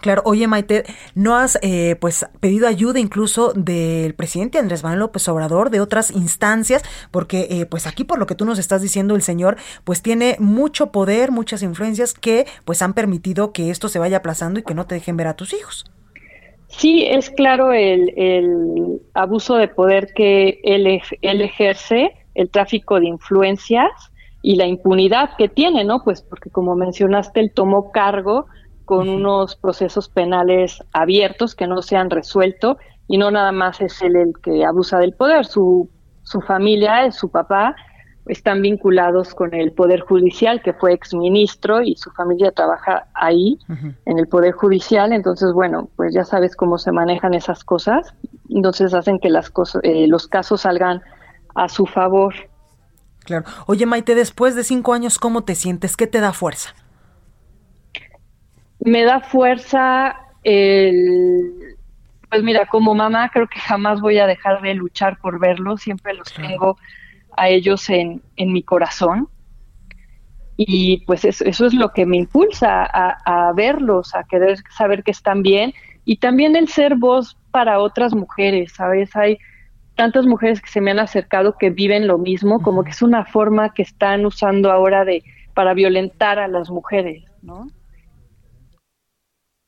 Claro, 0.03 0.21
oye 0.25 0.47
Maite, 0.47 0.83
¿no 1.15 1.37
has 1.37 1.57
eh, 1.61 1.95
pues 2.01 2.25
pedido 2.41 2.67
ayuda 2.67 2.99
incluso 2.99 3.53
del 3.53 4.13
presidente 4.15 4.59
Andrés 4.59 4.83
Manuel 4.83 4.99
López 4.99 5.25
Obrador, 5.29 5.69
de 5.69 5.79
otras 5.79 6.11
instancias? 6.11 6.83
Porque 7.09 7.47
eh, 7.49 7.65
pues 7.65 7.87
aquí 7.87 8.03
por 8.03 8.19
lo 8.19 8.25
que 8.25 8.35
tú 8.35 8.43
nos 8.43 8.59
estás 8.59 8.81
diciendo, 8.81 9.15
el 9.15 9.21
señor 9.21 9.55
pues 9.85 10.01
tiene 10.01 10.35
mucho 10.39 10.91
poder, 10.91 11.31
muchas 11.31 11.63
influencias 11.63 12.13
que 12.13 12.45
pues 12.65 12.81
han 12.81 12.91
permitido 12.91 13.53
que 13.53 13.69
esto 13.69 13.87
se 13.87 13.97
vaya 13.97 14.17
aplazando 14.17 14.59
y 14.59 14.63
que 14.63 14.73
no 14.73 14.85
te 14.87 14.95
dejen 14.95 15.15
ver 15.15 15.27
a 15.27 15.37
tus 15.37 15.53
hijos. 15.53 15.85
Sí, 16.67 17.05
es 17.05 17.29
claro 17.29 17.71
el, 17.71 18.11
el 18.17 19.01
abuso 19.13 19.55
de 19.55 19.69
poder 19.69 20.13
que 20.13 20.59
él, 20.65 20.99
él 21.21 21.41
ejerce, 21.41 22.11
el 22.35 22.49
tráfico 22.49 22.99
de 22.99 23.05
influencias 23.05 23.89
y 24.41 24.57
la 24.57 24.65
impunidad 24.65 25.29
que 25.37 25.47
tiene, 25.47 25.85
¿no? 25.85 26.03
Pues 26.03 26.21
porque 26.23 26.49
como 26.49 26.75
mencionaste, 26.75 27.39
él 27.39 27.53
tomó 27.53 27.93
cargo 27.93 28.47
con 28.85 29.09
unos 29.09 29.55
procesos 29.55 30.09
penales 30.09 30.83
abiertos 30.91 31.55
que 31.55 31.67
no 31.67 31.81
se 31.81 31.95
han 31.95 32.09
resuelto 32.09 32.77
y 33.07 33.17
no 33.17 33.31
nada 33.31 33.51
más 33.51 33.81
es 33.81 34.01
él 34.01 34.15
el 34.15 34.33
que 34.41 34.65
abusa 34.65 34.99
del 34.99 35.13
poder, 35.13 35.45
su, 35.45 35.89
su 36.23 36.41
familia, 36.41 37.11
su 37.11 37.29
papá, 37.29 37.75
están 38.25 38.61
vinculados 38.61 39.33
con 39.33 39.53
el 39.53 39.73
Poder 39.73 40.01
Judicial, 40.01 40.61
que 40.61 40.73
fue 40.73 40.93
exministro 40.93 41.81
y 41.81 41.95
su 41.95 42.09
familia 42.11 42.51
trabaja 42.51 43.07
ahí, 43.13 43.59
en 44.05 44.19
el 44.19 44.27
Poder 44.27 44.53
Judicial. 44.53 45.11
Entonces, 45.11 45.51
bueno, 45.53 45.89
pues 45.95 46.13
ya 46.13 46.23
sabes 46.23 46.55
cómo 46.55 46.77
se 46.77 46.91
manejan 46.91 47.33
esas 47.33 47.63
cosas. 47.63 48.13
Entonces 48.49 48.93
hacen 48.93 49.19
que 49.19 49.29
las 49.29 49.49
cosas, 49.49 49.81
eh, 49.83 50.07
los 50.07 50.27
casos 50.27 50.61
salgan 50.61 51.01
a 51.55 51.67
su 51.67 51.85
favor. 51.85 52.33
Claro. 53.25 53.45
Oye, 53.67 53.85
Maite, 53.85 54.15
después 54.15 54.55
de 54.55 54.63
cinco 54.63 54.93
años, 54.93 55.19
¿cómo 55.19 55.43
te 55.43 55.55
sientes? 55.55 55.97
¿Qué 55.97 56.07
te 56.07 56.19
da 56.19 56.33
fuerza? 56.33 56.73
Me 58.85 59.03
da 59.03 59.21
fuerza 59.21 60.15
el, 60.43 61.77
pues 62.29 62.43
mira, 62.43 62.65
como 62.65 62.95
mamá 62.95 63.29
creo 63.29 63.47
que 63.47 63.59
jamás 63.59 64.01
voy 64.01 64.17
a 64.17 64.27
dejar 64.27 64.61
de 64.61 64.73
luchar 64.73 65.19
por 65.19 65.39
verlos, 65.39 65.81
siempre 65.81 66.13
los 66.13 66.33
tengo 66.33 66.77
a 67.37 67.49
ellos 67.49 67.89
en, 67.89 68.21
en 68.35 68.51
mi 68.51 68.63
corazón. 68.63 69.29
Y 70.55 71.03
pues 71.05 71.25
eso, 71.25 71.45
es 71.45 71.73
lo 71.73 71.93
que 71.93 72.05
me 72.05 72.17
impulsa 72.17 72.83
a, 72.83 73.17
a, 73.25 73.53
verlos, 73.53 74.13
a 74.13 74.23
querer 74.23 74.59
saber 74.69 75.03
que 75.03 75.11
están 75.11 75.41
bien 75.41 75.73
y 76.05 76.17
también 76.17 76.55
el 76.55 76.67
ser 76.67 76.95
voz 76.95 77.37
para 77.49 77.79
otras 77.79 78.13
mujeres, 78.13 78.73
¿sabes? 78.73 79.15
Hay 79.15 79.39
tantas 79.95 80.25
mujeres 80.25 80.61
que 80.61 80.69
se 80.69 80.81
me 80.81 80.91
han 80.91 80.99
acercado 80.99 81.57
que 81.57 81.69
viven 81.69 82.07
lo 82.07 82.17
mismo, 82.17 82.61
como 82.61 82.83
que 82.83 82.91
es 82.91 83.01
una 83.01 83.25
forma 83.25 83.73
que 83.73 83.81
están 83.81 84.25
usando 84.25 84.71
ahora 84.71 85.05
de 85.05 85.23
para 85.53 85.73
violentar 85.73 86.39
a 86.39 86.47
las 86.47 86.69
mujeres, 86.69 87.23
¿no? 87.41 87.67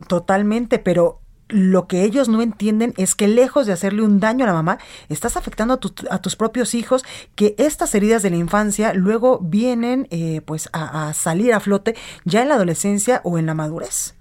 Totalmente, 0.07 0.79
pero 0.79 1.21
lo 1.47 1.87
que 1.87 2.03
ellos 2.03 2.27
no 2.27 2.41
entienden 2.41 2.93
es 2.97 3.15
que 3.15 3.27
lejos 3.27 3.67
de 3.67 3.73
hacerle 3.73 4.01
un 4.01 4.19
daño 4.19 4.45
a 4.45 4.47
la 4.47 4.53
mamá, 4.53 4.77
estás 5.09 5.37
afectando 5.37 5.79
a, 6.09 6.21
tus 6.21 6.35
propios 6.35 6.73
hijos, 6.73 7.03
que 7.35 7.55
estas 7.57 7.93
heridas 7.93 8.23
de 8.23 8.31
la 8.31 8.37
infancia 8.37 8.93
luego 8.93 9.39
vienen 9.39 10.07
eh, 10.09 10.41
pues 10.41 10.69
a, 10.73 11.13
salir 11.13 11.53
a 11.53 11.59
flote 11.59 11.95
ya 12.25 12.41
en 12.41 12.49
la 12.49 12.55
adolescencia 12.55 13.21
o 13.23 13.37
en 13.37 13.45
la 13.45 13.53
madurez. 13.53 14.15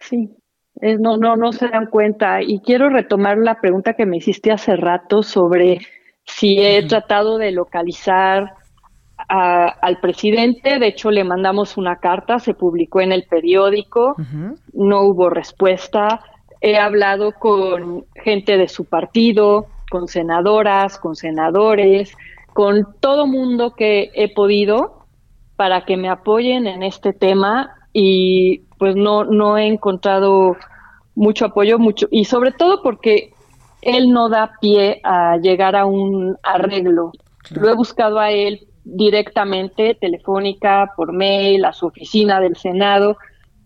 Sí, 0.00 0.36
no, 0.80 1.16
no, 1.16 1.36
no 1.36 1.52
se 1.52 1.68
dan 1.68 1.86
cuenta. 1.86 2.42
Y 2.42 2.60
quiero 2.60 2.88
retomar 2.88 3.38
la 3.38 3.60
pregunta 3.60 3.94
que 3.94 4.06
me 4.06 4.16
hiciste 4.16 4.52
hace 4.52 4.76
rato 4.76 5.22
sobre 5.22 5.80
si 6.24 6.58
he 6.58 6.86
tratado 6.86 7.38
de 7.38 7.52
localizar 7.52 8.54
al 9.28 10.00
presidente, 10.00 10.78
de 10.78 10.88
hecho 10.88 11.10
le 11.10 11.24
mandamos 11.24 11.76
una 11.76 11.96
carta, 11.96 12.38
se 12.38 12.54
publicó 12.54 13.00
en 13.00 13.12
el 13.12 13.24
periódico, 13.24 14.16
no 14.72 15.02
hubo 15.02 15.30
respuesta, 15.30 16.20
he 16.60 16.78
hablado 16.78 17.32
con 17.32 18.04
gente 18.14 18.56
de 18.56 18.68
su 18.68 18.84
partido, 18.84 19.66
con 19.90 20.08
senadoras, 20.08 20.98
con 20.98 21.14
senadores, 21.14 22.16
con 22.52 22.96
todo 23.00 23.26
mundo 23.26 23.74
que 23.74 24.10
he 24.14 24.32
podido 24.32 25.04
para 25.56 25.84
que 25.84 25.96
me 25.96 26.08
apoyen 26.08 26.66
en 26.66 26.82
este 26.82 27.12
tema 27.12 27.74
y 27.92 28.60
pues 28.78 28.96
no, 28.96 29.24
no 29.24 29.56
he 29.56 29.66
encontrado 29.66 30.56
mucho 31.14 31.46
apoyo, 31.46 31.78
mucho, 31.78 32.08
y 32.10 32.24
sobre 32.24 32.52
todo 32.52 32.82
porque 32.82 33.32
él 33.82 34.10
no 34.10 34.28
da 34.28 34.52
pie 34.60 35.00
a 35.04 35.36
llegar 35.36 35.76
a 35.76 35.86
un 35.86 36.36
arreglo. 36.42 37.12
Lo 37.50 37.70
he 37.70 37.74
buscado 37.74 38.18
a 38.18 38.30
él 38.30 38.66
directamente, 38.84 39.96
telefónica, 39.98 40.92
por 40.96 41.12
mail, 41.12 41.64
a 41.64 41.72
su 41.72 41.86
oficina 41.86 42.40
del 42.40 42.56
Senado, 42.56 43.16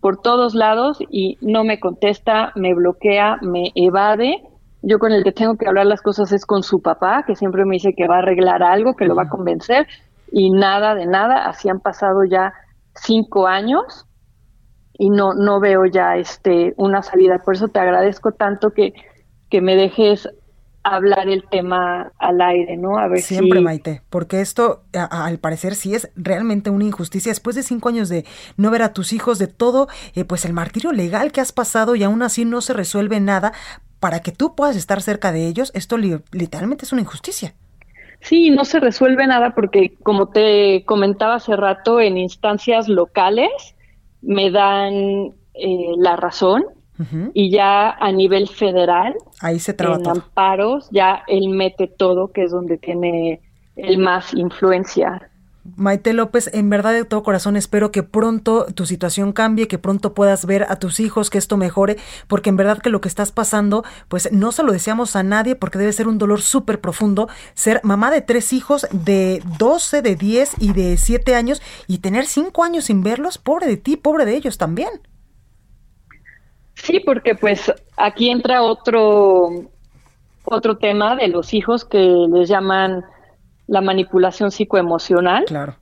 por 0.01 0.21
todos 0.21 0.55
lados 0.55 0.99
y 1.09 1.37
no 1.41 1.63
me 1.63 1.79
contesta, 1.79 2.51
me 2.55 2.73
bloquea, 2.73 3.37
me 3.41 3.71
evade. 3.75 4.41
Yo 4.81 4.97
con 4.97 5.11
el 5.11 5.23
que 5.23 5.33
tengo 5.33 5.57
que 5.57 5.67
hablar 5.67 5.85
las 5.85 6.01
cosas 6.01 6.31
es 6.31 6.45
con 6.45 6.63
su 6.63 6.81
papá, 6.81 7.23
que 7.27 7.35
siempre 7.35 7.65
me 7.65 7.75
dice 7.75 7.93
que 7.93 8.07
va 8.07 8.15
a 8.15 8.19
arreglar 8.19 8.63
algo, 8.63 8.95
que 8.95 9.05
lo 9.05 9.15
va 9.15 9.23
a 9.23 9.29
convencer 9.29 9.87
y 10.31 10.51
nada 10.51 10.95
de 10.95 11.05
nada. 11.05 11.45
Así 11.47 11.67
han 11.67 11.81
pasado 11.81 12.23
ya 12.23 12.53
cinco 12.95 13.47
años 13.47 14.05
y 14.93 15.09
no 15.09 15.33
no 15.33 15.59
veo 15.59 15.85
ya 15.85 16.15
este 16.15 16.73
una 16.77 17.01
salida. 17.01 17.39
Por 17.43 17.55
eso 17.55 17.67
te 17.67 17.79
agradezco 17.79 18.31
tanto 18.31 18.71
que 18.71 18.93
que 19.49 19.61
me 19.61 19.75
dejes 19.75 20.29
hablar 20.83 21.29
el 21.29 21.43
tema 21.49 22.11
al 22.17 22.41
aire, 22.41 22.77
¿no? 22.77 22.97
A 22.97 23.07
ver 23.07 23.21
Siempre, 23.21 23.61
Maite, 23.61 24.01
porque 24.09 24.41
esto, 24.41 24.83
al 24.93 25.39
parecer, 25.39 25.75
sí 25.75 25.93
es 25.93 26.09
realmente 26.15 26.69
una 26.69 26.85
injusticia. 26.85 27.31
Después 27.31 27.55
de 27.55 27.63
cinco 27.63 27.89
años 27.89 28.09
de 28.09 28.25
no 28.57 28.71
ver 28.71 28.81
a 28.81 28.93
tus 28.93 29.13
hijos, 29.13 29.39
de 29.39 29.47
todo, 29.47 29.87
eh, 30.15 30.25
pues 30.25 30.45
el 30.45 30.53
martirio 30.53 30.91
legal 30.91 31.31
que 31.31 31.41
has 31.41 31.51
pasado 31.51 31.95
y 31.95 32.03
aún 32.03 32.21
así 32.21 32.45
no 32.45 32.61
se 32.61 32.73
resuelve 32.73 33.19
nada 33.19 33.53
para 33.99 34.21
que 34.21 34.31
tú 34.31 34.55
puedas 34.55 34.75
estar 34.75 35.01
cerca 35.01 35.31
de 35.31 35.47
ellos, 35.47 35.71
esto 35.75 35.97
literalmente 35.97 36.85
es 36.85 36.93
una 36.93 37.01
injusticia. 37.01 37.53
Sí, 38.21 38.49
no 38.49 38.65
se 38.65 38.79
resuelve 38.79 39.27
nada 39.27 39.55
porque, 39.55 39.95
como 40.03 40.29
te 40.29 40.83
comentaba 40.85 41.35
hace 41.35 41.55
rato, 41.55 41.99
en 41.99 42.17
instancias 42.17 42.87
locales 42.87 43.49
me 44.21 44.51
dan 44.51 45.33
eh, 45.53 45.93
la 45.97 46.15
razón 46.15 46.65
y 47.33 47.49
ya 47.49 47.91
a 47.91 48.11
nivel 48.11 48.47
federal, 48.49 49.15
ahí 49.41 49.59
se 49.59 49.75
en 49.77 50.07
amparos, 50.07 50.89
ya 50.91 51.23
él 51.27 51.49
mete 51.49 51.87
todo, 51.87 52.31
que 52.31 52.43
es 52.43 52.51
donde 52.51 52.77
tiene 52.77 53.41
el 53.75 53.97
más 53.97 54.33
influencia. 54.33 55.29
Maite 55.75 56.13
López, 56.13 56.49
en 56.53 56.69
verdad 56.69 56.93
de 56.93 57.05
todo 57.05 57.23
corazón 57.23 57.55
espero 57.55 57.91
que 57.91 58.03
pronto 58.03 58.65
tu 58.73 58.85
situación 58.85 59.33
cambie, 59.33 59.67
que 59.67 59.77
pronto 59.77 60.13
puedas 60.13 60.45
ver 60.45 60.65
a 60.69 60.77
tus 60.77 60.99
hijos, 60.99 61.29
que 61.29 61.37
esto 61.37 61.57
mejore, 61.57 61.97
porque 62.27 62.49
en 62.49 62.57
verdad 62.57 62.79
que 62.79 62.89
lo 62.89 63.01
que 63.01 63.07
estás 63.07 63.31
pasando, 63.31 63.83
pues 64.07 64.31
no 64.31 64.51
se 64.51 64.63
lo 64.63 64.71
deseamos 64.71 65.15
a 65.15 65.23
nadie, 65.23 65.55
porque 65.55 65.77
debe 65.77 65.93
ser 65.93 66.07
un 66.07 66.17
dolor 66.17 66.41
súper 66.41 66.79
profundo 66.81 67.29
ser 67.53 67.81
mamá 67.83 68.11
de 68.11 68.21
tres 68.21 68.53
hijos 68.53 68.87
de 68.91 69.43
12, 69.57 70.01
de 70.01 70.15
10 70.15 70.55
y 70.59 70.73
de 70.73 70.97
7 70.97 71.35
años 71.35 71.61
y 71.87 71.99
tener 71.99 72.25
5 72.25 72.63
años 72.63 72.85
sin 72.85 73.03
verlos, 73.03 73.37
pobre 73.37 73.67
de 73.67 73.77
ti, 73.77 73.97
pobre 73.97 74.25
de 74.25 74.35
ellos 74.35 74.57
también. 74.57 74.89
Sí, 76.83 76.99
porque 76.99 77.35
pues 77.35 77.71
aquí 77.97 78.29
entra 78.29 78.61
otro, 78.61 79.49
otro 80.45 80.77
tema 80.77 81.15
de 81.15 81.27
los 81.27 81.53
hijos 81.53 81.85
que 81.85 81.99
les 81.99 82.49
llaman 82.49 83.03
la 83.67 83.81
manipulación 83.81 84.51
psicoemocional. 84.51 85.45
Claro. 85.45 85.75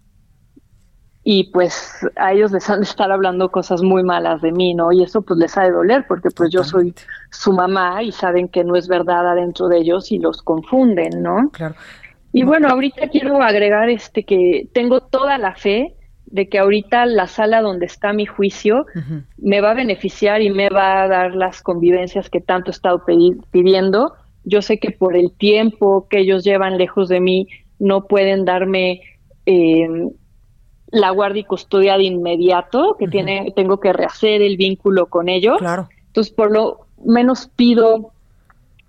Y 1.24 1.52
pues 1.52 2.08
a 2.16 2.32
ellos 2.32 2.54
les 2.54 2.70
han 2.70 2.80
de 2.80 2.86
estar 2.86 3.12
hablando 3.12 3.50
cosas 3.52 3.82
muy 3.84 4.02
malas 4.02 4.42
de 4.42 4.54
mí, 4.54 4.74
¿no? 4.74 4.94
Y 4.94 5.04
eso 5.04 5.22
pues 5.22 5.38
les 5.38 5.58
ha 5.58 5.64
de 5.64 5.72
doler 5.72 6.06
porque 6.08 6.30
pues 6.30 6.50
yo 6.52 6.64
soy 6.64 6.94
su 7.32 7.52
mamá 7.52 8.02
y 8.02 8.14
saben 8.14 8.48
que 8.48 8.64
no 8.64 8.78
es 8.78 8.88
verdad 8.88 9.28
adentro 9.28 9.68
de 9.68 9.80
ellos 9.80 10.12
y 10.12 10.20
los 10.20 10.42
confunden, 10.42 11.22
¿no? 11.22 11.50
Claro. 11.52 11.76
Y 12.32 12.44
bueno, 12.44 12.70
ahorita 12.70 13.10
quiero 13.10 13.42
agregar 13.42 13.90
este 13.90 14.24
que 14.24 14.70
tengo 14.74 15.02
toda 15.02 15.38
la 15.38 15.54
fe 15.56 15.97
de 16.30 16.50
que 16.50 16.60
ahorita 16.60 17.06
la 17.06 17.28
sala 17.28 17.62
donde 17.62 17.86
está 17.86 18.14
mi 18.14 18.26
juicio 18.26 18.86
me 19.38 19.62
va 19.62 19.72
a 19.72 19.76
beneficiar 19.76 20.42
y 20.42 20.50
me 20.50 20.70
va 20.70 21.04
a 21.04 21.08
dar 21.08 21.36
las 21.36 21.62
convivencias 21.62 22.30
que 22.30 22.42
tanto 22.42 22.70
he 22.70 22.74
estado 22.74 23.04
pidiendo. 23.52 24.14
Yo 24.44 24.62
sé 24.62 24.78
que 24.80 24.92
por 24.92 25.16
el 25.16 25.32
tiempo 25.32 26.08
que 26.10 26.20
ellos 26.20 26.44
llevan 26.44 26.78
lejos 26.78 27.10
de 27.10 27.20
mí 27.20 27.48
no 27.80 28.08
pueden 28.08 28.46
darme 28.46 29.02
em, 29.46 30.10
la 30.92 31.12
guardia 31.12 31.42
y 31.42 31.46
custodia 31.46 31.98
de 31.98 32.04
inmediato, 32.04 32.96
que 32.98 33.08
tiene, 33.08 33.54
tengo 33.56 33.80
que 33.80 33.94
rehacer 33.94 34.42
el 34.42 34.58
vínculo 34.58 35.08
con 35.08 35.30
ellos. 35.30 35.58
Claro. 35.60 35.90
Entonces, 36.08 36.34
por 36.34 36.52
lo 36.52 36.88
menos 37.06 37.50
pido 37.56 38.12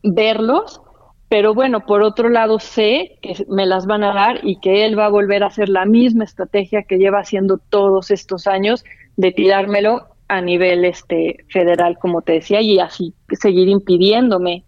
verlos 0.02 0.80
pero 1.28 1.54
bueno, 1.54 1.84
por 1.84 2.02
otro 2.02 2.28
lado 2.28 2.58
sé 2.58 3.18
que 3.20 3.44
me 3.48 3.66
las 3.66 3.86
van 3.86 4.02
a 4.02 4.14
dar 4.14 4.40
y 4.42 4.60
que 4.60 4.86
él 4.86 4.98
va 4.98 5.06
a 5.06 5.10
volver 5.10 5.42
a 5.42 5.48
hacer 5.48 5.68
la 5.68 5.84
misma 5.84 6.24
estrategia 6.24 6.84
que 6.84 6.96
lleva 6.96 7.20
haciendo 7.20 7.58
todos 7.58 8.10
estos 8.10 8.46
años 8.46 8.84
de 9.16 9.32
tirármelo 9.32 10.08
a 10.28 10.40
nivel 10.40 10.84
este 10.84 11.44
federal, 11.48 11.98
como 11.98 12.22
te 12.22 12.32
decía, 12.32 12.60
y 12.60 12.78
así 12.78 13.14
seguir 13.32 13.68
impidiéndome 13.68 14.64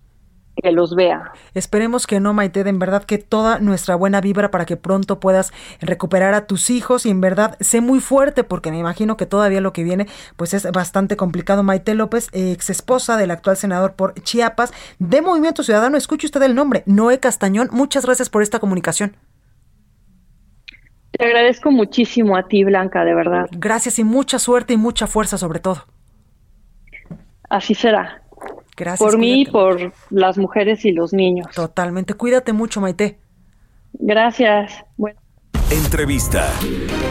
que 0.57 0.73
los 0.73 0.95
vea. 0.95 1.33
Esperemos 1.55 2.07
que 2.07 2.21
no, 2.21 2.33
Maite, 2.33 2.61
en 2.61 2.79
verdad 2.79 3.05
que 3.05 3.19
toda 3.19 3.59
nuestra 3.59 3.95
buena 3.95 4.21
vibra 4.21 4.51
para 4.51 4.67
que 4.67 4.77
pronto 4.77 5.21
puedas 5.21 5.53
recuperar 5.81 6.35
a 6.35 6.47
tus 6.47 6.71
hijos 6.71 7.07
y 7.07 7.11
en 7.11 7.21
verdad 7.21 7.57
sé 7.61 7.81
muy 7.81 8.01
fuerte 8.01 8.45
porque 8.45 8.71
me 8.71 8.79
imagino 8.79 9.17
que 9.17 9.27
todavía 9.27 9.61
lo 9.61 9.73
que 9.73 9.85
viene 9.85 10.07
pues 10.37 10.55
es 10.55 10.71
bastante 10.71 11.17
complicado. 11.17 11.63
Maite 11.63 11.95
López, 11.95 12.29
ex 12.33 12.71
esposa 12.71 13.17
del 13.17 13.31
actual 13.31 13.57
senador 13.57 13.95
por 13.95 14.15
Chiapas 14.15 14.73
de 14.99 15.23
Movimiento 15.23 15.63
Ciudadano, 15.63 15.97
escuche 15.97 16.27
usted 16.27 16.43
el 16.43 16.55
nombre, 16.55 16.83
Noé 16.87 17.19
Castañón, 17.21 17.69
muchas 17.73 18.05
gracias 18.05 18.29
por 18.29 18.43
esta 18.43 18.59
comunicación. 18.59 19.17
Te 21.13 21.25
agradezco 21.27 21.71
muchísimo 21.71 22.37
a 22.37 22.47
ti, 22.47 22.65
Blanca, 22.65 23.05
de 23.05 23.15
verdad. 23.15 23.47
Gracias 23.53 23.99
y 23.99 24.05
mucha 24.05 24.39
suerte 24.39 24.75
y 24.75 24.77
mucha 24.77 25.07
fuerza 25.07 25.39
sobre 25.39 25.59
todo. 25.59 25.85
Así 27.49 27.75
será. 27.75 28.23
Gracias. 28.81 29.11
Por 29.11 29.19
mí 29.19 29.43
y 29.43 29.45
por 29.45 29.93
las 30.09 30.39
mujeres 30.39 30.87
y 30.87 30.93
los 30.93 31.13
niños. 31.13 31.49
Totalmente. 31.55 32.15
Cuídate 32.15 32.55
mucho, 32.55 32.81
Maite. 32.81 33.19
Gracias. 33.93 34.73
Bueno. 34.97 35.21
Entrevista. 35.71 36.51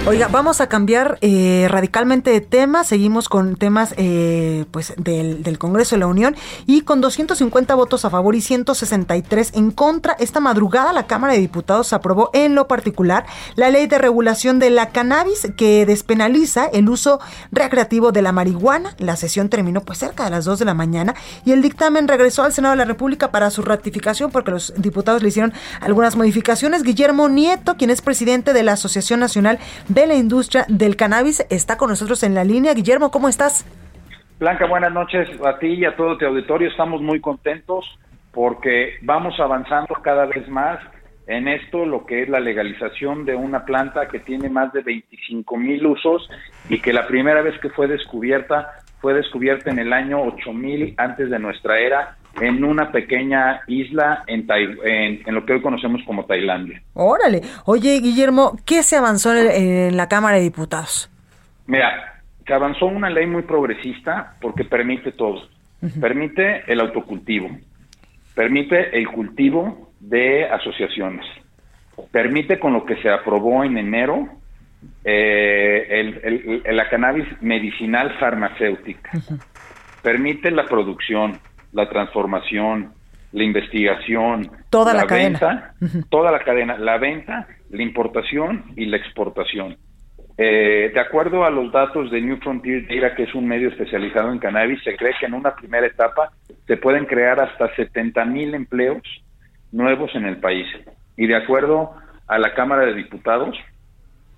Oiga, 0.06 0.28
vamos 0.28 0.60
a 0.60 0.68
cambiar 0.68 1.18
eh, 1.22 1.68
radicalmente 1.70 2.32
de 2.32 2.42
tema. 2.42 2.84
Seguimos 2.84 3.30
con 3.30 3.56
temas 3.56 3.94
eh, 3.96 4.66
pues 4.72 4.94
del, 4.98 5.44
del, 5.44 5.58
Congreso 5.58 5.96
de 5.96 6.00
la 6.02 6.08
Unión 6.08 6.36
y 6.66 6.82
con 6.82 7.00
250 7.00 7.76
votos 7.76 8.04
a 8.04 8.10
favor 8.10 8.36
y 8.36 8.42
163 8.42 9.52
en 9.56 9.72
contra. 9.72 10.18
Esta 10.20 10.40
madrugada 10.40 10.92
la 10.92 11.08
Cámara 11.08 11.34
de 11.34 11.40
Diputados 11.40 11.94
aprobó 11.94 12.32
en 12.34 12.54
lo 12.54 12.68
particular 12.68 13.26
la 13.56 13.70
ley 13.70 13.88
de 13.88 13.98
regulación 13.98 14.60
de 14.60 14.72
la 14.72 14.90
cannabis 14.90 15.48
que 15.56 15.86
despenaliza 15.86 16.66
el 16.66 16.90
uso 16.90 17.20
recreativo 17.52 18.12
de 18.12 18.22
la 18.22 18.32
marihuana. 18.32 18.96
La 18.98 19.16
sesión 19.16 19.50
terminó 19.50 19.82
pues 19.82 20.00
cerca 20.00 20.26
de 20.26 20.32
las 20.32 20.44
2 20.46 20.60
de 20.60 20.66
la 20.66 20.74
mañana 20.74 21.16
y 21.46 21.52
el 21.52 21.62
dictamen 21.62 22.08
regresó 22.08 22.44
al 22.44 22.52
Senado 22.52 22.74
de 22.74 22.78
la 22.78 22.86
República 22.86 23.32
para 23.32 23.52
su 23.52 23.62
ratificación 23.62 24.32
porque 24.32 24.52
los 24.52 24.74
diputados 24.76 25.22
le 25.22 25.30
hicieron 25.30 25.54
algunas 25.80 26.16
modificaciones. 26.16 26.84
Guillermo 26.84 27.30
Nieto, 27.30 27.78
quien 27.78 27.90
es 27.90 28.02
presidente 28.02 28.49
de 28.54 28.64
la 28.64 28.74
Asociación 28.74 29.20
Nacional 29.20 29.60
de 29.88 30.08
la 30.08 30.16
Industria 30.16 30.66
del 30.68 30.96
Cannabis, 30.96 31.46
está 31.50 31.78
con 31.78 31.90
nosotros 31.90 32.24
en 32.24 32.36
la 32.36 32.44
línea. 32.44 32.74
Guillermo, 32.74 33.12
¿cómo 33.12 33.30
estás? 33.30 33.66
Blanca, 34.40 34.66
buenas 34.68 34.94
noches 34.94 35.28
a 35.46 35.60
ti 35.60 35.68
y 35.68 35.86
a 35.86 35.96
todo 35.96 36.18
tu 36.18 36.26
auditorio. 36.26 36.70
Estamos 36.70 37.02
muy 37.02 37.20
contentos 37.20 37.86
porque 38.32 38.98
vamos 39.02 39.40
avanzando 39.40 39.96
cada 40.02 40.26
vez 40.26 40.48
más 40.48 40.80
en 41.28 41.48
esto, 41.48 41.86
lo 41.86 42.06
que 42.06 42.24
es 42.24 42.30
la 42.30 42.40
legalización 42.40 43.26
de 43.26 43.36
una 43.36 43.66
planta 43.66 44.08
que 44.08 44.20
tiene 44.20 44.50
más 44.50 44.74
de 44.74 44.82
25 44.82 45.58
mil 45.58 45.86
usos 45.86 46.28
y 46.70 46.80
que 46.80 46.92
la 46.92 47.06
primera 47.06 47.42
vez 47.42 47.60
que 47.60 47.70
fue 47.70 47.88
descubierta 47.88 48.82
fue 49.00 49.14
descubierta 49.14 49.70
en 49.70 49.80
el 49.80 49.94
año 49.94 50.22
8000 50.22 50.96
antes 50.98 51.30
de 51.30 51.40
nuestra 51.40 51.80
era 51.80 52.18
en 52.42 52.64
una 52.64 52.92
pequeña 52.92 53.62
isla 53.68 54.24
en, 54.28 54.46
en, 54.50 55.22
en, 55.26 55.36
lo 55.36 55.46
que 55.46 55.54
hoy 55.54 55.62
conocemos 55.62 56.02
como 56.06 56.26
Tailandia. 56.26 56.82
Órale. 56.94 57.42
Oye, 57.66 58.00
Guillermo, 58.00 58.58
¿qué 58.66 58.84
se 58.84 58.96
avanzó 58.96 59.36
en, 59.36 59.50
en 59.50 59.98
la 59.98 60.08
Cámara 60.08 60.38
de 60.38 60.44
Diputados? 60.44 61.10
Mira, 61.68 62.22
se 62.46 62.54
avanzó 62.54 62.88
una 62.88 63.10
ley 63.10 63.28
muy 63.28 63.44
progresista 63.44 64.36
porque 64.42 64.64
permite 64.64 65.12
todo. 65.12 65.48
Uh 65.82 65.88
-huh. 65.88 66.02
Permite 66.02 66.64
el 66.68 66.80
autocultivo, 66.82 67.50
permite 68.36 68.98
el 68.98 69.08
cultivo 69.08 69.92
de 70.00 70.46
asociaciones, 70.46 71.26
permite 72.12 72.60
con 72.60 72.74
lo 72.74 72.86
que 72.86 72.96
se 73.02 73.10
aprobó 73.10 73.64
en 73.64 73.78
enero 73.78 74.28
eh, 75.06 75.88
el, 75.90 76.62
el, 76.66 76.76
la 76.76 76.90
cannabis 76.90 77.28
medicinal 77.42 78.18
farmacéutica, 78.20 79.12
uh 79.14 79.20
-huh. 79.20 79.40
permite 80.02 80.52
la 80.52 80.66
producción, 80.66 81.40
la 81.74 81.90
transformación, 81.90 82.94
la 83.32 83.44
investigación, 83.44 84.50
toda 84.70 84.94
la, 84.94 85.02
la 85.02 85.08
cadena, 85.08 85.74
venta, 85.80 86.06
toda 86.10 86.32
la 86.32 86.40
cadena, 86.40 86.78
la 86.78 86.98
venta, 86.98 87.48
la 87.70 87.84
importación 87.84 88.66
y 88.76 88.86
la 88.86 88.98
exportación. 88.98 89.78
Eh, 90.42 90.92
de 90.94 91.00
acuerdo 91.02 91.44
a 91.44 91.50
los 91.50 91.70
datos 91.72 92.10
de 92.12 92.22
New 92.22 92.38
Frontier 92.38 92.88
Data, 92.88 93.14
que 93.14 93.24
es 93.24 93.36
un 93.36 93.46
medio 93.46 93.68
especializado 93.68 94.32
en 94.32 94.40
cannabis, 94.40 94.82
se 94.84 94.96
cree 94.96 95.14
que 95.20 95.26
en 95.26 95.34
una 95.34 95.54
primera 95.54 95.86
etapa 95.86 96.32
se 96.66 96.78
pueden 96.78 97.06
crear 97.06 97.42
hasta 97.42 97.76
70 97.76 98.24
mil 98.24 98.56
empleos 98.56 99.04
nuevos 99.74 100.16
en 100.16 100.26
el 100.26 100.38
país. 100.38 100.66
Y 101.18 101.28
de 101.28 101.36
acuerdo 101.36 101.92
a 102.28 102.38
la 102.40 102.54
Cámara 102.54 102.86
de 102.86 102.94
Diputados, 102.94 103.58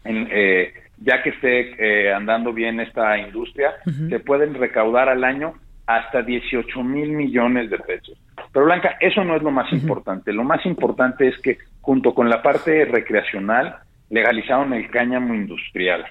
en, 0.04 0.28
eh, 0.32 0.74
ya 0.98 1.22
que 1.22 1.30
esté 1.30 1.76
eh, 1.78 2.12
andando 2.12 2.52
bien 2.52 2.80
esta 2.80 3.18
industria, 3.20 3.76
uh 3.86 3.90
-huh. 3.92 4.10
se 4.10 4.20
pueden 4.20 4.56
recaudar 4.56 5.08
al 5.08 5.24
año 5.24 5.54
hasta 5.96 6.22
18 6.22 6.84
mil 6.84 7.10
millones 7.12 7.70
de 7.70 7.78
pesos. 7.80 8.18
Pero 8.52 8.66
Blanca, 8.66 8.98
eso 9.00 9.24
no 9.24 9.36
es 9.36 9.44
lo 9.44 9.52
más 9.52 9.72
uh 9.72 9.76
-huh. 9.76 9.82
importante. 9.82 10.34
Lo 10.34 10.44
más 10.44 10.66
importante 10.66 11.28
es 11.28 11.38
que 11.42 11.58
junto 11.82 12.14
con 12.14 12.30
la 12.30 12.42
parte 12.42 12.86
recreacional 12.86 13.78
legalizaron 14.10 14.74
el 14.74 14.90
cáñamo 14.90 15.34
industrial. 15.34 16.06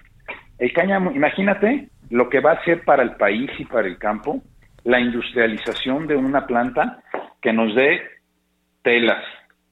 El 0.59 0.72
cáñamo, 0.72 1.12
imagínate 1.12 1.89
lo 2.11 2.28
que 2.28 2.41
va 2.41 2.53
a 2.53 2.64
ser 2.64 2.85
para 2.85 3.03
el 3.03 3.12
país 3.12 3.51
y 3.59 3.64
para 3.64 3.87
el 3.87 3.99
campo 3.99 4.43
la 4.85 5.01
industrialización 5.01 6.07
de 6.07 6.16
una 6.16 6.47
planta 6.47 7.03
que 7.41 7.53
nos 7.53 7.74
dé 7.74 8.01
telas, 8.83 9.22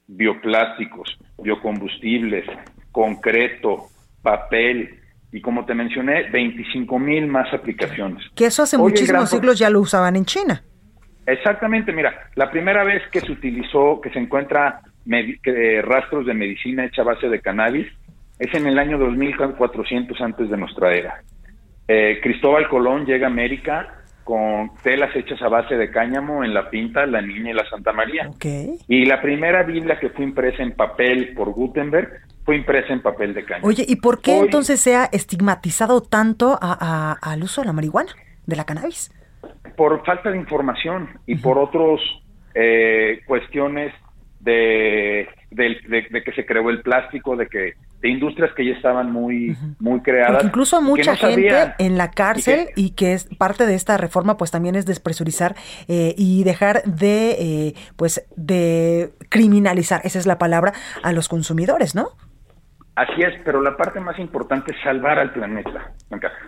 bioplásticos, 0.06 1.18
biocombustibles, 1.42 2.44
concreto, 2.92 3.86
papel, 4.22 4.97
y 5.32 5.40
como 5.40 5.64
te 5.64 5.74
mencioné, 5.74 6.30
25 6.30 6.98
mil 6.98 7.26
más 7.26 7.52
aplicaciones. 7.52 8.24
Que 8.34 8.46
eso 8.46 8.62
hace 8.62 8.76
Hoy 8.76 8.90
muchísimos 8.90 9.28
siglos 9.28 9.58
ya 9.58 9.68
lo 9.70 9.80
usaban 9.80 10.16
en 10.16 10.24
China. 10.24 10.62
Exactamente, 11.26 11.92
mira, 11.92 12.30
la 12.36 12.50
primera 12.50 12.84
vez 12.84 13.02
que 13.12 13.20
se 13.20 13.30
utilizó, 13.30 14.00
que 14.00 14.10
se 14.10 14.18
encuentra 14.18 14.80
que, 15.42 15.82
rastros 15.82 16.24
de 16.24 16.32
medicina 16.32 16.86
hecha 16.86 17.02
a 17.02 17.06
base 17.06 17.28
de 17.28 17.40
cannabis, 17.40 17.86
es 18.38 18.54
en 18.54 18.66
el 18.66 18.78
año 18.78 18.98
2400 18.98 20.18
antes 20.20 20.48
de 20.48 20.56
nuestra 20.56 20.94
era. 20.94 21.22
Eh, 21.86 22.20
Cristóbal 22.22 22.68
Colón 22.68 23.04
llega 23.04 23.26
a 23.26 23.30
América 23.30 23.94
con 24.24 24.70
telas 24.82 25.14
hechas 25.16 25.40
a 25.42 25.48
base 25.48 25.76
de 25.76 25.90
cáñamo 25.90 26.44
en 26.44 26.52
la 26.52 26.68
Pinta, 26.70 27.06
la 27.06 27.20
Niña 27.20 27.50
y 27.50 27.54
la 27.54 27.68
Santa 27.68 27.92
María. 27.92 28.28
Okay. 28.28 28.78
Y 28.86 29.06
la 29.06 29.20
primera 29.20 29.62
Biblia 29.62 29.98
que 29.98 30.10
fue 30.10 30.24
impresa 30.24 30.62
en 30.62 30.72
papel 30.72 31.32
por 31.34 31.50
Gutenberg 31.50 32.10
fue 32.48 32.56
impresa 32.56 32.94
en 32.94 33.02
papel 33.02 33.34
de 33.34 33.44
cáñamo. 33.44 33.66
Oye, 33.68 33.84
¿y 33.86 33.96
por 33.96 34.22
qué 34.22 34.38
Hoy, 34.38 34.46
entonces 34.46 34.80
se 34.80 34.96
ha 34.96 35.04
estigmatizado 35.12 36.00
tanto 36.00 36.58
a, 36.62 36.78
a, 36.80 37.12
al 37.32 37.42
uso 37.42 37.60
de 37.60 37.66
la 37.66 37.74
marihuana, 37.74 38.10
de 38.46 38.56
la 38.56 38.64
cannabis? 38.64 39.12
Por 39.76 40.02
falta 40.06 40.30
de 40.30 40.38
información 40.38 41.10
y 41.26 41.34
uh 41.34 41.36
-huh. 41.36 41.42
por 41.42 41.58
otros 41.58 42.00
eh, 42.54 43.20
cuestiones 43.26 43.92
de, 44.40 45.28
de, 45.50 45.76
de, 45.90 46.06
de, 46.10 46.22
que 46.24 46.32
se 46.32 46.46
creó 46.46 46.70
el 46.70 46.80
plástico, 46.80 47.36
de 47.36 47.48
que 47.48 47.74
de 48.00 48.08
industrias 48.08 48.50
que 48.56 48.64
ya 48.64 48.72
estaban 48.72 49.12
muy, 49.12 49.50
uh 49.50 49.52
-huh. 49.52 49.76
muy 49.78 50.00
creadas. 50.00 50.32
Porque 50.32 50.46
incluso 50.46 50.80
mucha 50.80 51.10
no 51.10 51.18
gente 51.18 51.50
sabían, 51.50 51.74
en 51.78 51.98
la 51.98 52.10
cárcel 52.12 52.60
y 52.60 52.64
que, 52.64 52.80
y 52.80 52.90
que, 52.92 53.12
es 53.12 53.28
parte 53.36 53.66
de 53.66 53.74
esta 53.74 53.98
reforma, 53.98 54.38
pues 54.38 54.50
también 54.50 54.74
es 54.74 54.86
despresurizar 54.86 55.54
eh, 55.86 56.14
y 56.16 56.44
dejar 56.44 56.82
de, 56.84 57.30
eh, 57.32 57.74
pues, 57.96 58.24
de 58.36 59.10
criminalizar, 59.28 60.00
esa 60.04 60.18
es 60.18 60.26
la 60.26 60.38
palabra, 60.38 60.72
a 61.02 61.12
los 61.12 61.28
consumidores, 61.28 61.94
¿no? 61.94 62.16
Así 62.98 63.22
es, 63.22 63.32
pero 63.44 63.62
la 63.62 63.76
parte 63.76 64.00
más 64.00 64.18
importante 64.18 64.72
es 64.72 64.82
salvar 64.82 65.20
al 65.20 65.32
planeta. 65.32 65.92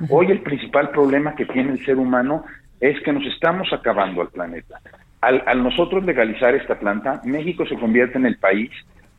Hoy 0.09 0.33
el 0.33 0.43
principal 0.43 0.91
problema 0.91 1.37
que 1.37 1.47
tiene 1.47 1.71
el 1.71 1.85
ser 1.85 1.97
humano 1.97 2.45
es 2.81 3.01
que 3.05 3.13
nos 3.13 3.25
estamos 3.27 3.73
acabando 3.73 4.21
al 4.21 4.31
planeta. 4.31 4.81
Al, 5.21 5.45
al 5.47 5.63
nosotros 5.63 6.05
legalizar 6.05 6.57
esta 6.57 6.77
planta, 6.77 7.21
México 7.23 7.65
se 7.67 7.77
convierte 7.77 8.19
en 8.19 8.27
el 8.27 8.37
país 8.37 8.69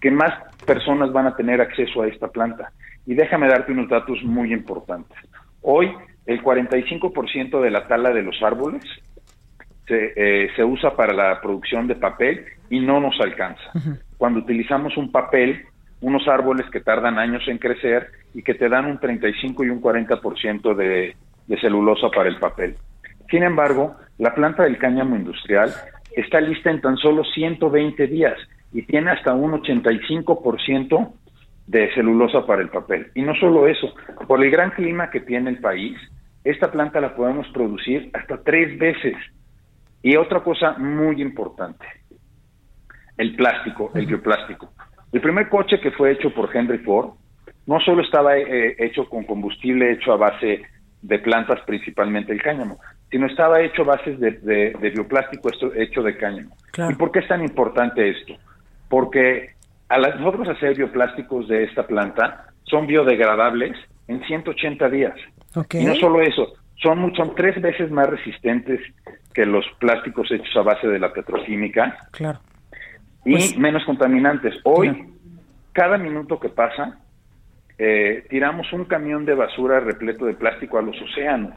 que 0.02 0.12
más 0.12 0.34
personas 0.66 1.14
van 1.14 1.26
a 1.26 1.38
tener 1.38 1.62
acceso 1.62 2.02
a 2.02 2.08
esta 2.10 2.28
planta. 2.28 2.74
Y 3.06 3.14
déjame 3.14 3.48
darte 3.48 3.72
unos 3.72 3.88
datos 3.88 4.22
muy 4.24 4.52
importantes. 4.52 5.18
Hoy, 5.62 5.90
el 6.26 6.44
45% 6.44 7.62
de 7.62 7.72
la 7.72 7.88
tala 7.88 8.12
de 8.12 8.24
los 8.24 8.44
árboles 8.44 8.84
se, 9.88 10.12
eh, 10.18 10.50
se, 10.58 10.66
usa 10.66 10.98
para 10.98 11.14
la 11.14 11.40
producción 11.40 11.88
de 11.88 11.96
papel 11.96 12.44
y 12.70 12.82
no 12.82 13.00
nos 13.00 13.18
alcanza. 13.22 13.72
Cuando 14.18 14.42
utilizamos 14.42 14.98
un 14.98 15.14
papel, 15.14 15.66
unos 16.02 16.28
árboles 16.28 16.66
que 16.72 16.82
tardan 16.82 17.18
años 17.18 17.44
en 17.48 17.58
crecer 17.58 18.08
y 18.34 18.44
que 18.44 18.56
te 18.56 18.70
dan 18.70 18.86
un 18.86 19.00
35 19.00 19.64
y 19.64 19.70
un 19.70 19.82
40% 19.82 20.76
de, 20.76 21.16
de 21.48 21.60
celulosa 21.60 22.10
para 22.10 22.30
el 22.30 22.38
papel. 22.38 22.76
Sin 23.30 23.44
embargo, 23.44 23.96
la 24.18 24.34
planta 24.34 24.64
del 24.64 24.78
cáñamo 24.78 25.16
industrial 25.16 25.72
está 26.16 26.42
lista 26.42 26.70
en 26.70 26.82
tan 26.82 26.98
solo 26.98 27.24
120 27.24 28.08
días 28.08 28.38
y 28.74 28.84
tiene 28.84 29.12
hasta 29.12 29.34
un 29.34 29.52
85% 29.52 31.14
de 31.68 31.94
celulosa 31.94 32.46
para 32.46 32.62
el 32.62 32.70
papel. 32.70 33.12
Y 33.16 33.22
no 33.22 33.34
solo 33.36 33.68
eso, 33.68 33.94
por 34.28 34.44
el 34.44 34.52
gran 34.52 34.72
clima 34.72 35.10
que 35.10 35.22
tiene 35.22 35.50
el 35.50 35.60
país, 35.60 35.98
esta 36.44 36.72
planta 36.72 37.00
la 37.00 37.16
podemos 37.16 37.48
producir 37.50 38.10
hasta 38.14 38.42
tres 38.44 38.78
veces. 38.78 39.16
Y 40.02 40.16
otra 40.16 40.42
cosa 40.42 40.74
muy 40.74 41.22
importante, 41.22 41.86
el 43.18 43.36
plástico, 43.36 43.92
el 43.94 44.08
bioplástico. 44.08 44.74
El 45.12 45.22
primer 45.22 45.50
coche 45.50 45.80
que 45.80 45.92
fue 45.92 46.12
hecho 46.12 46.34
por 46.34 46.56
Henry 46.56 46.80
Ford 46.80 47.12
no 47.66 47.80
solo 47.80 48.02
estaba 48.02 48.38
eh, 48.38 48.76
hecho 48.80 49.08
con 49.08 49.24
combustible 49.26 49.92
hecho 49.92 50.14
a 50.14 50.18
base 50.18 50.62
de 51.02 51.20
plantas, 51.20 51.60
principalmente 51.66 52.32
el 52.32 52.42
cáñamo, 52.42 52.80
sino 53.10 53.28
estaba 53.28 53.62
hecho 53.62 53.82
a 53.84 53.96
base 53.96 54.16
de, 54.16 54.32
de, 54.32 54.74
de 54.80 54.90
bioplástico 54.90 55.50
hecho 55.76 56.02
de 56.02 56.18
cáñamo. 56.18 56.56
¿Y 56.90 56.96
por 56.96 57.12
qué 57.12 57.20
es 57.20 57.28
tan 57.28 57.42
importante 57.42 58.10
esto? 58.10 58.36
Porque 58.90 59.56
a 59.90 59.98
las, 59.98 60.20
nosotros 60.20 60.50
hacer 60.50 60.76
bioplásticos 60.76 61.48
de 61.48 61.64
esta 61.64 61.86
planta 61.86 62.46
son 62.64 62.88
biodegradables 62.88 63.78
en 64.08 64.24
180 64.24 64.90
días. 64.90 65.16
Y 65.74 65.84
no 65.84 65.96
solo 65.96 66.22
eso, 66.22 66.54
son, 66.82 67.14
son 67.16 67.36
tres 67.36 67.62
veces 67.62 67.92
más 67.92 68.10
resistentes 68.10 68.80
que 69.34 69.46
los 69.46 69.66
plásticos 69.80 70.32
hechos 70.32 70.56
a 70.56 70.62
base 70.62 70.88
de 70.88 71.00
la 71.00 71.12
petroquímica. 71.12 71.98
Claro. 72.12 72.40
Y 73.26 73.32
pues 73.34 73.58
menos 73.58 73.84
contaminantes. 73.86 74.56
Hoy, 74.64 75.10
cada 75.74 75.98
minuto 75.98 76.40
que 76.40 76.50
pasa, 76.50 77.00
eh, 77.78 78.26
tiramos 78.30 78.72
un 78.74 78.86
camión 78.86 79.26
de 79.26 79.36
basura 79.36 79.80
repleto 79.80 80.26
de 80.26 80.34
plástico 80.34 80.78
a 80.78 80.82
los 80.82 81.00
océanos. 81.02 81.56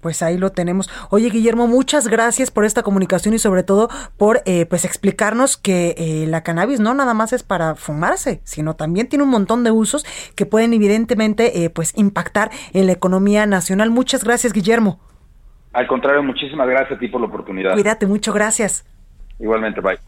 Pues 0.00 0.22
ahí 0.22 0.38
lo 0.38 0.52
tenemos. 0.52 0.88
Oye, 1.10 1.30
Guillermo, 1.30 1.66
muchas 1.66 2.06
gracias 2.06 2.50
por 2.50 2.64
esta 2.64 2.82
comunicación 2.82 3.34
y 3.34 3.38
sobre 3.38 3.62
todo 3.62 3.88
por 4.16 4.40
eh, 4.44 4.66
pues 4.66 4.84
explicarnos 4.84 5.56
que 5.56 5.94
eh, 5.96 6.26
la 6.28 6.42
cannabis 6.42 6.80
no 6.80 6.94
nada 6.94 7.14
más 7.14 7.32
es 7.32 7.42
para 7.42 7.74
fumarse, 7.74 8.40
sino 8.44 8.76
también 8.76 9.08
tiene 9.08 9.24
un 9.24 9.30
montón 9.30 9.64
de 9.64 9.70
usos 9.70 10.04
que 10.36 10.46
pueden 10.46 10.74
evidentemente 10.74 11.64
eh, 11.64 11.70
pues 11.70 11.96
impactar 11.96 12.50
en 12.72 12.86
la 12.86 12.92
economía 12.92 13.46
nacional. 13.46 13.90
Muchas 13.90 14.22
gracias, 14.22 14.52
Guillermo. 14.52 15.00
Al 15.72 15.86
contrario, 15.86 16.22
muchísimas 16.22 16.68
gracias 16.68 16.92
a 16.92 16.98
ti 17.00 17.08
por 17.08 17.20
la 17.20 17.26
oportunidad. 17.26 17.72
Cuídate 17.72 18.06
mucho, 18.06 18.32
gracias. 18.32 18.86
Igualmente, 19.40 19.80
bye. 19.80 19.98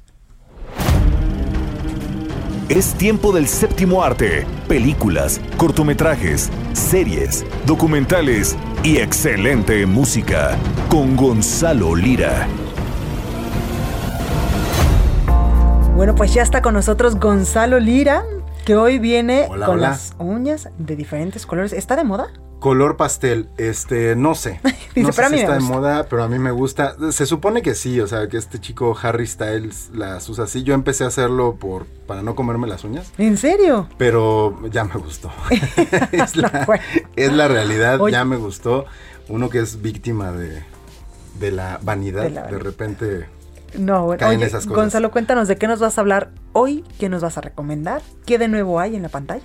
Es 2.68 2.92
tiempo 2.92 3.32
del 3.32 3.48
séptimo 3.48 4.04
arte, 4.04 4.46
películas, 4.68 5.40
cortometrajes, 5.56 6.50
series, 6.74 7.46
documentales 7.64 8.58
y 8.82 8.98
excelente 8.98 9.86
música 9.86 10.54
con 10.90 11.16
Gonzalo 11.16 11.96
Lira. 11.96 12.46
Bueno, 15.96 16.14
pues 16.14 16.34
ya 16.34 16.42
está 16.42 16.60
con 16.60 16.74
nosotros 16.74 17.18
Gonzalo 17.18 17.80
Lira, 17.80 18.22
que 18.66 18.76
hoy 18.76 18.98
viene 18.98 19.48
con 19.64 19.80
las 19.80 20.12
uñas 20.18 20.68
de 20.76 20.94
diferentes 20.94 21.46
colores. 21.46 21.72
¿Está 21.72 21.96
de 21.96 22.04
moda? 22.04 22.28
Color 22.58 22.96
pastel, 22.96 23.48
este, 23.56 24.16
no 24.16 24.34
sé. 24.34 24.60
no 24.96 25.12
sé 25.12 25.28
si 25.28 25.34
está 25.36 25.54
de 25.54 25.60
moda, 25.60 26.06
pero 26.08 26.24
a 26.24 26.28
mí 26.28 26.38
me 26.38 26.50
gusta. 26.50 26.96
Se 27.12 27.26
supone 27.26 27.62
que 27.62 27.74
sí, 27.74 28.00
o 28.00 28.06
sea, 28.06 28.28
que 28.28 28.36
este 28.36 28.58
chico 28.58 28.96
Harry 29.00 29.26
Styles 29.26 29.90
las 29.94 30.28
usa 30.28 30.44
así. 30.44 30.64
Yo 30.64 30.74
empecé 30.74 31.04
a 31.04 31.08
hacerlo 31.08 31.56
por 31.56 31.86
para 32.06 32.22
no 32.22 32.34
comerme 32.34 32.66
las 32.66 32.84
uñas. 32.84 33.12
¿En 33.18 33.36
serio? 33.36 33.88
Pero 33.96 34.58
ya 34.70 34.84
me 34.84 34.94
gustó. 34.94 35.30
es, 36.12 36.36
la, 36.36 37.48
realidad, 37.48 38.00
ya 38.10 38.24
me 38.24 38.36
gustó. 38.36 38.86
Uno 39.28 39.50
que 39.50 39.60
es 39.60 39.82
víctima 39.82 40.32
de, 40.32 40.64
de 41.38 41.52
la 41.52 41.78
vanidad, 41.82 42.30
de, 42.30 42.58
repente 42.58 43.26
no, 43.76 44.06
bueno, 44.06 44.26
oye, 44.26 44.50
Gonzalo, 44.66 45.10
cuéntanos 45.10 45.48
de 45.48 45.56
qué 45.56 45.66
nos 45.66 45.78
vas 45.78 45.98
a 45.98 46.00
hablar 46.00 46.30
hoy, 46.52 46.84
qué 46.98 47.08
nos 47.08 47.22
vas 47.22 47.36
a 47.36 47.42
recomendar, 47.42 48.02
qué 48.24 48.38
de 48.38 48.48
nuevo 48.48 48.80
hay 48.80 48.96
en 48.96 49.02
la 49.02 49.08
pantalla. 49.08 49.42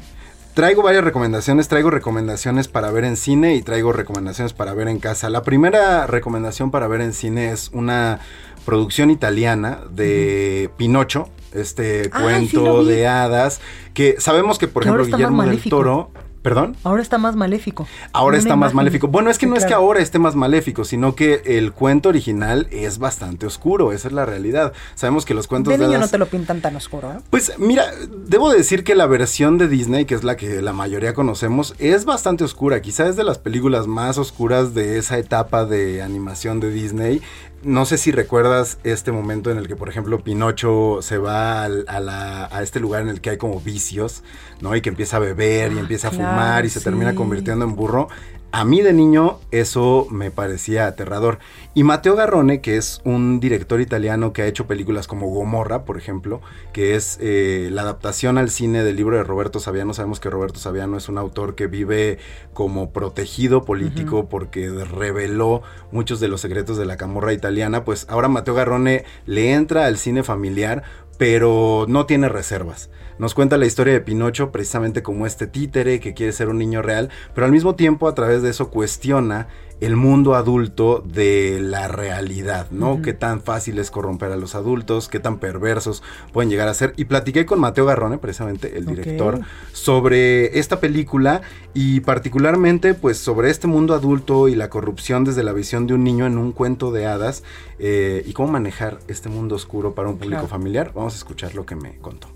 Traigo 0.53 0.83
varias 0.83 1.03
recomendaciones, 1.03 1.67
traigo 1.67 1.89
recomendaciones 1.89 2.67
para 2.67 2.91
ver 2.91 3.05
en 3.05 3.17
cine 3.17 3.55
y 3.55 3.63
traigo 3.63 3.91
recomendaciones 3.91 4.53
para 4.53 4.75
ver 4.75 4.87
en 4.87 4.99
casa. 4.99 5.29
La 5.31 5.41
primera 5.41 6.05
recomendación 6.05 6.69
para 6.69 6.87
ver 6.87 7.01
en 7.01 7.13
cine 7.13 7.51
es 7.51 7.71
una 7.73 8.19
producción 8.63 9.09
italiana 9.09 9.79
de 9.89 10.69
Pinocho, 10.77 11.29
este 11.53 12.11
cuento 12.11 12.85
de 12.85 13.07
hadas, 13.07 13.61
que 13.95 14.17
sabemos 14.19 14.59
que 14.59 14.67
por 14.67 14.83
ejemplo 14.83 15.05
Guillermo 15.05 15.43
del 15.43 15.61
Toro 15.63 16.11
¿Perdón? 16.43 16.75
Ahora 16.83 17.01
está 17.01 17.17
más 17.17 17.37
maléfico. 17.37 17.87
Ahora 18.11 18.37
está 18.37 18.57
más 18.57 18.73
maléfico. 18.73 19.07
Bueno, 19.07 19.29
es 19.29 19.37
que 19.39 19.47
no 19.47 19.55
es 19.55 19.65
que 19.65 19.73
ahora 19.73 20.01
esté 20.01 20.19
más 20.19 20.35
maléfico, 20.35 20.83
sino 20.83 21.15
que 21.15 21.41
el 21.45 21.71
cuento 21.71 22.09
original 22.09 22.67
es 22.69 22.99
bastante 22.99 23.45
oscuro, 23.45 23.93
esa 23.93 24.09
es 24.09 24.13
la 24.13 24.25
realidad. 24.25 24.73
Sabemos 24.93 25.25
que 25.25 25.33
los 25.33 25.47
cuentos 25.47 25.71
de, 25.71 25.77
de 25.77 25.87
niño 25.87 25.99
no 25.99 26.07
te 26.09 26.17
lo 26.17 26.25
pintan 26.25 26.59
tan 26.59 26.75
oscuro, 26.75 27.13
¿eh? 27.13 27.21
Pues 27.29 27.53
mira, 27.59 27.85
debo 28.27 28.51
decir 28.51 28.83
que 28.83 28.93
la 28.93 29.05
versión 29.05 29.57
de 29.57 29.69
Disney, 29.69 30.03
que 30.03 30.15
es 30.15 30.25
la 30.25 30.35
que 30.35 30.61
la 30.61 30.73
mayoría 30.73 31.13
conocemos, 31.13 31.75
es 31.79 32.03
bastante 32.03 32.43
oscura. 32.43 32.81
Quizá 32.81 33.07
es 33.07 33.15
de 33.15 33.23
las 33.23 33.37
películas 33.37 33.87
más 33.87 34.17
oscuras 34.17 34.73
de 34.73 34.97
esa 34.97 35.17
etapa 35.17 35.63
de 35.63 36.01
animación 36.01 36.59
de 36.59 36.71
Disney 36.71 37.21
no 37.63 37.85
sé 37.85 37.97
si 37.97 38.11
recuerdas 38.11 38.77
este 38.83 39.11
momento 39.11 39.49
en 39.49 39.57
el 39.57 39.67
que, 39.67 39.75
por 39.75 39.89
ejemplo, 39.89 40.19
Pinocho 40.19 40.99
se 41.01 41.17
va 41.17 41.63
a, 41.63 42.61
este 42.61 42.79
lugar 42.79 43.01
en 43.01 43.09
el 43.09 43.21
que 43.21 43.31
hay 43.31 43.37
como 43.37 43.59
vicios, 43.59 44.23
¿no? 44.64 44.76
Y 44.76 44.82
que 44.82 44.89
empieza 44.89 45.18
a 45.18 45.20
beber 45.20 45.74
y 45.74 45.78
ah, 45.78 45.82
empieza 45.82 46.07
a 46.07 46.11
fumar 46.11 46.66
y 46.66 46.70
se 46.70 46.80
termina 46.80 47.14
convirtiendo 47.14 47.66
en 47.66 47.76
burro. 47.76 48.07
A 48.55 48.66
mí 48.66 48.82
de 48.82 48.93
niño 48.93 49.39
eso 49.49 50.05
me 50.11 50.30
parecía 50.30 50.86
aterrador. 50.86 51.39
Y 51.74 51.84
Matteo 51.84 52.16
Garrone, 52.16 52.61
que 52.61 52.78
es 52.78 53.01
un 53.03 53.39
director 53.39 53.82
italiano 53.82 54.32
que 54.32 54.43
ha 54.43 54.45
hecho 54.45 54.68
películas 54.68 55.07
como 55.07 55.28
Gomorra, 55.30 55.86
por 55.86 55.97
ejemplo, 55.97 56.39
que 56.72 56.93
es 56.93 57.18
eh, 57.20 57.70
la 57.72 57.82
adaptación 57.82 58.38
al 58.38 58.51
cine 58.51 58.84
del 58.84 58.95
libro 58.95 59.18
de 59.18 59.24
Roberto 59.24 59.59
Saviano. 59.59 59.95
Sabemos 59.95 60.20
que 60.20 60.30
Roberto 60.30 60.59
Saviano 60.59 60.97
es 60.97 61.09
un 61.09 61.18
autor 61.18 61.55
que 61.55 61.66
vive 61.66 62.20
como 62.53 62.91
protegido 62.91 63.66
político 63.66 64.30
porque 64.30 64.70
reveló 64.70 65.64
muchos 65.91 66.20
de 66.20 66.28
los 66.28 66.39
secretos 66.39 66.78
de 66.78 66.86
la 66.86 66.95
camorra 66.95 67.34
italiana. 67.34 67.84
Pues 67.84 68.05
ahora 68.07 68.28
Matteo 68.28 68.53
Garrone 68.53 69.03
le 69.26 69.53
entra 69.53 69.88
al 69.88 69.97
cine 69.97 70.22
familiar, 70.22 70.84
pero 71.18 71.86
no 71.88 72.05
tiene 72.05 72.30
reservas. 72.30 72.89
Nos 73.20 73.36
cuenta 73.36 73.57
la 73.57 73.66
historia 73.66 73.93
de 73.93 74.01
Pinocho 74.01 74.51
precisamente 74.51 75.03
como 75.03 75.26
este 75.28 75.47
títere 75.47 75.99
que 75.99 76.14
quiere 76.14 76.34
ser 76.34 76.49
un 76.49 76.57
niño 76.57 76.82
real, 76.82 77.09
pero 77.34 77.45
al 77.45 77.51
mismo 77.51 77.76
tiempo 77.76 78.07
a 78.07 78.16
través 78.16 78.41
de 78.41 78.49
eso 78.49 78.70
cuestiona 78.72 79.47
el 79.86 79.95
mundo 79.95 80.36
adulto 80.36 81.03
de 81.05 81.59
la 81.61 81.88
realidad, 81.88 82.69
¿no? 82.71 83.01
Qué 83.01 83.13
tan 83.13 83.41
fácil 83.41 83.79
es 83.79 83.91
corromper 83.91 84.31
a 84.31 84.38
los 84.38 84.55
adultos, 84.55 85.09
qué 85.09 85.19
tan 85.19 85.39
perversos 85.39 86.03
pueden 86.31 86.49
llegar 86.49 86.67
a 86.67 86.73
ser. 86.73 86.93
Y 86.97 87.05
platiqué 87.05 87.45
con 87.45 87.59
Mateo 87.59 87.86
Garrone, 87.86 88.17
precisamente 88.17 88.77
el 88.77 88.86
director, 88.86 89.41
sobre 89.71 90.59
esta 90.59 90.79
película 90.79 91.41
y 91.73 92.01
particularmente 92.01 92.93
pues 92.93 93.17
sobre 93.17 93.49
este 93.49 93.67
mundo 93.67 93.93
adulto 93.93 94.47
y 94.47 94.55
la 94.55 94.69
corrupción 94.69 95.23
desde 95.23 95.43
la 95.43 95.53
visión 95.53 95.88
de 95.88 95.93
un 95.93 96.03
niño 96.03 96.25
en 96.25 96.38
un 96.38 96.51
cuento 96.51 96.91
de 96.91 97.05
hadas 97.05 97.43
eh, 97.79 98.23
y 98.25 98.34
cómo 98.34 98.51
manejar 98.51 98.99
este 99.07 99.29
mundo 99.29 99.55
oscuro 99.55 99.95
para 99.95 100.09
un 100.09 100.17
público 100.17 100.47
familiar. 100.47 100.91
Vamos 100.93 101.13
a 101.13 101.17
escuchar 101.17 101.55
lo 101.55 101.65
que 101.65 101.75
me 101.75 101.97
contó. 101.97 102.29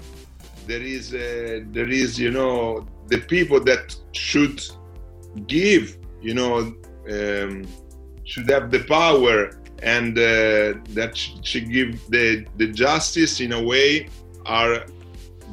there 0.68 0.84
is 0.84 1.14
uh, 1.14 1.64
there 1.72 1.90
is 1.90 2.20
you 2.20 2.30
know 2.30 2.86
the 3.08 3.18
people 3.18 3.60
that 3.60 3.96
should 4.12 4.62
give 5.48 5.98
you 6.22 6.34
know 6.34 6.74
um, 7.10 7.66
should 8.24 8.50
have 8.50 8.72
the 8.72 8.84
power 8.84 9.52
and 9.84 10.18
uh, 10.18 10.74
that 10.90 11.12
should 11.16 11.70
give 11.72 11.92
the 12.10 12.46
the 12.58 12.68
justice 12.68 13.40
in 13.40 13.54
a 13.54 13.62
way 13.62 14.08
are 14.46 14.86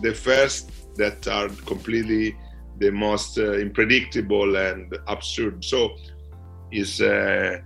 the 0.02 0.12
first 0.12 0.70
that 0.96 1.26
are 1.28 1.48
completely 1.66 2.36
the 2.78 2.90
most 2.90 3.38
uh, 3.38 3.52
unpredictable 3.64 4.57
and 4.57 4.96
absurd 5.09 5.64
so 5.64 5.96
is 6.72 7.00
uh, 7.00 7.59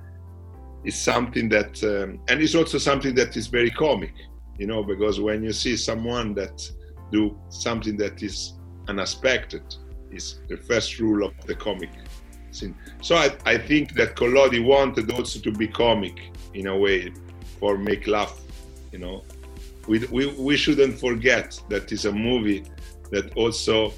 is 0.85 0.97
something 0.97 1.49
that 1.49 1.83
um, 1.85 2.21
and 2.29 2.43
it's 2.43 2.55
also 2.55 2.79
something 2.79 3.15
that 3.15 3.37
is 3.37 3.47
very 3.47 3.71
comic 3.71 4.15
you 4.59 4.67
know 4.67 4.83
because 4.83 5.21
when 5.21 5.43
you 5.43 5.53
see 5.53 5.77
someone 5.77 6.35
that 6.35 6.71
do 7.11 7.39
something 7.49 7.97
that 7.97 8.23
is 8.23 8.55
unexpected 8.89 9.63
is 10.11 10.41
the 10.49 10.57
first 10.57 10.99
rule 10.99 11.27
of 11.27 11.33
the 11.47 11.55
comic. 11.55 11.91
So 12.51 13.17
I, 13.17 13.31
I 13.45 13.59
think 13.59 13.95
that 13.95 14.17
Collodi 14.17 14.65
wanted 14.65 15.11
also 15.13 15.41
to 15.41 15.53
be 15.53 15.69
comic 15.69 16.33
in 16.55 16.67
a 16.67 16.77
way 16.77 17.13
for 17.61 17.79
make 17.79 18.07
laugh, 18.07 18.41
you 18.93 18.99
know. 18.99 19.23
We, 19.87 20.01
we, 20.11 20.27
we 20.27 20.57
shouldn't 20.57 20.99
forget 20.99 21.61
that 21.71 21.91
it's 21.93 22.05
a 22.05 22.13
movie 22.13 22.65
that 23.11 23.35
also 23.37 23.93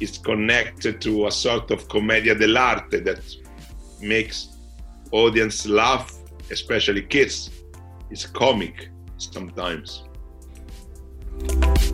is 0.00 0.18
connected 0.18 1.00
to 1.00 1.26
a 1.26 1.30
sort 1.30 1.70
of 1.70 1.88
commedia 1.88 2.34
dell'arte 2.34 3.02
that 3.04 3.20
makes 4.00 4.48
audience 5.12 5.66
laugh, 5.66 6.12
especially 6.50 7.02
kids. 7.02 7.50
It's 8.10 8.26
comic 8.26 8.90
sometimes. 9.16 10.04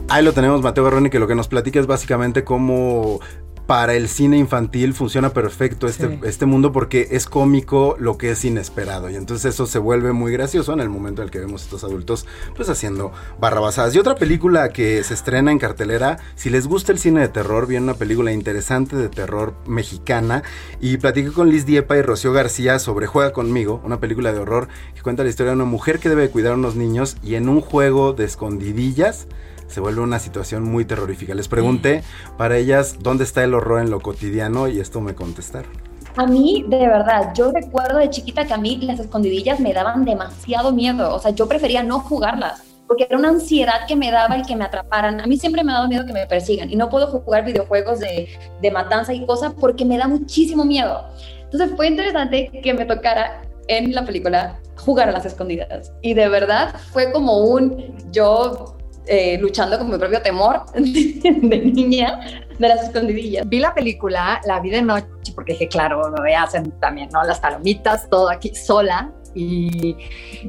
Ahí 0.09 0.25
lo 0.25 0.33
tenemos, 0.33 0.63
Mateo 0.63 0.85
Garroni, 0.85 1.11
que 1.11 1.19
lo 1.19 1.27
que 1.29 1.35
nos 1.35 1.49
platica 1.49 1.79
es 1.79 1.87
básicamente 1.87 2.43
cómo 2.43 3.21
para 3.69 3.93
el 3.93 4.09
cine 4.09 4.39
infantil 4.39 4.95
funciona 4.95 5.35
perfecto 5.35 5.89
este, 5.89 6.19
este 6.23 6.47
mundo 6.47 6.73
porque 6.73 7.09
es 7.11 7.27
cómico 7.27 7.97
lo 7.99 8.17
que 8.17 8.31
es 8.31 8.43
inesperado. 8.47 9.11
Y 9.11 9.15
entonces 9.15 9.53
eso 9.55 9.67
se 9.67 9.79
vuelve 9.79 10.13
muy 10.15 10.33
gracioso 10.33 10.73
en 10.73 10.81
el 10.81 10.89
momento 10.89 11.21
en 11.21 11.27
el 11.27 11.31
que 11.31 11.39
vemos 11.39 11.61
a 11.61 11.65
estos 11.67 11.85
adultos 11.85 12.25
pues 12.57 12.71
haciendo 12.71 13.13
barrabasadas. 13.39 13.95
Y 13.95 13.99
otra 13.99 14.15
película 14.15 14.71
que 14.71 15.05
se 15.05 15.13
estrena 15.13 15.53
en 15.53 15.59
cartelera, 15.59 16.17
si 16.35 16.49
les 16.49 16.67
gusta 16.67 16.93
el 16.93 16.99
cine 16.99 17.21
de 17.21 17.29
terror, 17.29 17.67
viene 17.67 17.85
una 17.85 17.95
película 17.95 18.33
interesante 18.33 18.97
de 18.97 19.11
terror 19.11 19.55
mexicana. 19.67 20.43
Y 20.81 20.97
platiqué 20.97 21.31
con 21.31 21.51
Liz 21.51 21.67
Diepa 21.67 21.99
y 21.99 22.01
Rocío 22.01 22.33
García 22.33 22.79
sobre 22.79 23.07
Juega 23.07 23.35
conmigo, 23.35 23.83
una 23.85 24.01
película 24.01 24.33
de 24.33 24.39
horror 24.39 24.69
que 24.95 25.03
cuenta 25.03 25.25
la 25.25 25.29
historia 25.29 25.51
de 25.51 25.57
una 25.57 25.67
mujer 25.67 25.99
que 25.99 26.09
debe 26.09 26.31
cuidar 26.31 26.53
a 26.53 26.57
unos 26.57 26.75
niños 26.75 27.19
y 27.23 27.35
en 27.35 27.51
un 27.51 27.61
juego 27.61 28.15
de 28.15 28.25
escondidillas 28.25 29.29
se 29.69 29.81
vuelve 29.81 30.01
una 30.01 30.19
situación 30.19 30.65
muy 30.65 30.85
terrorífica. 30.85 31.35
Les 31.35 31.49
pregunté 31.49 32.03
para 32.37 32.57
ellas 32.57 32.97
dónde 33.01 33.25
está 33.25 33.45
el 33.45 33.55
horror 33.55 33.81
en 33.81 33.91
lo 33.91 34.01
cotidiano 34.01 34.69
y 34.69 34.81
esto 34.81 35.01
me 35.01 35.15
contestaron. 35.15 35.71
A 36.17 36.27
mí, 36.27 36.65
de 36.67 36.89
verdad, 36.89 37.33
yo 37.35 37.53
recuerdo 37.53 37.99
de 37.99 38.11
chiquita 38.11 38.45
que 38.45 38.55
a 38.55 38.59
mí 38.59 38.79
las 38.83 38.99
escondidillas 38.99 39.61
me 39.61 39.73
daban 39.73 40.05
demasiado 40.05 40.73
miedo. 40.73 41.15
O 41.15 41.21
sea, 41.21 41.31
yo 41.31 41.47
prefería 41.47 41.83
no 41.85 42.01
jugarlas 42.01 42.65
porque 42.89 43.07
era 43.09 43.19
una 43.19 43.29
ansiedad 43.29 43.87
que 43.87 43.95
me 43.95 44.11
daba 44.11 44.35
el 44.35 44.47
que 44.47 44.57
me 44.57 44.65
atraparan. 44.65 45.21
A 45.21 45.27
mí 45.27 45.37
siempre 45.37 45.63
me 45.63 45.71
ha 45.71 45.77
dado 45.77 45.89
miedo 45.89 46.07
que 46.07 46.13
me 46.13 46.27
persigan 46.27 46.71
y 46.71 46.77
no 46.77 46.89
puedo 46.89 47.07
jugar 47.07 47.45
videojuegos 47.45 48.01
de, 48.01 48.29
de 48.61 48.71
matanza 48.71 49.13
y 49.13 49.25
cosas 49.27 49.53
porque 49.61 49.85
me 49.85 49.99
da 49.99 50.09
muchísimo 50.09 50.65
miedo. 50.65 51.05
Entonces 51.45 51.71
fue 51.77 51.87
interesante 51.87 52.51
que 52.63 52.75
me 52.75 52.87
tocara 52.87 53.43
en 53.69 53.95
la 53.95 54.05
película 54.05 54.59
jugar 54.77 55.11
a 55.11 55.13
las 55.13 55.27
escondidas. 55.27 55.93
Y 56.01 56.15
de 56.15 56.29
verdad 56.29 56.75
fue 56.93 57.13
como 57.13 57.39
un 57.39 57.95
yo 58.11 58.78
eh, 59.09 59.39
luchando 59.39 59.79
con 59.79 59.91
mi 59.91 59.99
propio 59.99 60.21
temor 60.23 60.65
de 60.75 61.59
niña 61.65 62.21
de 62.59 62.69
las 62.69 62.85
escondidillas. 62.85 63.49
Vi 63.49 63.59
la 63.59 63.75
película, 63.75 64.41
la 64.45 64.61
vi 64.61 64.71
de 64.71 64.83
noche, 64.83 65.33
porque 65.35 65.53
dije, 65.53 65.69
claro, 65.69 66.13
me 66.23 66.37
hacen 66.37 66.71
también, 66.81 67.09
¿no? 67.13 67.23
Las 67.25 67.41
palomitas, 67.41 68.09
todo 68.11 68.29
aquí 68.29 68.55
sola. 68.55 69.13
Y, 69.35 69.97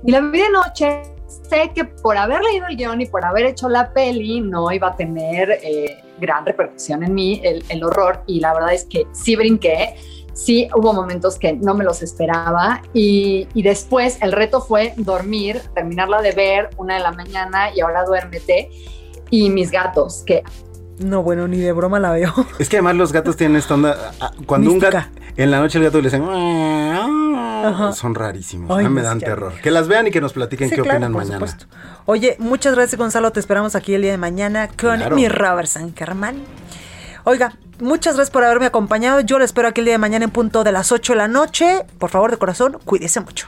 y 0.03 0.11
la 0.11 0.21
vi 0.21 0.39
de 0.39 0.49
noche. 0.49 1.01
Sé 1.49 1.71
que 1.75 1.85
por 1.85 2.17
haber 2.17 2.41
leído 2.41 2.65
el 2.67 2.75
guion 2.75 3.01
y 3.01 3.05
por 3.05 3.23
haber 3.23 3.45
hecho 3.45 3.69
la 3.69 3.93
peli 3.93 4.41
no 4.41 4.71
iba 4.71 4.87
a 4.87 4.95
tener 4.95 5.59
eh, 5.63 6.01
gran 6.19 6.45
repercusión 6.45 7.03
en 7.03 7.13
mí 7.13 7.39
el, 7.43 7.63
el 7.69 7.83
horror 7.83 8.23
y 8.25 8.39
la 8.39 8.53
verdad 8.53 8.73
es 8.73 8.85
que 8.85 9.05
sí 9.13 9.35
brinqué 9.35 9.95
sí 10.39 10.69
hubo 10.75 10.93
momentos 10.93 11.37
que 11.37 11.53
no 11.53 11.73
me 11.73 11.83
los 11.83 12.01
esperaba 12.01 12.81
y, 12.93 13.47
y, 13.53 13.61
después 13.61 14.17
el 14.21 14.31
reto 14.31 14.61
fue 14.61 14.93
dormir, 14.97 15.61
terminarla 15.75 16.21
de 16.21 16.31
ver 16.31 16.69
una 16.77 16.95
de 16.95 17.01
la 17.01 17.11
mañana 17.11 17.75
y 17.75 17.81
ahora 17.81 18.05
duérmete 18.05 18.69
y 19.29 19.49
mis 19.49 19.71
gatos 19.71 20.23
que 20.25 20.43
no, 20.99 21.23
bueno, 21.23 21.47
ni 21.47 21.57
de 21.57 21.71
broma 21.71 21.97
la 21.99 22.11
veo. 22.11 22.33
Es 22.59 22.67
que 22.67 22.75
además 22.77 22.95
los 22.95 23.13
gatos 23.13 23.37
tienen 23.37 23.55
esta 23.57 23.73
onda. 23.73 24.11
Cuando 24.45 24.71
un 24.71 24.79
gato. 24.79 24.99
En 25.37 25.49
la 25.49 25.59
noche 25.59 25.77
el 25.77 25.85
gato 25.85 25.99
le 25.99 26.03
dicen. 26.09 26.25
Son 27.93 28.15
rarísimos. 28.15 28.77
Ay, 28.77 28.89
me 28.89 29.01
dan 29.01 29.19
terror. 29.19 29.53
Que 29.63 29.71
las 29.71 29.87
vean 29.87 30.07
y 30.07 30.11
que 30.11 30.19
nos 30.19 30.33
platiquen 30.33 30.69
sí, 30.69 30.75
qué 30.75 30.81
claro, 30.81 30.97
opinan 30.97 31.13
por 31.13 31.23
mañana. 31.23 31.47
Supuesto. 31.47 31.65
Oye, 32.05 32.35
muchas 32.39 32.75
gracias, 32.75 32.99
Gonzalo. 32.99 33.31
Te 33.31 33.39
esperamos 33.39 33.75
aquí 33.75 33.93
el 33.93 34.01
día 34.01 34.11
de 34.11 34.17
mañana 34.17 34.67
con 34.67 34.97
Claro. 34.97 35.15
mi 35.15 35.29
Robert 35.29 35.69
Sankerman. 35.69 36.43
Oiga, 37.23 37.53
muchas 37.79 38.15
gracias 38.15 38.31
por 38.31 38.43
haberme 38.43 38.65
acompañado. 38.65 39.21
Yo 39.21 39.39
lo 39.39 39.45
espero 39.45 39.67
aquí 39.67 39.81
el 39.81 39.85
día 39.85 39.93
de 39.95 39.99
mañana 39.99 40.25
en 40.25 40.31
punto 40.31 40.63
de 40.63 40.71
las 40.71 40.91
8 40.91 41.13
de 41.13 41.17
la 41.17 41.27
noche. 41.27 41.85
Por 41.97 42.09
favor, 42.09 42.31
de 42.31 42.37
corazón, 42.37 42.77
cuídese 42.85 43.19
mucho. 43.19 43.47